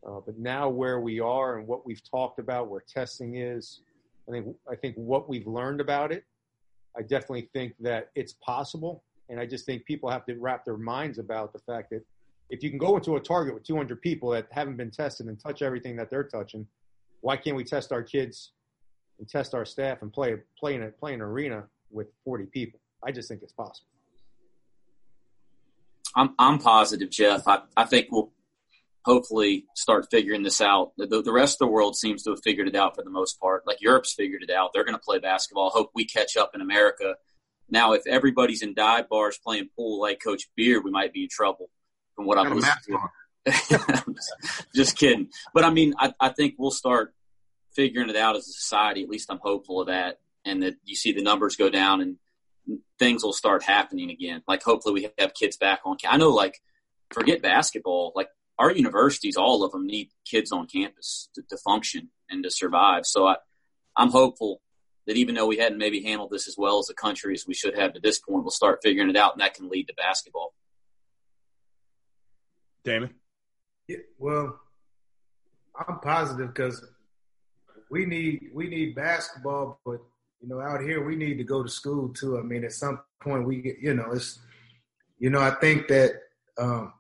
Uh, 0.07 0.21
but 0.25 0.39
now 0.39 0.69
where 0.69 1.01
we 1.01 1.21
are 1.21 1.59
and 1.59 1.67
what 1.67 1.87
we've 1.87 2.03
talked 2.11 2.39
about, 2.39 2.69
where 2.69 2.83
testing 2.87 3.37
is, 3.37 3.81
I 4.29 4.33
think 4.33 4.57
I 4.71 4.77
think 4.77 4.97
what 4.97 5.29
we've 5.29 5.47
learned 5.47 5.81
about 5.81 6.13
it, 6.13 6.25
I 6.97 7.03
definitely 7.03 7.49
think 7.53 7.75
that 7.81 8.11
it's 8.15 8.35
possible. 8.35 9.03
And 9.29 9.41
I 9.41 9.47
just 9.47 9.65
think 9.65 9.85
people 9.87 10.11
have 10.11 10.27
to 10.27 10.35
wrap 10.37 10.65
their 10.65 10.77
minds 10.77 11.19
about 11.19 11.53
the 11.53 11.59
fact 11.61 11.91
that 11.91 12.03
if 12.51 12.63
you 12.63 12.69
can 12.69 12.79
go 12.79 12.97
into 12.97 13.17
a 13.17 13.21
target 13.21 13.55
with 13.55 13.65
200 13.65 14.01
people 14.03 14.31
that 14.31 14.47
haven't 14.51 14.77
been 14.77 14.91
tested 14.91 15.27
and 15.27 15.41
touch 15.41 15.63
everything 15.63 15.97
that 15.97 16.11
they're 16.11 16.25
touching, 16.25 16.67
why 17.25 17.39
can't 17.39 17.57
we 17.57 17.65
test 17.65 17.91
our 17.91 18.03
kids 18.03 18.53
and 19.19 19.27
test 19.27 19.55
our 19.55 19.65
staff 19.65 20.03
and 20.03 20.13
play 20.13 20.37
play 20.59 20.75
in 20.75 20.83
a 20.83 20.89
play 20.89 21.15
in 21.15 21.23
an 21.23 21.27
arena 21.27 21.65
with 21.91 22.09
40 22.23 22.45
people? 22.47 22.79
I 23.03 23.13
just 23.13 23.29
think 23.29 23.43
it's 23.43 23.53
possible. 23.53 23.89
I'm 26.15 26.35
I'm 26.39 26.59
positive, 26.59 27.09
Jeff. 27.09 27.49
I, 27.49 27.61
I 27.79 27.87
think 27.87 28.09
we'll 28.11 28.31
hopefully 29.07 29.65
start 29.75 30.09
figuring 30.11 30.43
this 30.43 30.61
out. 30.61 30.93
The, 30.99 31.23
the 31.23 31.33
rest 31.33 31.55
of 31.55 31.67
the 31.67 31.73
world 31.73 31.97
seems 31.97 32.23
to 32.25 32.31
have 32.31 32.41
figured 32.45 32.69
it 32.69 32.77
out 32.77 32.95
for 32.95 33.03
the 33.03 33.11
most 33.11 33.41
part. 33.41 33.67
Like 33.67 33.81
Europe's 33.81 34.13
figured 34.13 34.43
it 34.43 34.51
out. 34.51 34.73
They're 34.75 34.85
going 34.85 34.97
to 34.97 35.03
play 35.03 35.19
basketball. 35.19 35.71
Hope 35.71 35.93
we 35.95 36.05
catch 36.05 36.37
up 36.37 36.51
in 36.55 36.61
America. 36.61 37.15
Now, 37.71 37.95
if 37.95 38.07
everybody's 38.07 38.61
in 38.61 38.75
dive 38.75 39.09
bars 39.09 39.39
playing 39.43 39.71
pool 39.75 39.99
like 39.99 40.23
Coach 40.23 40.43
Beard, 40.57 40.85
we 40.85 40.91
might 40.91 41.15
be 41.15 41.23
in 41.23 41.29
trouble. 41.31 41.71
From 42.17 42.27
what 42.27 42.39
I'm 42.39 42.55
listening 42.55 42.99
Just 44.75 44.97
kidding. 44.97 45.29
But 45.53 45.65
I 45.65 45.71
mean, 45.71 45.95
I, 45.99 46.13
I 46.21 46.29
think 46.31 46.55
we'll 46.59 46.71
start 46.71 47.14
figuring 47.75 48.11
it 48.11 48.17
out 48.17 48.37
as 48.37 48.49
a 48.49 48.53
society. 48.53 49.03
At 49.03 49.09
least 49.09 49.31
I'm 49.31 49.41
hopeful 49.43 49.81
of 49.81 49.89
that, 49.89 50.21
and 50.45 50.63
that 50.63 50.75
you 50.85 50.97
see 50.97 51.13
the 51.13 51.23
numbers 51.23 51.57
go 51.57 51.71
down 51.71 52.01
and 52.01 52.17
things 52.99 53.23
will 53.23 53.33
start 53.33 53.63
happening 53.63 54.11
again. 54.11 54.43
Like 54.49 54.63
hopefully 54.63 54.95
we 54.95 55.11
have 55.19 55.35
kids 55.35 55.57
back 55.57 55.81
on. 55.85 55.97
I 56.09 56.17
know, 56.17 56.31
like 56.31 56.61
forget 57.11 57.43
basketball. 57.43 58.13
Like 58.15 58.29
our 58.59 58.73
universities, 58.73 59.37
all 59.37 59.65
of 59.65 59.73
them 59.73 59.87
need 59.87 60.11
kids 60.25 60.53
on 60.53 60.67
campus 60.67 61.29
to, 61.35 61.43
to 61.51 61.57
function 61.57 62.11
and 62.31 62.43
to 62.45 62.51
survive. 62.51 63.07
So 63.07 63.27
I, 63.27 63.37
I'm 63.97 64.11
hopeful 64.11 64.61
that 65.07 65.17
even 65.17 65.35
though 65.35 65.47
we 65.47 65.59
hadn't 65.59 65.79
maybe 65.79 66.03
handled 66.03 66.31
this 66.31 66.49
as 66.49 66.57
well 66.57 66.79
as 66.79 66.89
a 66.89 66.95
country 66.95 67.35
as 67.35 67.47
we 67.47 67.55
should 67.55 67.79
have 67.79 67.93
to 67.93 68.01
this 68.01 68.19
point, 68.19 68.43
we'll 68.43 68.51
start 68.51 68.81
figuring 68.83 69.11
it 69.11 69.17
out, 69.17 69.33
and 69.33 69.41
that 69.41 69.55
can 69.55 69.69
lead 69.69 69.89
to 69.89 69.95
basketball. 69.95 70.55
Damon. 72.85 73.15
Yeah, 73.87 73.99
well, 74.19 74.61
I'm 75.77 75.99
positive 76.01 76.49
because 76.55 76.87
we 77.91 78.07
need 78.07 78.51
we 78.53 78.69
need 78.69 78.95
basketball, 78.95 79.81
but 79.85 80.01
you 80.41 80.49
know, 80.49 80.61
out 80.61 80.83
here 80.83 81.05
we 81.05 81.17
need 81.17 81.39
to 81.39 81.45
go 81.45 81.63
to 81.63 81.69
school 81.69 82.09
too. 82.11 82.39
I 82.39 82.43
mean, 82.43 82.65
at 82.65 82.73
some 82.73 83.01
point 83.23 83.47
we 83.47 83.63
get, 83.63 83.79
you 83.81 83.95
know, 83.95 84.13
it's, 84.13 84.39
you 85.19 85.31
know, 85.31 85.41
I 85.41 85.53
think 85.53 85.89
that, 85.89 86.13
um, 86.59 86.93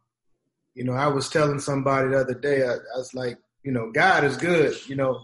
you 0.74 0.84
know, 0.84 0.94
I 0.94 1.08
was 1.08 1.28
telling 1.28 1.58
somebody 1.58 2.08
the 2.08 2.20
other 2.20 2.34
day, 2.34 2.62
I, 2.62 2.72
I 2.72 2.96
was 2.96 3.12
like, 3.14 3.38
you 3.62 3.72
know, 3.72 3.90
God 3.92 4.24
is 4.24 4.36
good, 4.36 4.74
you 4.86 4.96
know, 4.96 5.22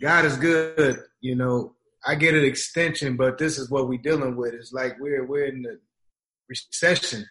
God 0.00 0.24
is 0.24 0.36
good, 0.36 0.98
you 1.20 1.36
know, 1.36 1.74
I 2.04 2.14
get 2.14 2.34
an 2.34 2.44
extension, 2.44 3.16
but 3.16 3.38
this 3.38 3.58
is 3.58 3.70
what 3.70 3.88
we're 3.88 4.00
dealing 4.00 4.34
with. 4.34 4.54
It's 4.54 4.72
like 4.72 4.98
we're 4.98 5.24
we're 5.24 5.44
in 5.44 5.62
the 5.62 5.78
recession. 6.48 7.26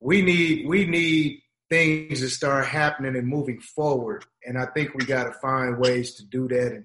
We 0.00 0.22
need 0.22 0.66
we 0.66 0.86
need 0.86 1.40
things 1.68 2.20
to 2.20 2.28
start 2.28 2.66
happening 2.66 3.16
and 3.16 3.26
moving 3.26 3.60
forward, 3.60 4.24
and 4.44 4.58
I 4.58 4.66
think 4.66 4.94
we 4.94 5.04
got 5.04 5.24
to 5.24 5.32
find 5.40 5.78
ways 5.78 6.14
to 6.14 6.24
do 6.24 6.48
that. 6.48 6.72
And 6.72 6.84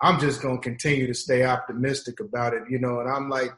I'm 0.00 0.20
just 0.20 0.42
gonna 0.42 0.58
continue 0.58 1.06
to 1.06 1.14
stay 1.14 1.44
optimistic 1.44 2.20
about 2.20 2.54
it, 2.54 2.62
you 2.68 2.78
know. 2.78 3.00
And 3.00 3.08
I'm 3.08 3.28
like, 3.28 3.50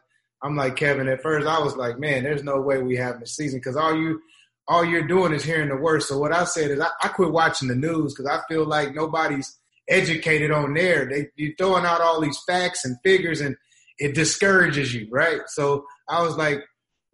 I'm 0.43 0.57
like 0.57 0.77
Kevin. 0.77 1.09
At 1.09 1.23
first, 1.23 1.47
I 1.47 1.59
was 1.61 1.77
like, 1.77 1.99
man, 1.99 2.23
there's 2.23 2.45
no 2.45 2.61
way 2.61 2.83
we 2.83 2.97
have 2.97 3.21
a 3.21 3.27
season 3.27 3.59
because 3.59 3.77
all 3.77 3.97
you, 3.97 4.21
all 4.69 4.85
you're 4.85 5.07
doing 5.07 5.33
is 5.33 5.45
hearing 5.45 5.69
the 5.69 5.77
worst. 5.77 6.09
So 6.09 6.19
what 6.19 6.33
I 6.33 6.45
said 6.45 6.71
is, 6.71 6.81
I, 6.81 6.89
I 7.03 7.09
quit 7.09 7.33
watching 7.33 7.69
the 7.69 7.75
news 7.75 8.15
because 8.15 8.27
I 8.31 8.41
feel 8.49 8.65
like 8.65 8.95
nobody's 8.95 9.59
educated 9.89 10.51
on 10.51 10.75
there. 10.75 11.07
They 11.07 11.29
you're 11.37 11.57
throwing 11.57 11.85
out 11.85 12.01
all 12.01 12.21
these 12.21 12.41
facts 12.47 12.85
and 12.85 12.97
figures, 13.03 13.41
and 13.41 13.57
it 13.99 14.15
discourages 14.15 14.95
you, 14.95 15.09
right? 15.11 15.41
So 15.47 15.85
I 16.09 16.23
was 16.23 16.37
like, 16.37 16.63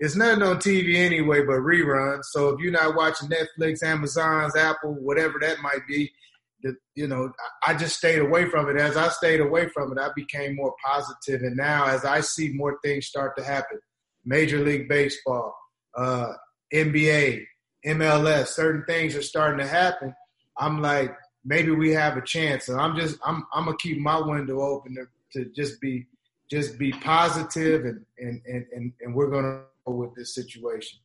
it's 0.03 0.17
nothing 0.17 0.43
on 0.43 0.57
TV 0.57 0.97
anyway 0.97 1.43
but 1.43 1.61
reruns. 1.61 2.25
So 2.25 2.49
if 2.49 2.59
you're 2.59 2.73
not 2.73 2.97
watching 2.97 3.29
Netflix, 3.29 3.85
Amazon's, 3.85 4.57
Apple, 4.57 4.95
whatever 4.95 5.35
that 5.41 5.61
might 5.61 5.87
be, 5.87 6.11
you 6.97 7.07
know, 7.07 7.31
I 7.65 7.75
just 7.75 7.99
stayed 7.99 8.19
away 8.19 8.47
from 8.47 8.69
it. 8.69 8.77
As 8.77 8.97
I 8.97 9.11
stayed 9.11 9.39
away 9.39 9.69
from 9.69 9.93
it, 9.93 10.01
I 10.01 10.09
became 10.17 10.57
more 10.57 10.75
positive. 10.85 11.43
And 11.43 11.57
now, 11.57 11.87
as 11.87 12.05
I 12.05 12.21
see 12.21 12.53
more 12.53 12.81
things 12.85 13.07
start 13.07 13.37
to 13.37 13.45
happen, 13.45 13.79
Major 14.25 14.59
League 14.59 14.89
Baseball, 14.89 15.55
uh, 15.97 16.33
NBA, 16.75 17.45
MLS, 17.87 18.49
certain 18.49 18.85
things 18.89 19.15
are 19.15 19.23
starting 19.23 19.61
to 19.61 19.69
happen. 19.69 20.13
I'm 20.59 20.83
like, 20.83 21.15
maybe 21.45 21.71
we 21.71 21.91
have 21.91 22.17
a 22.17 22.23
chance. 22.23 22.69
And 22.69 22.81
I'm 22.81 22.97
just, 22.97 23.19
I'm, 23.25 23.47
I'm 23.55 23.67
gonna 23.67 23.77
keep 23.79 23.99
my 23.99 24.19
window 24.19 24.63
open 24.63 24.97
to, 24.97 25.07
to 25.39 25.51
just 25.53 25.81
be, 25.81 26.07
just 26.51 26.77
be 26.77 26.91
positive, 26.91 27.85
and 27.85 28.05
and 28.19 28.43
and 28.47 28.93
and 29.01 29.15
we're 29.15 29.31
gonna 29.31 29.61
go 29.61 29.67
with 29.87 30.15
this 30.15 30.35
situation. 30.35 30.99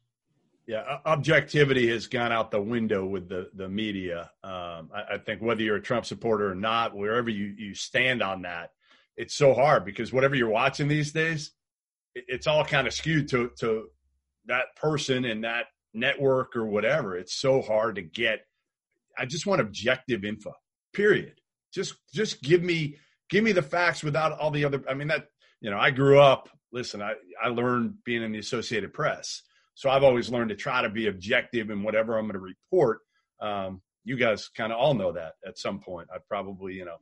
Yeah, 0.68 0.98
objectivity 1.06 1.88
has 1.90 2.08
gone 2.08 2.34
out 2.34 2.52
the 2.52 2.62
window 2.62 3.06
with 3.06 3.30
the 3.30 3.50
the 3.54 3.70
media. 3.70 4.30
Um, 4.44 4.90
I, 4.94 5.14
I, 5.14 5.18
think 5.26 5.42
whether 5.42 5.62
you're 5.62 5.78
a 5.78 5.82
Trump 5.82 6.06
supporter 6.06 6.52
or 6.52 6.56
not, 6.56 6.94
wherever 6.94 7.30
you 7.30 7.56
you 7.58 7.74
stand 7.74 8.22
on 8.22 8.42
that, 8.42 8.72
it's 9.16 9.34
so 9.34 9.54
hard 9.54 9.86
because 9.86 10.12
whatever 10.12 10.36
you're 10.36 10.50
watching 10.50 10.90
these 10.90 11.14
days, 11.14 11.52
it, 12.16 12.26
it's 12.28 12.48
all 12.48 12.66
kind 12.66 12.86
of 12.86 12.94
skewed 12.94 13.30
to 13.30 13.52
to 13.60 13.88
that 14.48 14.76
person 14.76 15.24
and 15.24 15.46
that 15.46 15.68
network 15.94 16.56
or 16.56 16.66
whatever. 16.66 17.16
It's 17.16 17.36
so 17.36 17.62
hard 17.62 17.96
to 17.96 18.02
get. 18.02 18.42
I 19.18 19.26
just 19.26 19.46
want 19.46 19.62
objective 19.62 20.26
info. 20.26 20.54
Period. 20.94 21.40
Just 21.74 21.96
just 22.14 22.44
give 22.44 22.62
me 22.62 22.98
give 23.30 23.44
me 23.44 23.54
the 23.54 23.62
facts 23.62 24.04
without 24.04 24.34
all 24.34 24.52
the 24.52 24.66
other. 24.66 24.84
I 24.90 24.96
mean 24.96 25.08
that 25.08 25.28
you 25.62 25.72
know 25.72 25.80
I 25.80 25.92
grew 25.92 26.20
up. 26.20 26.50
Listen, 26.72 27.02
I 27.02 27.14
I 27.42 27.50
learned 27.50 28.04
being 28.04 28.24
in 28.24 28.32
the 28.32 28.40
Associated 28.40 28.94
Press 28.94 29.44
so 29.78 29.92
I've 29.92 30.02
always 30.02 30.32
learned 30.32 30.50
to 30.50 30.56
try 30.56 30.82
to 30.82 30.90
be 30.90 31.06
objective 31.06 31.70
in 31.70 31.84
whatever 31.84 32.18
I'm 32.18 32.24
going 32.24 32.34
to 32.34 32.40
report. 32.40 33.02
Um, 33.40 33.84
you 34.04 34.18
guys 34.18 34.48
kind 34.48 34.74
of 34.74 34.80
all 34.80 34.96
know 34.96 35.12
that 35.12 35.34
at 35.46 35.60
some 35.60 35.80
point. 35.80 36.08
I've 36.12 36.28
probably, 36.28 36.74
you 36.74 36.84
know, 36.84 36.96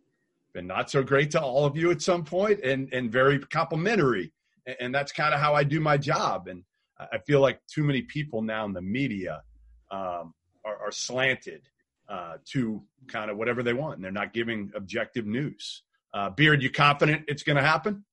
been 0.54 0.68
not 0.68 0.92
so 0.92 1.02
great 1.02 1.32
to 1.32 1.42
all 1.42 1.64
of 1.64 1.78
you 1.78 1.90
at 1.92 2.02
some 2.02 2.26
point 2.26 2.60
and, 2.66 2.92
and 2.92 3.10
very 3.10 3.40
complimentary. 3.40 4.34
And, 4.66 4.76
and 4.82 4.96
that's 4.96 5.14
kind 5.14 5.34
of 5.34 5.40
how 5.40 5.54
I 5.54 5.64
do 5.64 5.80
my 5.80 5.96
job. 5.96 6.50
And 6.50 6.66
I 7.00 7.20
feel 7.20 7.40
like 7.40 7.62
too 7.66 7.86
many 7.86 8.02
people 8.02 8.42
now 8.42 8.66
in 8.66 8.74
the 8.74 8.82
media 8.82 9.42
um, 9.90 10.34
are, 10.66 10.78
are, 10.88 10.92
slanted 10.92 11.62
uh, 12.10 12.40
to 12.52 12.84
kind 13.08 13.32
of 13.32 13.38
whatever 13.38 13.64
they 13.64 13.74
want, 13.74 13.96
and 13.96 14.04
they're 14.04 14.12
not 14.12 14.34
giving 14.34 14.72
objective 14.76 15.26
news. 15.26 15.84
Uh, 16.14 16.30
Beard, 16.30 16.62
you 16.62 16.70
confident 16.70 17.24
it's 17.30 17.44
going 17.44 17.56
to 17.56 17.64
happen? 17.64 18.04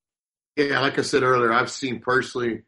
Yeah, 0.56 0.80
like 0.80 0.98
I 0.98 1.02
said 1.02 1.22
earlier, 1.22 1.52
I've 1.52 1.70
seen 1.70 2.00
personally 2.00 2.62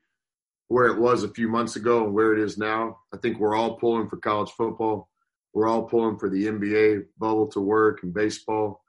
where 0.68 0.86
it 0.86 0.98
was 0.98 1.22
a 1.22 1.28
few 1.28 1.48
months 1.48 1.76
ago 1.76 2.04
and 2.04 2.14
where 2.14 2.32
it 2.32 2.40
is 2.40 2.56
now. 2.56 2.98
I 3.12 3.18
think 3.18 3.38
we're 3.38 3.56
all 3.56 3.76
pulling 3.76 4.08
for 4.08 4.16
college 4.16 4.50
football. 4.52 5.08
We're 5.52 5.68
all 5.68 5.84
pulling 5.84 6.18
for 6.18 6.30
the 6.30 6.46
NBA 6.46 7.04
bubble 7.18 7.48
to 7.48 7.60
work 7.60 8.02
and 8.02 8.14
baseball. 8.14 8.82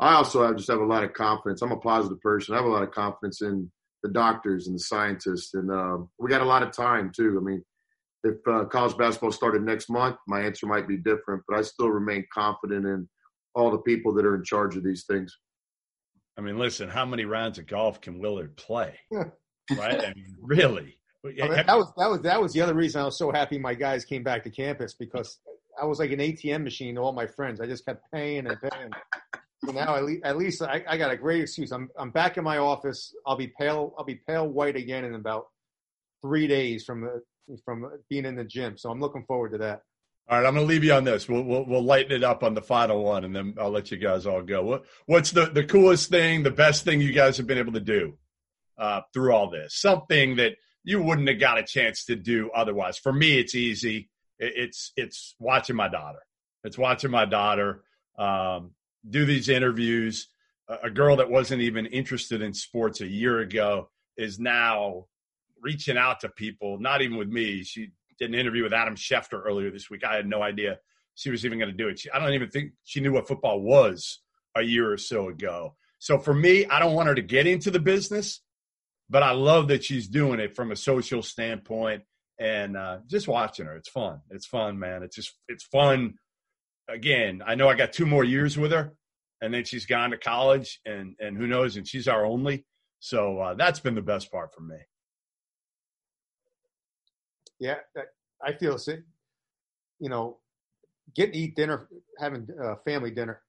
I 0.00 0.14
also 0.14 0.44
have 0.44 0.56
just 0.56 0.70
have 0.70 0.80
a 0.80 0.84
lot 0.84 1.04
of 1.04 1.12
confidence. 1.12 1.62
I'm 1.62 1.72
a 1.72 1.76
positive 1.76 2.20
person. 2.20 2.54
I 2.54 2.58
have 2.58 2.66
a 2.66 2.70
lot 2.70 2.82
of 2.82 2.90
confidence 2.90 3.40
in 3.40 3.70
the 4.02 4.10
doctors 4.10 4.66
and 4.66 4.74
the 4.74 4.80
scientists. 4.82 5.54
And 5.54 5.70
uh, 5.70 5.98
we 6.18 6.28
got 6.28 6.42
a 6.42 6.46
lot 6.46 6.62
of 6.62 6.72
time 6.72 7.12
too. 7.14 7.38
I 7.40 7.44
mean, 7.44 7.64
if 8.24 8.36
uh, 8.46 8.64
college 8.64 8.96
basketball 8.98 9.32
started 9.32 9.62
next 9.62 9.88
month, 9.88 10.16
my 10.26 10.40
answer 10.40 10.66
might 10.66 10.88
be 10.88 10.96
different, 10.96 11.42
but 11.48 11.58
I 11.58 11.62
still 11.62 11.88
remain 11.88 12.26
confident 12.32 12.84
in 12.86 13.08
all 13.54 13.70
the 13.70 13.78
people 13.78 14.12
that 14.14 14.26
are 14.26 14.34
in 14.34 14.44
charge 14.44 14.76
of 14.76 14.84
these 14.84 15.04
things. 15.04 15.36
I 16.40 16.42
mean, 16.42 16.58
listen, 16.58 16.88
how 16.88 17.04
many 17.04 17.26
rounds 17.26 17.58
of 17.58 17.66
golf 17.66 18.00
can 18.00 18.18
Willard 18.18 18.56
play? 18.56 18.98
right? 19.12 19.30
I 20.06 20.14
mean, 20.14 20.34
really. 20.40 20.96
I 21.22 21.28
mean, 21.28 21.52
that 21.66 21.76
was 21.76 21.92
that 21.98 22.08
was 22.08 22.22
that 22.22 22.40
was 22.40 22.54
the 22.54 22.62
other 22.62 22.72
reason 22.72 23.02
I 23.02 23.04
was 23.04 23.18
so 23.18 23.30
happy 23.30 23.58
my 23.58 23.74
guys 23.74 24.06
came 24.06 24.22
back 24.22 24.42
to 24.44 24.50
campus 24.50 24.94
because 24.94 25.38
I 25.80 25.84
was 25.84 25.98
like 25.98 26.12
an 26.12 26.18
ATM 26.18 26.64
machine 26.64 26.94
to 26.94 27.02
all 27.02 27.12
my 27.12 27.26
friends. 27.26 27.60
I 27.60 27.66
just 27.66 27.84
kept 27.84 28.10
paying 28.10 28.46
and 28.46 28.56
paying. 28.58 28.90
So 29.66 29.72
now 29.72 29.94
at 29.96 30.04
least, 30.04 30.24
at 30.24 30.38
least 30.38 30.62
I, 30.62 30.82
I, 30.88 30.96
got 30.96 31.10
a 31.10 31.16
great 31.18 31.42
excuse. 31.42 31.72
I'm 31.72 31.90
I'm 31.98 32.10
back 32.10 32.38
in 32.38 32.44
my 32.44 32.56
office. 32.56 33.14
I'll 33.26 33.36
be 33.36 33.52
pale. 33.58 33.94
I'll 33.98 34.06
be 34.06 34.22
pale 34.26 34.48
white 34.48 34.76
again 34.76 35.04
in 35.04 35.16
about 35.16 35.48
three 36.22 36.46
days 36.46 36.84
from 36.84 37.02
the 37.02 37.22
from 37.66 37.86
being 38.08 38.24
in 38.24 38.34
the 38.34 38.44
gym. 38.44 38.78
So 38.78 38.90
I'm 38.90 39.00
looking 39.00 39.24
forward 39.24 39.52
to 39.52 39.58
that. 39.58 39.82
All 40.30 40.38
right, 40.38 40.46
I'm 40.46 40.54
going 40.54 40.64
to 40.64 40.68
leave 40.72 40.84
you 40.84 40.92
on 40.92 41.02
this. 41.02 41.28
We'll, 41.28 41.42
we'll, 41.42 41.64
we'll 41.64 41.82
lighten 41.82 42.12
it 42.12 42.22
up 42.22 42.44
on 42.44 42.54
the 42.54 42.62
final 42.62 43.02
one, 43.02 43.24
and 43.24 43.34
then 43.34 43.56
I'll 43.58 43.72
let 43.72 43.90
you 43.90 43.96
guys 43.96 44.26
all 44.26 44.42
go. 44.42 44.62
What 44.62 44.84
what's 45.06 45.32
the 45.32 45.46
the 45.46 45.64
coolest 45.64 46.08
thing, 46.08 46.44
the 46.44 46.52
best 46.52 46.84
thing 46.84 47.00
you 47.00 47.12
guys 47.12 47.36
have 47.38 47.48
been 47.48 47.58
able 47.58 47.72
to 47.72 47.80
do 47.80 48.16
uh, 48.78 49.00
through 49.12 49.32
all 49.32 49.50
this? 49.50 49.74
Something 49.74 50.36
that 50.36 50.52
you 50.84 51.02
wouldn't 51.02 51.28
have 51.28 51.40
got 51.40 51.58
a 51.58 51.64
chance 51.64 52.04
to 52.04 52.14
do 52.14 52.48
otherwise. 52.54 52.96
For 52.96 53.12
me, 53.12 53.40
it's 53.40 53.56
easy. 53.56 54.08
It's 54.38 54.92
it's 54.96 55.34
watching 55.40 55.74
my 55.74 55.88
daughter. 55.88 56.20
It's 56.62 56.78
watching 56.78 57.10
my 57.10 57.24
daughter 57.24 57.82
um, 58.16 58.70
do 59.08 59.24
these 59.24 59.48
interviews. 59.48 60.28
A 60.68 60.90
girl 60.90 61.16
that 61.16 61.28
wasn't 61.28 61.62
even 61.62 61.86
interested 61.86 62.40
in 62.40 62.54
sports 62.54 63.00
a 63.00 63.06
year 63.08 63.40
ago 63.40 63.90
is 64.16 64.38
now 64.38 65.06
reaching 65.60 65.98
out 65.98 66.20
to 66.20 66.28
people. 66.28 66.78
Not 66.78 67.02
even 67.02 67.16
with 67.16 67.28
me. 67.28 67.64
She 67.64 67.90
did 68.20 68.30
an 68.30 68.38
interview 68.38 68.62
with 68.62 68.72
Adam 68.72 68.94
Schefter 68.94 69.40
earlier 69.44 69.70
this 69.70 69.90
week. 69.90 70.04
I 70.04 70.14
had 70.14 70.26
no 70.26 70.42
idea 70.42 70.78
she 71.14 71.30
was 71.30 71.44
even 71.44 71.58
going 71.58 71.70
to 71.70 71.76
do 71.76 71.88
it. 71.88 71.98
She, 71.98 72.10
I 72.10 72.18
don't 72.18 72.34
even 72.34 72.50
think 72.50 72.72
she 72.84 73.00
knew 73.00 73.12
what 73.12 73.26
football 73.26 73.60
was 73.60 74.20
a 74.56 74.62
year 74.62 74.92
or 74.92 74.96
so 74.96 75.28
ago. 75.28 75.76
So 75.98 76.18
for 76.18 76.32
me, 76.32 76.66
I 76.66 76.78
don't 76.78 76.94
want 76.94 77.08
her 77.08 77.14
to 77.14 77.22
get 77.22 77.46
into 77.46 77.70
the 77.70 77.80
business 77.80 78.40
but 79.10 79.24
I 79.24 79.32
love 79.32 79.68
that 79.68 79.84
she's 79.84 80.06
doing 80.06 80.38
it 80.38 80.54
from 80.54 80.70
a 80.70 80.76
social 80.76 81.22
standpoint 81.22 82.04
and 82.38 82.76
uh, 82.76 82.98
just 83.08 83.26
watching 83.26 83.66
her. 83.66 83.76
It's 83.76 83.88
fun. 83.88 84.20
It's 84.30 84.46
fun, 84.46 84.78
man. 84.78 85.02
It's 85.02 85.16
just 85.16 85.34
it's 85.48 85.64
fun. 85.64 86.14
Again, 86.88 87.42
I 87.44 87.56
know 87.56 87.68
I 87.68 87.74
got 87.74 87.92
two 87.92 88.06
more 88.06 88.24
years 88.24 88.56
with 88.56 88.70
her, 88.70 88.92
and 89.42 89.52
then 89.52 89.64
she's 89.64 89.84
gone 89.84 90.12
to 90.12 90.16
college, 90.16 90.80
and 90.86 91.16
and 91.18 91.36
who 91.36 91.48
knows? 91.48 91.76
And 91.76 91.86
she's 91.86 92.08
our 92.08 92.24
only. 92.24 92.64
So 93.00 93.38
uh, 93.40 93.54
that's 93.54 93.80
been 93.80 93.96
the 93.96 94.02
best 94.02 94.30
part 94.30 94.54
for 94.54 94.62
me. 94.62 94.76
Yeah, 97.60 97.76
I 98.44 98.52
feel 98.54 98.78
you 99.98 100.08
know, 100.08 100.38
getting 101.14 101.34
to 101.34 101.38
eat 101.38 101.56
dinner, 101.56 101.88
having 102.18 102.48
a 102.60 102.76
family 102.76 103.10
dinner 103.10 103.42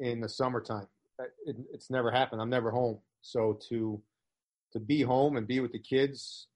yeah. 0.00 0.10
in 0.10 0.20
the 0.20 0.28
summertime. 0.28 0.88
It, 1.46 1.56
it's 1.72 1.90
never 1.90 2.10
happened. 2.10 2.42
I'm 2.42 2.50
never 2.50 2.70
home. 2.70 2.98
So 3.22 3.58
to 3.68 4.02
to 4.72 4.80
be 4.80 5.02
home 5.02 5.36
and 5.36 5.46
be 5.46 5.60
with 5.60 5.70
the 5.70 5.78
kids, 5.78 6.48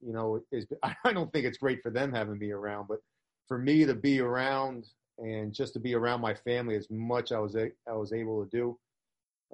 you 0.00 0.14
know, 0.14 0.40
is 0.50 0.66
I 1.04 1.12
don't 1.12 1.30
think 1.32 1.44
it's 1.44 1.58
great 1.58 1.82
for 1.82 1.90
them 1.90 2.12
having 2.12 2.38
me 2.38 2.50
around, 2.50 2.88
but 2.88 3.00
for 3.46 3.58
me 3.58 3.84
to 3.84 3.94
be 3.94 4.20
around 4.20 4.86
and 5.18 5.52
just 5.52 5.74
to 5.74 5.78
be 5.78 5.94
around 5.94 6.20
my 6.20 6.34
family 6.34 6.74
as 6.74 6.88
much 6.90 7.32
I 7.32 7.38
was 7.38 7.54
I 7.54 7.92
was 7.92 8.12
able 8.12 8.44
to 8.44 8.50
do, 8.50 8.78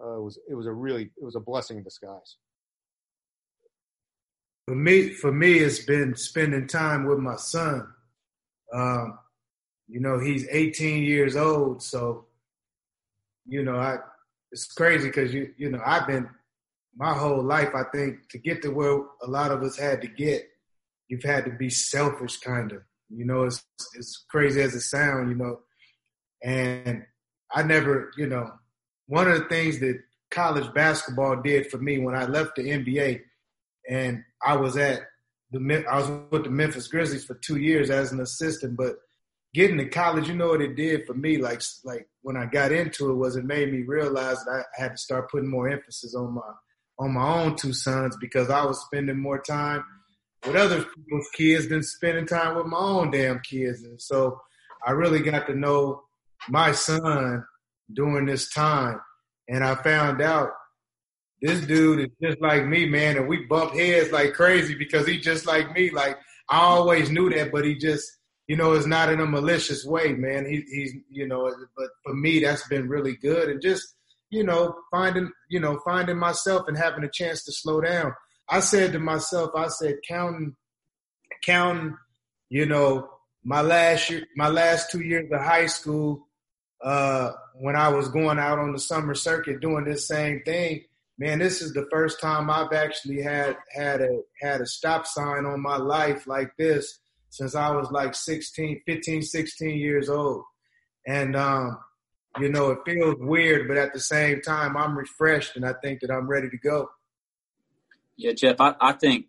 uh, 0.02 0.18
it 0.18 0.22
was 0.22 0.38
it 0.48 0.54
was 0.54 0.66
a 0.66 0.72
really 0.72 1.10
it 1.20 1.24
was 1.24 1.36
a 1.36 1.40
blessing 1.40 1.78
in 1.78 1.82
disguise. 1.82 2.36
For 4.66 4.74
me, 4.74 5.10
for 5.10 5.32
me, 5.32 5.58
it's 5.58 5.84
been 5.84 6.14
spending 6.14 6.66
time 6.66 7.04
with 7.04 7.18
my 7.18 7.36
son. 7.36 7.86
Um, 8.72 9.18
you 9.88 10.00
know, 10.00 10.18
he's 10.18 10.46
18 10.48 11.02
years 11.02 11.36
old, 11.36 11.82
so 11.82 12.26
you 13.46 13.62
know, 13.62 13.76
I 13.76 13.98
it's 14.52 14.66
crazy 14.72 15.08
because 15.08 15.34
you 15.34 15.52
you 15.56 15.70
know 15.70 15.80
I've 15.84 16.06
been 16.06 16.28
my 16.96 17.14
whole 17.14 17.42
life, 17.42 17.70
I 17.74 17.84
think, 17.84 18.28
to 18.30 18.38
get 18.38 18.62
to 18.62 18.68
where 18.70 19.02
a 19.22 19.26
lot 19.26 19.50
of 19.50 19.62
us 19.62 19.78
had 19.78 20.02
to 20.02 20.06
get, 20.08 20.46
you've 21.08 21.22
had 21.22 21.44
to 21.46 21.50
be 21.50 21.70
selfish, 21.70 22.36
kind 22.38 22.72
of. 22.72 22.82
You 23.08 23.24
know, 23.24 23.44
it's 23.44 23.64
as 23.98 24.24
crazy 24.30 24.60
as 24.60 24.74
it 24.74 24.80
sounds, 24.80 25.30
you 25.30 25.36
know. 25.36 25.60
And 26.42 27.04
I 27.52 27.62
never, 27.62 28.10
you 28.16 28.26
know, 28.26 28.50
one 29.06 29.30
of 29.30 29.38
the 29.38 29.44
things 29.46 29.80
that 29.80 30.00
college 30.30 30.72
basketball 30.74 31.40
did 31.42 31.70
for 31.70 31.78
me 31.78 31.98
when 31.98 32.14
I 32.14 32.24
left 32.24 32.56
the 32.56 32.62
NBA, 32.62 33.20
and 33.88 34.22
I 34.44 34.56
was 34.56 34.76
at 34.76 35.02
the 35.50 35.84
I 35.90 35.98
was 35.98 36.10
with 36.30 36.44
the 36.44 36.50
Memphis 36.50 36.88
Grizzlies 36.88 37.24
for 37.24 37.34
two 37.34 37.56
years 37.56 37.90
as 37.90 38.12
an 38.12 38.20
assistant, 38.20 38.76
but 38.76 38.96
getting 39.54 39.78
to 39.78 39.88
college, 39.88 40.28
you 40.28 40.34
know 40.34 40.48
what 40.48 40.62
it 40.62 40.76
did 40.76 41.06
for 41.06 41.14
me. 41.14 41.38
Like 41.38 41.62
like 41.84 42.08
when 42.22 42.36
I 42.36 42.46
got 42.46 42.72
into 42.72 43.10
it, 43.10 43.14
was 43.14 43.36
it 43.36 43.44
made 43.44 43.70
me 43.70 43.82
realize 43.82 44.42
that 44.44 44.64
I 44.78 44.82
had 44.82 44.92
to 44.92 44.96
start 44.96 45.30
putting 45.30 45.50
more 45.50 45.68
emphasis 45.68 46.14
on 46.14 46.34
my 46.34 46.40
on 46.98 47.14
my 47.14 47.42
own 47.42 47.56
two 47.56 47.72
sons 47.72 48.16
because 48.20 48.50
I 48.50 48.64
was 48.64 48.80
spending 48.80 49.18
more 49.18 49.40
time 49.40 49.84
with 50.46 50.56
other 50.56 50.82
people's 50.82 51.28
kids 51.34 51.68
than 51.68 51.82
spending 51.82 52.26
time 52.26 52.56
with 52.56 52.66
my 52.66 52.78
own 52.78 53.10
damn 53.10 53.40
kids. 53.40 53.82
And 53.82 54.00
so 54.00 54.40
I 54.86 54.92
really 54.92 55.20
got 55.20 55.46
to 55.46 55.54
know 55.54 56.02
my 56.48 56.72
son 56.72 57.44
during 57.92 58.26
this 58.26 58.50
time. 58.50 59.00
And 59.48 59.64
I 59.64 59.74
found 59.76 60.22
out 60.22 60.50
this 61.42 61.60
dude 61.66 62.00
is 62.00 62.08
just 62.22 62.40
like 62.40 62.66
me, 62.66 62.86
man. 62.86 63.16
And 63.16 63.28
we 63.28 63.44
bump 63.46 63.74
heads 63.74 64.12
like 64.12 64.32
crazy 64.32 64.76
because 64.76 65.06
he's 65.06 65.24
just 65.24 65.44
like 65.44 65.72
me. 65.74 65.90
Like 65.90 66.16
I 66.48 66.60
always 66.60 67.10
knew 67.10 67.28
that, 67.30 67.50
but 67.50 67.64
he 67.64 67.74
just, 67.74 68.08
you 68.46 68.56
know, 68.56 68.72
it's 68.72 68.86
not 68.86 69.10
in 69.10 69.20
a 69.20 69.26
malicious 69.26 69.84
way, 69.84 70.12
man. 70.12 70.46
He, 70.46 70.62
he's, 70.70 70.94
you 71.10 71.26
know, 71.26 71.52
but 71.76 71.88
for 72.04 72.14
me, 72.14 72.40
that's 72.40 72.66
been 72.68 72.88
really 72.88 73.16
good. 73.16 73.48
And 73.48 73.60
just, 73.60 73.94
you 74.30 74.44
know, 74.44 74.76
finding, 74.92 75.30
you 75.50 75.58
know, 75.58 75.80
finding 75.84 76.16
myself 76.16 76.68
and 76.68 76.78
having 76.78 77.02
a 77.02 77.10
chance 77.10 77.44
to 77.44 77.52
slow 77.52 77.80
down. 77.80 78.12
I 78.48 78.60
said 78.60 78.92
to 78.92 78.98
myself, 79.00 79.50
I 79.56 79.66
said, 79.68 79.96
counting, 80.06 80.54
counting, 81.44 81.96
you 82.50 82.66
know, 82.66 83.08
my 83.44 83.62
last 83.62 84.10
year, 84.10 84.24
my 84.36 84.48
last 84.48 84.92
two 84.92 85.00
years 85.00 85.28
of 85.32 85.40
high 85.40 85.66
school, 85.66 86.28
uh, 86.84 87.32
when 87.54 87.74
I 87.74 87.88
was 87.88 88.08
going 88.08 88.38
out 88.38 88.58
on 88.58 88.72
the 88.72 88.78
summer 88.78 89.14
circuit 89.14 89.60
doing 89.60 89.84
this 89.84 90.06
same 90.06 90.42
thing, 90.44 90.84
man, 91.22 91.38
this 91.38 91.62
is 91.62 91.72
the 91.72 91.86
first 91.88 92.20
time 92.20 92.50
I've 92.50 92.72
actually 92.72 93.22
had 93.22 93.56
had 93.72 94.00
a 94.00 94.22
had 94.40 94.60
a 94.60 94.66
stop 94.66 95.06
sign 95.06 95.46
on 95.46 95.62
my 95.62 95.76
life 95.76 96.26
like 96.26 96.50
this 96.58 96.98
since 97.30 97.54
I 97.54 97.70
was 97.70 97.92
like 97.92 98.16
16, 98.16 98.82
15, 98.84 99.22
16 99.22 99.78
years 99.78 100.08
old. 100.08 100.42
And 101.06 101.36
um, 101.36 101.78
you 102.40 102.48
know, 102.48 102.70
it 102.70 102.80
feels 102.84 103.14
weird, 103.20 103.68
but 103.68 103.76
at 103.76 103.92
the 103.92 104.00
same 104.00 104.40
time, 104.40 104.76
I'm 104.76 104.98
refreshed 104.98 105.54
and 105.54 105.64
I 105.64 105.74
think 105.74 106.00
that 106.00 106.10
I'm 106.10 106.26
ready 106.26 106.50
to 106.50 106.58
go. 106.58 106.88
Yeah, 108.16 108.32
Jeff, 108.32 108.60
I, 108.60 108.74
I 108.80 108.92
think 108.92 109.26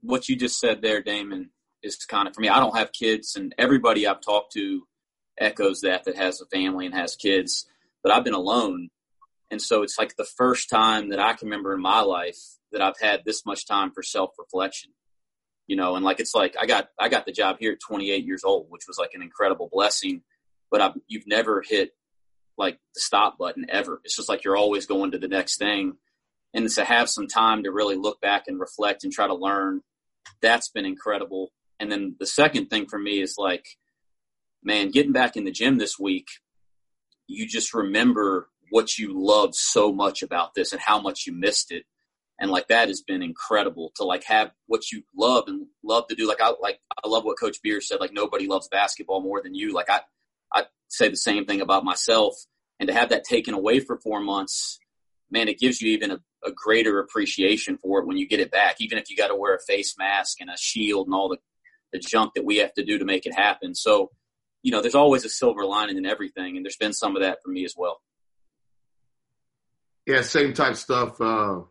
what 0.00 0.28
you 0.28 0.34
just 0.34 0.58
said 0.58 0.82
there, 0.82 1.02
Damon, 1.02 1.50
is 1.84 1.96
kind 2.04 2.26
of 2.26 2.34
for 2.34 2.40
me. 2.40 2.48
I 2.48 2.58
don't 2.58 2.76
have 2.76 2.90
kids, 2.90 3.36
and 3.36 3.54
everybody 3.58 4.08
I've 4.08 4.20
talked 4.20 4.54
to 4.54 4.82
echoes 5.38 5.82
that 5.82 6.02
that 6.04 6.16
has 6.16 6.40
a 6.40 6.46
family 6.46 6.86
and 6.86 6.94
has 6.96 7.14
kids, 7.14 7.64
but 8.02 8.10
I've 8.10 8.24
been 8.24 8.34
alone. 8.34 8.90
And 9.50 9.62
so 9.62 9.82
it's 9.82 9.98
like 9.98 10.16
the 10.16 10.26
first 10.36 10.68
time 10.68 11.10
that 11.10 11.20
I 11.20 11.34
can 11.34 11.48
remember 11.48 11.74
in 11.74 11.80
my 11.80 12.00
life 12.00 12.38
that 12.72 12.82
I've 12.82 12.98
had 13.00 13.24
this 13.24 13.46
much 13.46 13.66
time 13.66 13.92
for 13.92 14.02
self 14.02 14.30
reflection. 14.38 14.92
You 15.66 15.76
know, 15.76 15.96
and 15.96 16.04
like 16.04 16.20
it's 16.20 16.34
like 16.34 16.54
I 16.60 16.66
got 16.66 16.88
I 16.98 17.08
got 17.08 17.26
the 17.26 17.32
job 17.32 17.56
here 17.58 17.72
at 17.72 17.80
28 17.80 18.24
years 18.24 18.44
old, 18.44 18.66
which 18.68 18.84
was 18.86 18.98
like 18.98 19.10
an 19.14 19.22
incredible 19.22 19.68
blessing. 19.72 20.22
But 20.70 20.80
I've, 20.80 20.94
you've 21.06 21.26
never 21.26 21.62
hit 21.66 21.90
like 22.58 22.78
the 22.94 23.00
stop 23.00 23.38
button 23.38 23.66
ever. 23.68 24.00
It's 24.04 24.16
just 24.16 24.28
like 24.28 24.44
you're 24.44 24.56
always 24.56 24.86
going 24.86 25.12
to 25.12 25.18
the 25.18 25.28
next 25.28 25.58
thing. 25.58 25.94
And 26.54 26.68
to 26.70 26.84
have 26.84 27.10
some 27.10 27.26
time 27.26 27.64
to 27.64 27.72
really 27.72 27.96
look 27.96 28.20
back 28.20 28.44
and 28.46 28.58
reflect 28.58 29.04
and 29.04 29.12
try 29.12 29.26
to 29.26 29.34
learn, 29.34 29.82
that's 30.40 30.70
been 30.70 30.86
incredible. 30.86 31.52
And 31.78 31.92
then 31.92 32.16
the 32.18 32.26
second 32.26 32.66
thing 32.66 32.86
for 32.86 32.98
me 32.98 33.20
is 33.20 33.34
like, 33.36 33.66
man, 34.62 34.90
getting 34.90 35.12
back 35.12 35.36
in 35.36 35.44
the 35.44 35.50
gym 35.50 35.78
this 35.78 35.98
week, 35.98 36.28
you 37.26 37.46
just 37.46 37.74
remember 37.74 38.48
what 38.70 38.98
you 38.98 39.12
loved 39.14 39.54
so 39.54 39.92
much 39.92 40.22
about 40.22 40.54
this 40.54 40.72
and 40.72 40.80
how 40.80 41.00
much 41.00 41.26
you 41.26 41.32
missed 41.32 41.72
it. 41.72 41.84
And 42.38 42.50
like 42.50 42.68
that 42.68 42.88
has 42.88 43.00
been 43.00 43.22
incredible 43.22 43.92
to 43.96 44.04
like 44.04 44.24
have 44.24 44.50
what 44.66 44.92
you 44.92 45.02
love 45.16 45.44
and 45.46 45.66
love 45.82 46.06
to 46.08 46.14
do. 46.14 46.28
Like 46.28 46.40
I 46.42 46.52
like 46.60 46.80
I 47.02 47.08
love 47.08 47.24
what 47.24 47.38
Coach 47.38 47.62
Beard 47.62 47.82
said. 47.82 48.00
Like 48.00 48.12
nobody 48.12 48.46
loves 48.46 48.68
basketball 48.68 49.22
more 49.22 49.40
than 49.42 49.54
you. 49.54 49.72
Like 49.72 49.88
I 49.88 50.00
I 50.52 50.64
say 50.88 51.08
the 51.08 51.16
same 51.16 51.46
thing 51.46 51.60
about 51.60 51.84
myself. 51.84 52.34
And 52.78 52.88
to 52.88 52.94
have 52.94 53.08
that 53.08 53.24
taken 53.24 53.54
away 53.54 53.80
for 53.80 53.96
four 53.96 54.20
months, 54.20 54.78
man, 55.30 55.48
it 55.48 55.58
gives 55.58 55.80
you 55.80 55.92
even 55.92 56.10
a, 56.10 56.18
a 56.44 56.52
greater 56.52 56.98
appreciation 56.98 57.78
for 57.78 58.00
it 58.00 58.06
when 58.06 58.16
you 58.18 58.28
get 58.28 58.40
it 58.40 58.50
back, 58.50 58.76
even 58.80 58.98
if 58.98 59.10
you 59.10 59.16
got 59.16 59.28
to 59.28 59.34
wear 59.34 59.54
a 59.54 59.60
face 59.60 59.94
mask 59.98 60.40
and 60.40 60.50
a 60.50 60.56
shield 60.58 61.06
and 61.06 61.14
all 61.14 61.30
the, 61.30 61.38
the 61.92 61.98
junk 61.98 62.32
that 62.34 62.44
we 62.44 62.58
have 62.58 62.74
to 62.74 62.84
do 62.84 62.98
to 62.98 63.04
make 63.04 63.24
it 63.24 63.34
happen. 63.34 63.74
So, 63.74 64.10
you 64.62 64.70
know, 64.72 64.82
there's 64.82 64.94
always 64.94 65.24
a 65.24 65.30
silver 65.30 65.64
lining 65.64 65.96
in 65.96 66.04
everything. 66.04 66.56
And 66.56 66.64
there's 66.64 66.76
been 66.76 66.92
some 66.92 67.16
of 67.16 67.22
that 67.22 67.38
for 67.42 67.50
me 67.50 67.64
as 67.64 67.74
well. 67.76 68.00
Yeah, 70.06 70.22
same 70.22 70.52
type 70.52 70.76
stuff. 70.76 71.20
Uh, 71.20 71.62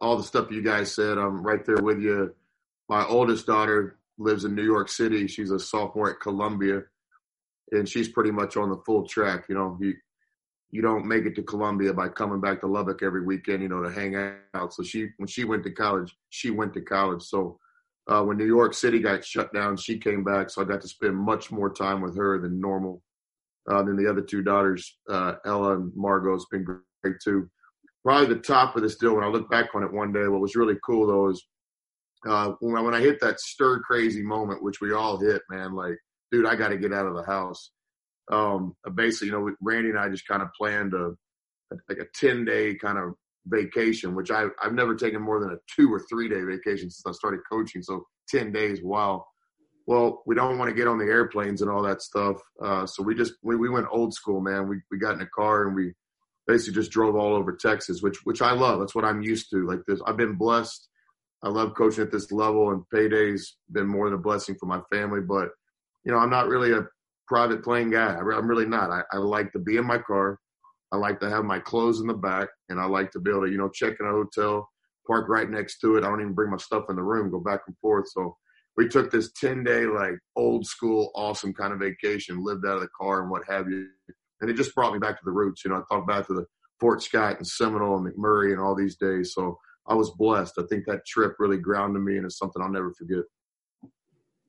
all 0.00 0.16
the 0.16 0.22
stuff 0.22 0.50
you 0.50 0.62
guys 0.62 0.94
said. 0.94 1.16
I'm 1.16 1.42
right 1.42 1.64
there 1.64 1.82
with 1.82 2.00
you. 2.00 2.34
My 2.88 3.04
oldest 3.06 3.46
daughter 3.46 3.98
lives 4.18 4.44
in 4.44 4.54
New 4.54 4.64
York 4.64 4.88
City. 4.88 5.26
She's 5.26 5.50
a 5.50 5.58
sophomore 5.58 6.10
at 6.10 6.20
Columbia, 6.20 6.82
and 7.72 7.88
she's 7.88 8.08
pretty 8.08 8.30
much 8.30 8.56
on 8.56 8.68
the 8.68 8.76
full 8.84 9.06
track. 9.06 9.46
You 9.48 9.54
know, 9.54 9.78
you 9.80 9.94
you 10.70 10.82
don't 10.82 11.06
make 11.06 11.24
it 11.24 11.34
to 11.36 11.42
Columbia 11.42 11.94
by 11.94 12.08
coming 12.08 12.40
back 12.40 12.60
to 12.60 12.66
Lubbock 12.66 13.02
every 13.02 13.24
weekend, 13.24 13.62
you 13.62 13.68
know, 13.68 13.82
to 13.82 13.90
hang 13.90 14.14
out. 14.54 14.74
So 14.74 14.82
she 14.82 15.08
when 15.16 15.26
she 15.26 15.44
went 15.44 15.64
to 15.64 15.70
college, 15.70 16.14
she 16.28 16.50
went 16.50 16.74
to 16.74 16.82
college. 16.82 17.22
So 17.22 17.58
uh, 18.06 18.22
when 18.22 18.36
New 18.36 18.46
York 18.46 18.74
City 18.74 18.98
got 18.98 19.24
shut 19.24 19.52
down, 19.54 19.78
she 19.78 19.98
came 19.98 20.24
back. 20.24 20.50
So 20.50 20.60
I 20.60 20.66
got 20.66 20.82
to 20.82 20.88
spend 20.88 21.16
much 21.16 21.50
more 21.50 21.72
time 21.72 22.02
with 22.02 22.16
her 22.16 22.38
than 22.38 22.60
normal. 22.60 23.02
Uh, 23.68 23.82
than 23.82 23.96
the 23.96 24.08
other 24.08 24.20
two 24.20 24.42
daughters, 24.44 24.96
uh, 25.10 25.34
Ella 25.44 25.74
and 25.74 25.90
Margot, 25.96 26.34
has 26.34 26.44
been 26.48 26.64
too. 27.22 27.48
Probably 28.04 28.34
the 28.34 28.40
top 28.40 28.76
of 28.76 28.82
this 28.82 28.96
deal. 28.96 29.14
When 29.14 29.24
I 29.24 29.28
look 29.28 29.50
back 29.50 29.74
on 29.74 29.82
it 29.82 29.92
one 29.92 30.12
day, 30.12 30.28
what 30.28 30.40
was 30.40 30.54
really 30.54 30.76
cool 30.84 31.06
though 31.06 31.30
is 31.30 31.44
uh, 32.26 32.52
when, 32.60 32.76
I, 32.76 32.80
when 32.80 32.94
I 32.94 33.00
hit 33.00 33.20
that 33.20 33.40
stir 33.40 33.80
crazy 33.80 34.22
moment, 34.22 34.62
which 34.62 34.80
we 34.80 34.92
all 34.92 35.18
hit, 35.18 35.42
man, 35.50 35.74
like, 35.74 35.96
dude, 36.30 36.46
I 36.46 36.56
got 36.56 36.68
to 36.68 36.76
get 36.76 36.92
out 36.92 37.06
of 37.06 37.14
the 37.14 37.24
house. 37.24 37.70
Um, 38.30 38.74
basically, 38.94 39.28
you 39.28 39.32
know, 39.32 39.54
Randi 39.60 39.90
and 39.90 39.98
I 39.98 40.08
just 40.08 40.26
kind 40.26 40.42
of 40.42 40.48
planned 40.58 40.94
a, 40.94 41.12
like 41.88 41.98
a 41.98 42.06
10 42.14 42.44
day 42.44 42.74
kind 42.74 42.98
of 42.98 43.14
vacation, 43.46 44.14
which 44.14 44.30
I, 44.30 44.46
I've 44.62 44.72
never 44.72 44.94
taken 44.94 45.22
more 45.22 45.40
than 45.40 45.52
a 45.52 45.58
two 45.74 45.92
or 45.92 46.00
three 46.08 46.28
day 46.28 46.42
vacation 46.42 46.90
since 46.90 47.04
I 47.06 47.12
started 47.12 47.40
coaching. 47.50 47.82
So 47.82 48.04
10 48.28 48.52
days, 48.52 48.82
wow. 48.82 49.24
Well, 49.86 50.22
we 50.26 50.34
don't 50.34 50.58
want 50.58 50.68
to 50.68 50.74
get 50.74 50.88
on 50.88 50.98
the 50.98 51.04
airplanes 51.04 51.62
and 51.62 51.70
all 51.70 51.82
that 51.82 52.02
stuff. 52.02 52.38
Uh, 52.60 52.86
so 52.86 53.04
we 53.04 53.14
just, 53.14 53.34
we, 53.42 53.54
we 53.54 53.68
went 53.68 53.86
old 53.90 54.12
school, 54.12 54.40
man. 54.40 54.68
We, 54.68 54.78
we 54.90 54.98
got 54.98 55.14
in 55.14 55.20
a 55.20 55.28
car 55.28 55.68
and 55.68 55.76
we 55.76 55.92
basically 56.46 56.74
just 56.74 56.90
drove 56.90 57.16
all 57.16 57.34
over 57.34 57.52
Texas, 57.56 58.02
which, 58.02 58.18
which 58.24 58.42
I 58.42 58.52
love. 58.52 58.80
That's 58.80 58.94
what 58.94 59.04
I'm 59.04 59.22
used 59.22 59.50
to. 59.50 59.66
Like 59.66 59.80
this, 59.86 60.00
I've 60.06 60.16
been 60.16 60.36
blessed 60.36 60.88
I 61.42 61.48
love 61.48 61.74
coaching 61.74 62.02
at 62.02 62.10
this 62.10 62.32
level, 62.32 62.72
and 62.72 62.88
payday's 62.90 63.56
been 63.70 63.86
more 63.86 64.08
than 64.08 64.18
a 64.18 64.22
blessing 64.22 64.56
for 64.58 64.66
my 64.66 64.80
family. 64.92 65.20
But 65.20 65.50
you 66.04 66.12
know, 66.12 66.18
I'm 66.18 66.30
not 66.30 66.48
really 66.48 66.72
a 66.72 66.86
private 67.28 67.62
plane 67.62 67.90
guy. 67.90 68.16
I'm 68.16 68.48
really 68.48 68.66
not. 68.66 68.90
I, 68.90 69.02
I 69.12 69.18
like 69.18 69.52
to 69.52 69.58
be 69.58 69.76
in 69.76 69.86
my 69.86 69.98
car. 69.98 70.38
I 70.92 70.96
like 70.96 71.20
to 71.20 71.30
have 71.30 71.44
my 71.44 71.58
clothes 71.58 72.00
in 72.00 72.06
the 72.06 72.14
back, 72.14 72.48
and 72.68 72.80
I 72.80 72.86
like 72.86 73.10
to 73.12 73.20
be 73.20 73.30
able 73.30 73.46
to, 73.46 73.50
you 73.50 73.58
know, 73.58 73.68
check 73.68 73.94
in 74.00 74.06
a 74.06 74.10
hotel, 74.10 74.68
park 75.06 75.28
right 75.28 75.48
next 75.48 75.80
to 75.80 75.96
it. 75.96 76.04
I 76.04 76.08
don't 76.08 76.20
even 76.20 76.32
bring 76.32 76.50
my 76.50 76.56
stuff 76.56 76.86
in 76.88 76.96
the 76.96 77.02
room, 77.02 77.30
go 77.30 77.40
back 77.40 77.60
and 77.66 77.76
forth. 77.78 78.08
So 78.08 78.36
we 78.76 78.88
took 78.88 79.10
this 79.10 79.32
10 79.32 79.64
day, 79.64 79.86
like 79.86 80.14
old 80.36 80.66
school, 80.66 81.10
awesome 81.14 81.52
kind 81.52 81.72
of 81.72 81.80
vacation, 81.80 82.42
lived 82.42 82.64
out 82.66 82.76
of 82.76 82.82
the 82.82 82.88
car 82.98 83.22
and 83.22 83.30
what 83.30 83.42
have 83.48 83.68
you. 83.68 83.88
And 84.40 84.50
it 84.50 84.56
just 84.56 84.74
brought 84.74 84.92
me 84.92 84.98
back 84.98 85.18
to 85.18 85.24
the 85.24 85.32
roots. 85.32 85.64
You 85.64 85.70
know, 85.70 85.78
I 85.78 85.82
thought 85.88 86.06
back 86.06 86.26
to 86.26 86.34
the 86.34 86.46
Fort 86.80 87.02
Scott 87.02 87.36
and 87.36 87.46
Seminole 87.46 87.96
and 87.96 88.06
McMurry 88.06 88.52
and 88.52 88.60
all 88.60 88.74
these 88.74 88.96
days. 88.96 89.32
So 89.34 89.58
I 89.86 89.94
was 89.94 90.10
blessed. 90.10 90.54
I 90.58 90.62
think 90.68 90.84
that 90.86 91.06
trip 91.06 91.36
really 91.38 91.58
grounded 91.58 92.02
me, 92.02 92.16
and 92.16 92.26
it's 92.26 92.38
something 92.38 92.60
I'll 92.60 92.70
never 92.70 92.92
forget. 92.92 93.24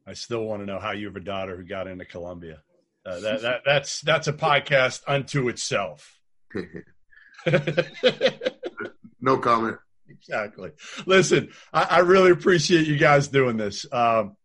I 0.06 0.14
still 0.14 0.44
want 0.46 0.62
to 0.62 0.66
know 0.66 0.80
how 0.80 0.92
you 0.92 1.08
have 1.08 1.16
a 1.16 1.22
daughter 1.22 1.56
who 1.58 1.64
got 1.64 1.88
into 1.88 2.06
Columbia. 2.06 2.62
Uh, 3.06 3.20
that, 3.20 3.42
that 3.42 3.62
that's 3.66 4.02
that's 4.02 4.28
a 4.28 4.34
podcast 4.34 5.02
unto 5.08 5.48
itself. 5.50 6.20
no 9.22 9.38
comment. 9.38 9.78
Exactly. 10.10 10.72
Listen, 11.06 11.50
I, 11.74 11.84
I, 11.84 12.00
really 12.00 12.32
appreciate 12.32 12.88
you 12.88 12.98
guys 12.98 13.28
doing 13.28 13.58
this. 13.58 13.86
Um, 13.92 14.38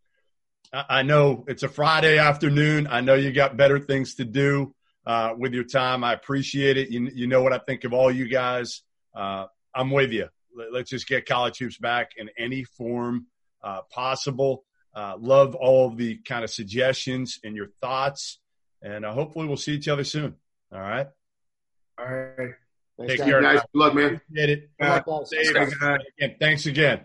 I, 0.72 0.84
I, 0.88 1.02
know 1.02 1.44
it's 1.46 1.62
a 1.62 1.68
Friday 1.68 2.18
afternoon. 2.18 2.88
I 2.90 3.00
know 3.00 3.14
you 3.14 3.32
got 3.32 3.56
better 3.56 3.78
things 3.78 4.16
to 4.16 4.24
do 4.24 4.74
uh, 5.06 5.34
with 5.36 5.52
your 5.52 5.64
time. 5.64 6.04
I 6.04 6.12
appreciate 6.12 6.76
it. 6.76 6.90
You, 6.90 7.10
you 7.14 7.26
know 7.26 7.42
what 7.42 7.52
I 7.52 7.58
think 7.58 7.84
of 7.84 7.92
all 7.92 8.10
you 8.10 8.28
guys. 8.28 8.82
Uh, 9.14 9.46
I'm 9.74 9.90
with 9.90 10.12
you 10.12 10.28
let's 10.72 10.90
just 10.90 11.06
get 11.06 11.26
college 11.26 11.58
hoops 11.58 11.78
back 11.78 12.12
in 12.16 12.30
any 12.38 12.64
form 12.64 13.26
uh, 13.62 13.80
possible. 13.90 14.64
Uh, 14.94 15.14
love 15.18 15.54
all 15.54 15.88
of 15.88 15.96
the 15.96 16.16
kind 16.18 16.44
of 16.44 16.50
suggestions 16.50 17.38
and 17.44 17.56
your 17.56 17.68
thoughts, 17.80 18.38
and 18.82 19.04
uh, 19.04 19.12
hopefully 19.12 19.46
we'll 19.46 19.56
see 19.56 19.72
each 19.72 19.88
other 19.88 20.04
soon. 20.04 20.34
All 20.72 20.80
right. 20.80 21.06
All 21.98 22.06
right. 22.06 22.50
Take 23.06 23.18
care, 23.18 23.40
guys. 23.40 23.60
Good 23.60 23.78
luck, 23.78 23.94
man. 23.94 24.20
Appreciate 24.26 24.50
it. 24.50 24.70
Again, 26.18 26.36
thanks 26.38 26.66
again. 26.66 27.04